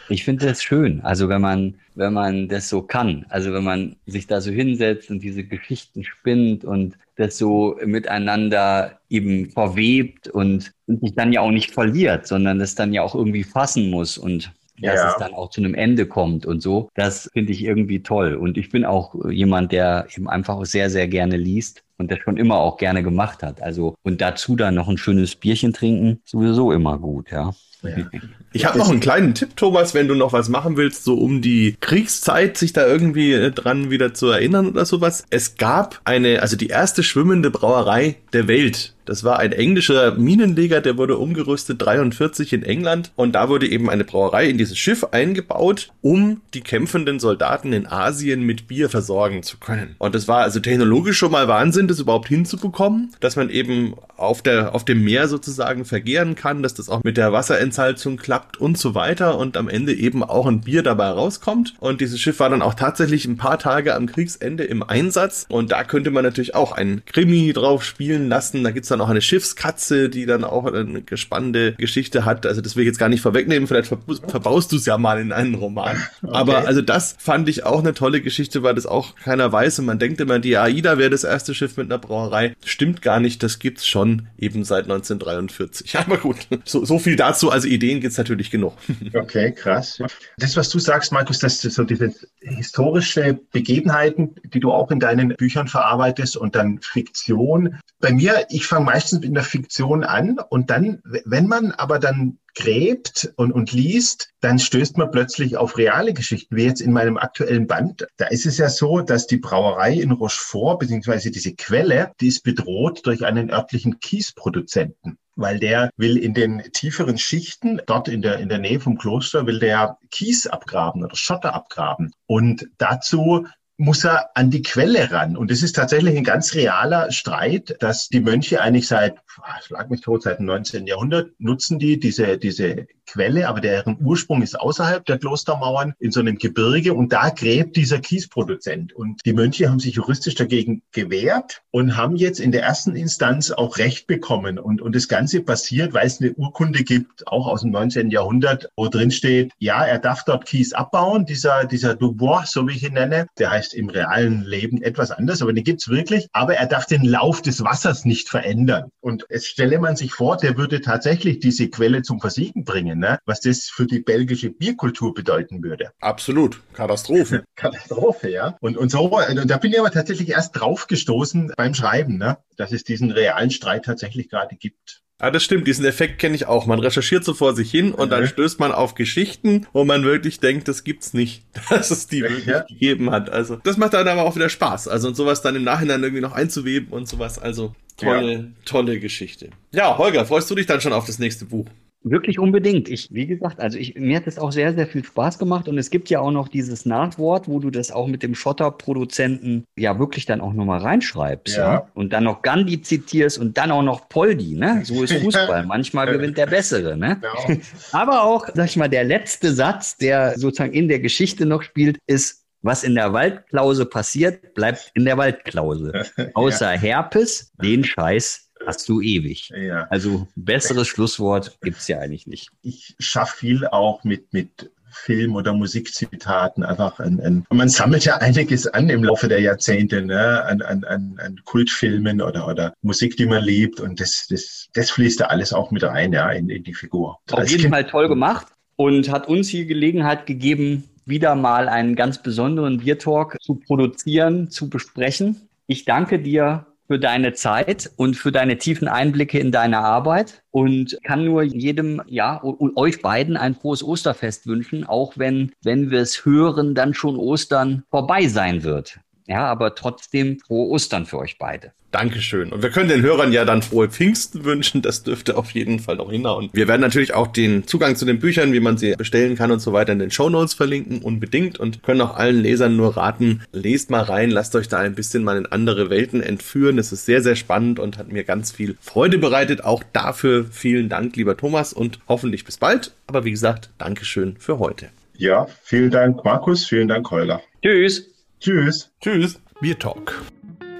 ich 0.09 0.25
finde 0.25 0.47
das 0.47 0.63
schön. 0.63 1.01
Also 1.03 1.29
wenn 1.29 1.41
man, 1.41 1.75
wenn 1.95 2.13
man 2.13 2.49
das 2.49 2.69
so 2.69 2.83
kann, 2.83 3.27
also 3.29 3.53
wenn 3.53 3.65
man 3.65 3.97
sich 4.07 4.27
da 4.27 4.41
so 4.41 4.51
hinsetzt 4.51 5.11
und 5.11 5.21
diese 5.21 5.45
Geschichten 5.45 6.05
spinnt 6.05 6.65
und 6.65 6.97
das 7.17 7.39
so 7.39 7.79
miteinander 7.85 8.99
eben 9.09 9.51
verwebt 9.51 10.29
und, 10.29 10.73
und 10.87 11.01
sich 11.01 11.15
dann 11.15 11.33
ja 11.33 11.41
auch 11.41 11.51
nicht 11.51 11.73
verliert, 11.73 12.27
sondern 12.27 12.59
das 12.59 12.75
dann 12.75 12.93
ja 12.93 13.03
auch 13.03 13.15
irgendwie 13.15 13.45
fassen 13.45 13.91
muss 13.91 14.19
und 14.19 14.53
dass 14.81 14.95
ja. 14.95 15.09
es 15.11 15.17
dann 15.17 15.35
auch 15.35 15.51
zu 15.51 15.61
einem 15.61 15.75
Ende 15.75 16.07
kommt 16.07 16.47
und 16.47 16.63
so. 16.63 16.91
Das 16.95 17.31
finde 17.33 17.53
ich 17.53 17.65
irgendwie 17.65 18.03
toll. 18.03 18.35
Und 18.35 18.59
ich 18.59 18.71
bin 18.71 18.85
auch 18.85 19.15
jemand, 19.31 19.73
der 19.73 20.07
eben 20.17 20.29
einfach 20.29 20.65
sehr, 20.65 20.91
sehr 20.91 21.09
gerne 21.09 21.37
liest 21.37 21.83
und 21.99 22.11
das 22.11 22.19
schon 22.19 22.37
immer 22.37 22.57
auch 22.57 22.77
gerne 22.77 23.03
gemacht 23.03 23.43
hat. 23.43 23.63
Also, 23.63 23.95
und 24.03 24.21
dazu 24.21 24.57
dann 24.57 24.75
noch 24.75 24.89
ein 24.89 24.99
schönes 24.99 25.37
Bierchen 25.37 25.73
trinken, 25.73 26.21
sowieso 26.25 26.73
immer 26.73 26.99
gut, 26.99 27.31
ja. 27.31 27.53
ja. 27.83 27.97
Ich 28.53 28.65
habe 28.65 28.79
noch 28.79 28.89
einen 28.89 29.01
kleinen 29.01 29.35
Tipp, 29.35 29.55
Thomas, 29.55 29.93
wenn 29.93 30.09
du 30.09 30.15
noch 30.15 30.33
was 30.33 30.49
machen 30.49 30.79
willst, 30.79 31.05
so 31.05 31.19
um 31.19 31.43
die 31.43 31.77
Kriegszeit 31.79 32.57
sich 32.57 32.73
da 32.73 32.87
irgendwie 32.87 33.35
äh, 33.35 33.51
dran 33.51 33.91
wieder 33.91 34.15
zu 34.15 34.29
erinnern 34.29 34.69
oder 34.69 34.87
sowas. 34.87 35.27
Es 35.29 35.57
gab 35.57 36.01
eine, 36.05 36.41
also 36.41 36.57
die 36.57 36.69
erste 36.69 37.03
schwimmende 37.03 37.51
Brauerei 37.51 38.17
der 38.33 38.49
Welt 38.49 38.96
das 39.07 39.25
war 39.25 39.39
ein 39.39 39.53
englischer 39.53 40.17
Minenleger, 40.17 40.81
der 40.81 40.99
wurde 40.99 41.17
umgerüstet 41.17 41.81
43 41.81 42.53
in 42.53 42.63
England 42.63 43.13
und 43.17 43.33
da 43.33 43.49
wurde 43.49 43.69
eben 43.69 43.89
eine 43.89 44.05
Brauerei 44.05 44.49
in 44.49 44.59
dieses 44.59 44.77
Schiff 44.77 45.05
eingebaut, 45.13 45.93
um 46.03 46.43
die 46.55 46.61
kämpfenden 46.61 47.21
Soldaten 47.21 47.73
in 47.73 47.87
Asien 47.87 48.43
mit 48.43 48.69
Bier 48.69 48.91
versorgen 48.91 49.43
zu 49.43 49.59
können. 49.59 49.97
Und 49.99 50.15
das 50.15 50.29
war 50.29 50.43
also 50.43 50.61
technologisch 50.61 51.17
schon 51.17 51.33
mal 51.33 51.49
Wahnsinn, 51.49 51.89
das 51.89 52.01
überhaupt 52.01 52.29
hinzubekommen, 52.29 53.13
dass 53.21 53.37
man 53.37 53.51
eben 53.51 53.95
auf 54.17 54.43
der 54.43 54.75
auf 54.75 54.85
dem 54.85 55.05
Meer 55.05 55.29
sozusagen 55.29 55.85
vergehren 55.85 56.35
kann, 56.35 56.63
dass 56.63 56.75
das 56.75 56.89
auch 56.89 57.03
mit 57.05 57.17
der 57.17 57.33
Wasserentsalzung 57.33 58.17
klappt 58.17 58.59
und 58.59 58.79
so 58.79 58.95
weiter 58.95 59.39
und 59.39 59.57
am 59.57 59.69
Ende 59.69 59.95
eben 59.95 60.23
auch 60.23 60.47
ein 60.47 60.61
Bier 60.61 60.83
dabei 60.83 61.09
rauskommt. 61.09 61.75
Und 61.81 62.01
dieses 62.01 62.21
Schiff 62.21 62.41
war 62.41 62.51
dann 62.51 62.63
auch 62.63 62.75
tatsächlich 62.75 63.27
ein 63.27 63.37
paar 63.37 63.59
Tage 63.59 63.95
am 63.95 64.07
Kriegsende 64.07 64.65
im 64.65 64.83
Einsatz 64.83 65.47
und 65.49 65.73
da 65.73 65.85
könnte 65.85 66.11
man 66.11 66.25
natürlich 66.25 66.55
auch 66.55 66.73
ein 66.73 67.03
Krimi 67.07 67.53
drauf 67.53 67.85
spielen 67.85 68.29
lassen. 68.29 68.65
Da 68.65 68.71
gibt's 68.71 68.89
dann 68.89 69.01
auch 69.01 69.09
eine 69.09 69.21
Schiffskatze, 69.21 70.09
die 70.09 70.27
dann 70.27 70.45
auch 70.45 70.65
eine 70.67 71.03
spannende 71.15 71.73
Geschichte 71.73 72.25
hat. 72.25 72.47
Also 72.47 72.61
das 72.61 72.77
will 72.77 72.83
ich 72.83 72.89
jetzt 72.89 72.99
gar 72.99 73.09
nicht 73.09 73.21
vorwegnehmen, 73.21 73.67
vielleicht 73.67 73.89
verbaust 73.89 74.73
du 74.73 74.77
es 74.77 74.87
ja 74.87 74.99
mal 74.99 75.21
in 75.21 75.33
einen 75.33 75.55
Roman. 75.55 75.97
Okay. 76.23 76.35
Aber 76.35 76.67
also 76.67 76.83
das 76.83 77.15
fand 77.19 77.49
ich 77.49 77.65
auch 77.65 77.81
eine 77.81 77.95
tolle 77.95 78.21
Geschichte, 78.21 78.63
weil 78.63 78.75
das 78.75 78.87
auch 78.87 79.15
keiner 79.17 79.53
weiß 79.53 79.79
und 79.79 79.85
man 79.85 79.99
denkt 79.99 80.21
immer, 80.21 80.39
die 80.39 80.57
AIDA 80.57 80.99
wäre 80.99 81.11
das 81.11 81.25
erste 81.25 81.55
Schiff 81.55 81.77
mit 81.77 81.87
einer 81.87 81.99
Brauerei. 81.99 82.57
Stimmt 82.65 83.03
gar 83.03 83.21
nicht, 83.21 83.43
das 83.43 83.59
gibt's 83.59 83.87
schon 83.87 84.06
eben 84.39 84.65
seit 84.65 84.85
1943. 84.85 85.99
Aber 85.99 86.19
gut, 86.19 86.49
so, 86.65 86.85
so 86.85 86.99
viel 86.99 87.17
dazu. 87.17 87.51
Also 87.51 87.69
Ideen 87.69 88.01
gibt's 88.01 88.19
natürlich 88.19 88.51
genug. 88.51 88.75
Okay, 89.15 89.53
krass. 89.53 90.01
Das, 90.37 90.57
was 90.57 90.69
du 90.69 90.79
sagst, 90.79 91.13
Markus, 91.13 91.39
dass 91.39 91.61
so 91.61 91.85
diese 91.85 92.13
historische 92.41 93.39
Begebenheiten, 93.53 94.35
die 94.45 94.61
du 94.61 94.73
auch 94.73 94.91
in 94.91 95.01
deinen 95.01 95.29
Büchern 95.29 95.69
verarbeitest 95.69 96.37
und 96.37 96.55
dann 96.55 96.81
Fiktion. 96.81 97.79
Bei 98.01 98.13
mir, 98.13 98.47
ich 98.51 98.67
fange 98.67 98.85
meistens 98.85 99.25
in 99.25 99.35
der 99.35 99.43
Fiktion 99.43 100.05
an 100.05 100.39
und 100.51 100.71
dann, 100.71 101.03
wenn 101.25 101.47
man 101.47 101.73
aber 101.73 101.99
dann 101.99 102.39
gräbt 102.57 103.33
und, 103.37 103.53
und 103.53 103.73
liest, 103.73 104.31
dann 104.41 104.59
stößt 104.59 104.97
man 104.99 105.11
plötzlich 105.11 105.57
auf 105.57 105.79
reale 105.79 106.13
Geschichten, 106.13 106.57
wie 106.57 106.65
jetzt 106.65 106.81
in 106.81 106.93
meinem 106.93 107.19
aktuellen 107.19 107.67
Band. 107.67 108.07
Da 108.17 108.27
ist 108.27 108.47
es 108.47 108.59
ja 108.59 108.69
so, 108.69 109.01
dass 109.01 109.27
die 109.27 109.37
Brauerei 109.37 109.93
in 109.95 110.11
Rochefort, 110.11 110.81
beziehungsweise 110.81 111.31
diese 111.31 111.55
Quelle, 111.55 112.13
die 112.21 112.29
ist 112.29 112.43
bedroht 112.43 113.07
durch 113.07 113.25
einen 113.25 113.51
örtlichen 113.51 114.01
Kiesproduzenten 114.01 115.19
weil 115.37 115.59
der 115.59 115.91
will 115.99 116.17
in 116.17 116.33
den 116.33 116.63
tieferen 116.73 117.19
Schichten, 117.19 117.81
dort 117.87 118.09
in 118.09 118.23
der, 118.23 118.39
in 118.39 118.49
der 118.49 118.57
Nähe 118.57 118.81
vom 118.81 118.97
Kloster, 118.97 119.47
will 119.47 119.59
der 119.59 119.99
Kies 120.11 120.47
abgraben 120.47 121.05
oder 121.05 121.15
Schotter 121.15 121.55
abgraben. 121.55 122.13
Und 122.27 122.67
dazu 122.79 123.47
muss 123.79 124.05
er 124.05 124.31
an 124.37 124.51
die 124.51 124.63
Quelle 124.63 125.11
ran. 125.11 125.37
Und 125.37 125.51
das 125.51 125.63
ist 125.63 125.75
tatsächlich 125.75 126.17
ein 126.17 126.25
ganz 126.25 126.55
realer 126.55 127.11
Streit, 127.13 127.77
dass 127.81 128.09
die 128.09 128.21
Mönche 128.21 128.61
eigentlich 128.61 128.89
seit, 128.89 129.17
schlag 129.63 129.91
mich 129.91 130.01
tot, 130.01 130.23
seit 130.23 130.39
dem 130.39 130.47
19. 130.47 130.87
Jahrhundert 130.87 131.31
nutzen 131.39 131.79
die 131.79 132.01
diese, 132.01 132.39
diese 132.39 132.87
Quelle, 133.07 133.49
aber 133.49 133.61
deren 133.61 133.99
Ursprung 134.05 134.43
ist 134.43 134.59
außerhalb 134.59 135.05
der 135.05 135.19
Klostermauern 135.19 135.95
in 136.01 136.11
so 136.11 136.21
einem 136.21 136.39
Gebirge 136.39 136.93
und 136.93 137.13
da 137.13 137.31
gräbt 137.31 137.77
dieser 137.77 138.01
Kiesproduzent. 138.01 138.93
Und 138.95 139.21
die 139.25 139.33
Mönche 139.33 139.69
haben 139.69 139.79
sich 139.79 139.95
juristisch 139.95 140.35
dagegen 140.35 140.83
gewehrt 140.93 141.63
und 141.71 141.97
haben 141.97 142.17
jetzt 142.17 142.41
in 142.41 142.53
der 142.53 142.63
ersten 142.63 142.97
Instanz 142.97 143.53
auch 143.53 143.79
Recht 143.79 144.07
bekommen. 144.07 144.59
Und, 144.59 144.81
und 144.81 144.97
das 144.97 145.07
Ganze 145.07 145.41
passiert, 145.43 145.95
weil 145.95 146.07
es 146.07 146.21
eine 146.21 146.33
Urkunde 146.33 146.83
gibt, 146.83 147.27
auch 147.29 147.47
aus 147.47 147.63
dem 147.63 147.71
19. 147.71 148.11
Jahrhundert, 148.11 148.71
wo 148.77 148.89
drin 148.89 149.11
steht, 149.11 149.53
ja, 149.59 149.85
er 149.85 149.99
darf 149.99 150.25
dort 150.25 150.47
Kies 150.47 150.73
abbauen, 150.73 151.27
dieser, 151.27 151.65
dieser 151.65 151.95
Dubois, 151.95 152.47
so 152.47 152.67
wie 152.67 152.73
ich 152.73 152.83
ihn 152.83 152.95
nenne, 152.95 153.27
der 153.39 153.51
heißt 153.51 153.66
im 153.75 153.89
realen 153.89 154.43
Leben 154.43 154.83
etwas 154.83 155.11
anders, 155.11 155.43
aber 155.43 155.53
den 155.53 155.65
gibt's 155.65 155.89
wirklich. 155.89 156.29
Aber 156.33 156.55
er 156.57 156.67
darf 156.67 156.87
den 156.87 157.05
Lauf 157.05 157.43
des 157.43 157.63
Wassers 157.63 158.05
nicht 158.05 158.29
verändern. 158.29 158.91
Und 159.01 159.27
jetzt 159.31 159.47
stelle 159.47 159.79
man 159.79 159.97
sich 159.97 160.13
vor, 160.13 160.37
der 160.37 160.57
würde 160.57 160.81
tatsächlich 160.81 161.39
diese 161.39 161.69
Quelle 161.69 162.03
zum 162.03 162.21
Versiegen 162.21 162.65
bringen 162.65 162.97
ne? 162.99 163.19
was 163.25 163.41
das 163.41 163.65
für 163.65 163.87
die 163.87 164.01
belgische 164.01 164.51
Bierkultur 164.51 165.15
bedeuten 165.15 165.63
würde. 165.63 165.91
Absolut. 166.01 166.61
Katastrophe. 166.73 167.45
Katastrophe, 167.57 168.31
ja. 168.31 168.57
Und, 168.61 168.77
und 168.77 168.91
so, 168.91 169.15
also 169.17 169.45
da 169.45 169.57
bin 169.59 169.73
ich 169.73 169.79
aber 169.79 169.91
tatsächlich 169.91 170.31
erst 170.31 170.59
drauf 170.59 170.87
gestoßen 170.87 171.53
beim 171.57 171.75
Schreiben, 171.75 172.19
ne? 172.19 172.39
dass 172.57 172.73
es 172.73 172.85
diesen 172.85 173.11
realen 173.11 173.51
Streit 173.51 173.85
tatsächlich 173.85 174.29
gerade 174.29 174.57
gibt. 174.57 175.03
Ah, 175.19 175.31
das 175.31 175.43
stimmt, 175.43 175.67
diesen 175.67 175.87
Effekt 175.87 176.19
kenne 176.19 176.35
ich 176.35 176.47
auch. 176.47 176.67
Man 176.67 176.79
recherchiert 176.79 177.25
so 177.25 177.33
vor 177.33 177.55
sich 177.55 177.71
hin 177.71 177.93
und 177.93 178.07
mhm. 178.07 178.11
dann 178.11 178.27
stößt 178.27 178.61
man 178.61 178.71
auf 178.71 178.95
Geschichten, 178.95 179.67
wo 179.73 179.85
man 179.85 180.05
wirklich 180.05 180.41
denkt, 180.41 180.69
das 180.69 180.85
gibt's 180.85 181.15
nicht, 181.15 181.43
dass 181.71 181.91
es 181.91 182.07
die 182.07 182.23
wirklich 182.23 182.47
ja. 182.47 182.61
gegeben 182.61 183.11
hat. 183.11 183.31
Also, 183.31 183.57
das 183.57 183.79
macht 183.79 183.95
dann 183.95 184.09
aber 184.09 184.25
auch 184.25 184.37
wieder 184.37 184.51
Spaß. 184.51 184.89
Also, 184.89 185.09
und 185.09 185.15
sowas 185.15 185.41
dann 185.41 185.57
im 185.57 185.65
Nachhinein 185.65 186.03
irgendwie 186.03 186.21
noch 186.21 186.33
einzuweben 186.33 186.91
und 186.91 187.09
sowas. 187.09 187.39
Also, 187.39 187.75
tolle, 187.97 188.33
ja. 188.33 188.45
tolle 188.67 189.01
Geschichte. 189.01 189.51
Ja, 189.73 189.97
Holger, 189.97 190.27
freust 190.27 190.51
du 190.51 190.55
dich 190.55 190.67
dann 190.67 190.83
schon 190.83 190.93
auf 190.93 191.07
das 191.07 191.19
nächste 191.19 191.47
Buch? 191.47 191.67
Wirklich 192.09 192.39
unbedingt. 192.39 192.89
Ich, 192.89 193.13
wie 193.13 193.27
gesagt, 193.27 193.59
also 193.59 193.77
ich, 193.77 193.97
mir 193.97 194.19
hat 194.19 194.29
es 194.29 194.39
auch 194.39 194.53
sehr, 194.53 194.73
sehr 194.73 194.87
viel 194.87 195.03
Spaß 195.03 195.41
gemacht 195.41 195.67
und 195.67 195.77
es 195.77 195.91
gibt 195.91 196.09
ja 196.09 196.21
auch 196.21 196.31
noch 196.31 196.47
dieses 196.47 196.87
Nachwort, 196.87 197.49
wo 197.49 197.59
du 197.59 197.71
das 197.71 197.91
auch 197.91 198.07
mit 198.07 198.23
dem 198.23 198.37
Schotterproduzenten 198.37 199.65
ja 199.77 199.99
wirklich 199.99 200.25
dann 200.25 200.41
auch 200.41 200.53
nochmal 200.53 200.79
reinschreibst. 200.79 201.57
Ja. 201.57 201.73
ja. 201.73 201.89
Und 201.95 202.13
dann 202.13 202.23
noch 202.23 202.43
Gandhi 202.43 202.81
zitierst 202.81 203.39
und 203.39 203.59
dann 203.59 203.73
auch 203.73 203.83
noch 203.83 204.09
Poldi, 204.09 204.55
ne? 204.55 204.83
So 204.85 205.03
ist 205.03 205.15
Fußball. 205.21 205.67
Manchmal 205.67 206.07
gewinnt 206.07 206.39
der 206.39 206.47
Bessere, 206.47 206.97
ne? 206.97 207.21
Genau. 207.21 207.61
Aber 207.91 208.23
auch, 208.23 208.47
sag 208.55 208.67
ich 208.67 208.77
mal, 208.77 208.89
der 208.89 209.03
letzte 209.03 209.53
Satz, 209.53 209.97
der 209.97 210.39
sozusagen 210.39 210.75
in 210.75 210.87
der 210.87 211.01
Geschichte 211.01 211.45
noch 211.45 211.63
spielt, 211.63 211.99
ist, 212.07 212.45
was 212.63 212.85
in 212.85 212.95
der 212.95 213.13
Waldklause 213.15 213.85
passiert, 213.85 214.55
bleibt 214.55 214.93
in 214.95 215.07
der 215.07 215.19
Waldklause. 215.19 216.05
Außer 216.35 216.75
ja. 216.75 216.81
Herpes, 216.81 217.53
den 217.61 217.83
Scheiß 217.83 218.46
hast 218.65 218.89
du 218.89 219.01
ewig. 219.01 219.51
Ja. 219.51 219.87
Also 219.91 220.29
besseres 220.37 220.89
Schlusswort 220.89 221.59
gibt 221.63 221.79
es 221.79 221.89
ja 221.89 221.99
eigentlich 221.99 222.27
nicht. 222.27 222.51
Ich 222.63 222.95
schaffe 222.99 223.39
viel 223.39 223.67
auch 223.67 224.05
mit, 224.05 224.33
mit 224.33 224.71
Film- 224.91 225.37
oder 225.37 225.53
Musikzitaten. 225.53 226.65
Einfach 226.65 226.99
ein, 226.99 227.21
ein, 227.21 227.47
man 227.51 227.69
sammelt 227.69 228.05
ja 228.05 228.17
einiges 228.17 228.67
an 228.67 228.89
im 228.89 229.05
Laufe 229.05 229.29
der 229.29 229.41
Jahrzehnte, 229.41 230.03
ne? 230.03 230.43
an, 230.45 230.63
an, 230.63 230.85
an, 230.85 231.19
an 231.23 231.41
Kultfilmen 231.45 232.23
oder, 232.23 232.49
oder 232.49 232.73
Musik, 232.83 233.17
die 233.17 233.27
man 233.27 233.45
liebt. 233.45 233.81
Und 233.81 234.01
das, 234.01 234.27
das, 234.29 234.69
das 234.75 234.91
fließt 234.91 235.21
da 235.21 235.27
alles 235.27 235.53
auch 235.53 235.71
mit 235.71 235.83
rein, 235.83 236.13
ja, 236.13 236.31
in, 236.31 236.49
in 236.49 236.65
die 236.65 236.75
Figur. 236.75 237.19
Auf 237.31 237.39
Als 237.39 237.51
jeden 237.51 237.63
kind 237.63 237.75
Fall 237.75 237.87
toll 237.87 238.09
gemacht 238.09 238.47
und 238.77 239.11
hat 239.11 239.29
uns 239.29 239.49
hier 239.49 239.67
Gelegenheit 239.67 240.27
gegeben, 240.27 240.85
wieder 241.05 241.35
mal 241.37 241.69
einen 241.69 241.95
ganz 241.95 242.23
besonderen 242.23 242.79
Biertalk 242.79 243.37
zu 243.41 243.55
produzieren, 243.55 244.51
zu 244.51 244.69
besprechen. 244.69 245.49
Ich 245.69 245.85
danke 245.85 246.19
dir 246.19 246.67
für 246.87 246.99
deine 246.99 247.33
Zeit 247.33 247.91
und 247.97 248.17
für 248.17 248.33
deine 248.33 248.59
tiefen 248.59 248.89
Einblicke 248.89 249.39
in 249.39 249.53
deine 249.53 249.79
Arbeit 249.79 250.43
und 250.51 250.99
kann 251.03 251.25
nur 251.25 251.43
jedem, 251.43 252.03
ja, 252.07 252.37
und 252.37 252.77
euch 252.77 253.03
beiden 253.03 253.37
ein 253.37 253.55
frohes 253.55 253.83
Osterfest 253.83 254.47
wünschen, 254.47 254.85
auch 254.85 255.15
wenn, 255.17 255.53
wenn 255.63 255.91
wir 255.91 256.01
es 256.01 256.25
hören, 256.25 256.75
dann 256.75 256.95
schon 256.95 257.17
Ostern 257.17 257.85
vorbei 257.91 258.29
sein 258.29 258.63
wird. 258.63 259.01
Ja, 259.27 259.47
aber 259.47 259.75
trotzdem 259.75 260.39
frohe 260.41 260.69
Ostern 260.69 261.07
für 261.07 261.19
euch 261.19 261.39
beide. 261.39 261.73
Dankeschön. 261.97 262.53
Und 262.53 262.63
wir 262.63 262.71
können 262.71 262.91
den 262.91 263.01
Hörern 263.01 263.33
ja 263.33 263.45
dann 263.45 263.63
frohe 263.63 263.89
Pfingsten 263.89 264.45
wünschen. 264.45 264.83
Das 264.83 265.03
dürfte 265.03 265.37
auf 265.37 265.53
jeden 265.53 265.79
Fall 265.79 265.97
noch 265.97 266.11
hinhauen. 266.11 266.51
Wir 266.53 266.69
werden 266.69 266.83
natürlich 266.83 267.15
auch 267.15 267.27
den 267.27 267.67
Zugang 267.67 267.97
zu 267.97 268.05
den 268.05 268.19
Büchern, 268.19 268.53
wie 268.53 268.61
man 268.61 268.77
sie 268.77 268.95
bestellen 268.97 269.35
kann 269.35 269.51
und 269.51 269.61
so 269.61 269.73
weiter 269.73 269.93
in 269.93 269.99
den 269.99 270.11
Show 270.11 270.29
Notes 270.29 270.53
verlinken, 270.53 271.01
unbedingt. 271.01 271.59
Und 271.59 271.83
können 271.83 272.03
auch 272.03 272.15
allen 272.17 272.43
Lesern 272.43 272.77
nur 272.77 272.97
raten, 272.97 273.43
lest 273.53 273.91
mal 273.91 274.03
rein, 274.03 274.31
lasst 274.31 274.55
euch 274.57 274.69
da 274.69 274.79
ein 274.79 274.95
bisschen 274.95 275.25
mal 275.25 275.39
in 275.39 275.47
andere 275.47 275.89
Welten 275.89 276.23
entführen. 276.23 276.79
Es 276.79 276.93
ist 276.93 277.07
sehr, 277.07 277.23
sehr 277.23 277.37
spannend 277.37 277.79
und 277.79 277.97
hat 277.97 278.13
mir 278.13 278.25
ganz 278.25 278.53
viel 278.53 278.77
Freude 278.81 279.17
bereitet. 279.17 279.65
Auch 279.65 279.83
dafür 279.93 280.45
vielen 280.51 280.89
Dank, 280.89 281.17
lieber 281.17 281.37
Thomas, 281.37 281.73
und 281.73 282.01
hoffentlich 282.09 282.45
bis 282.45 282.59
bald. 282.59 282.93
Aber 283.07 283.25
wie 283.25 283.31
gesagt, 283.31 283.71
Dankeschön 283.79 284.37
für 284.39 284.59
heute. 284.59 284.89
Ja, 285.17 285.47
vielen 285.63 285.91
Dank, 285.91 286.25
Markus. 286.25 286.67
Vielen 286.67 286.89
Dank, 286.89 287.11
Holger. 287.11 287.41
Tschüss. 287.63 288.16
Tschüss. 288.47 288.93
Tschüss. 289.01 289.43
Bier 289.61 289.77
Talk 289.77 290.23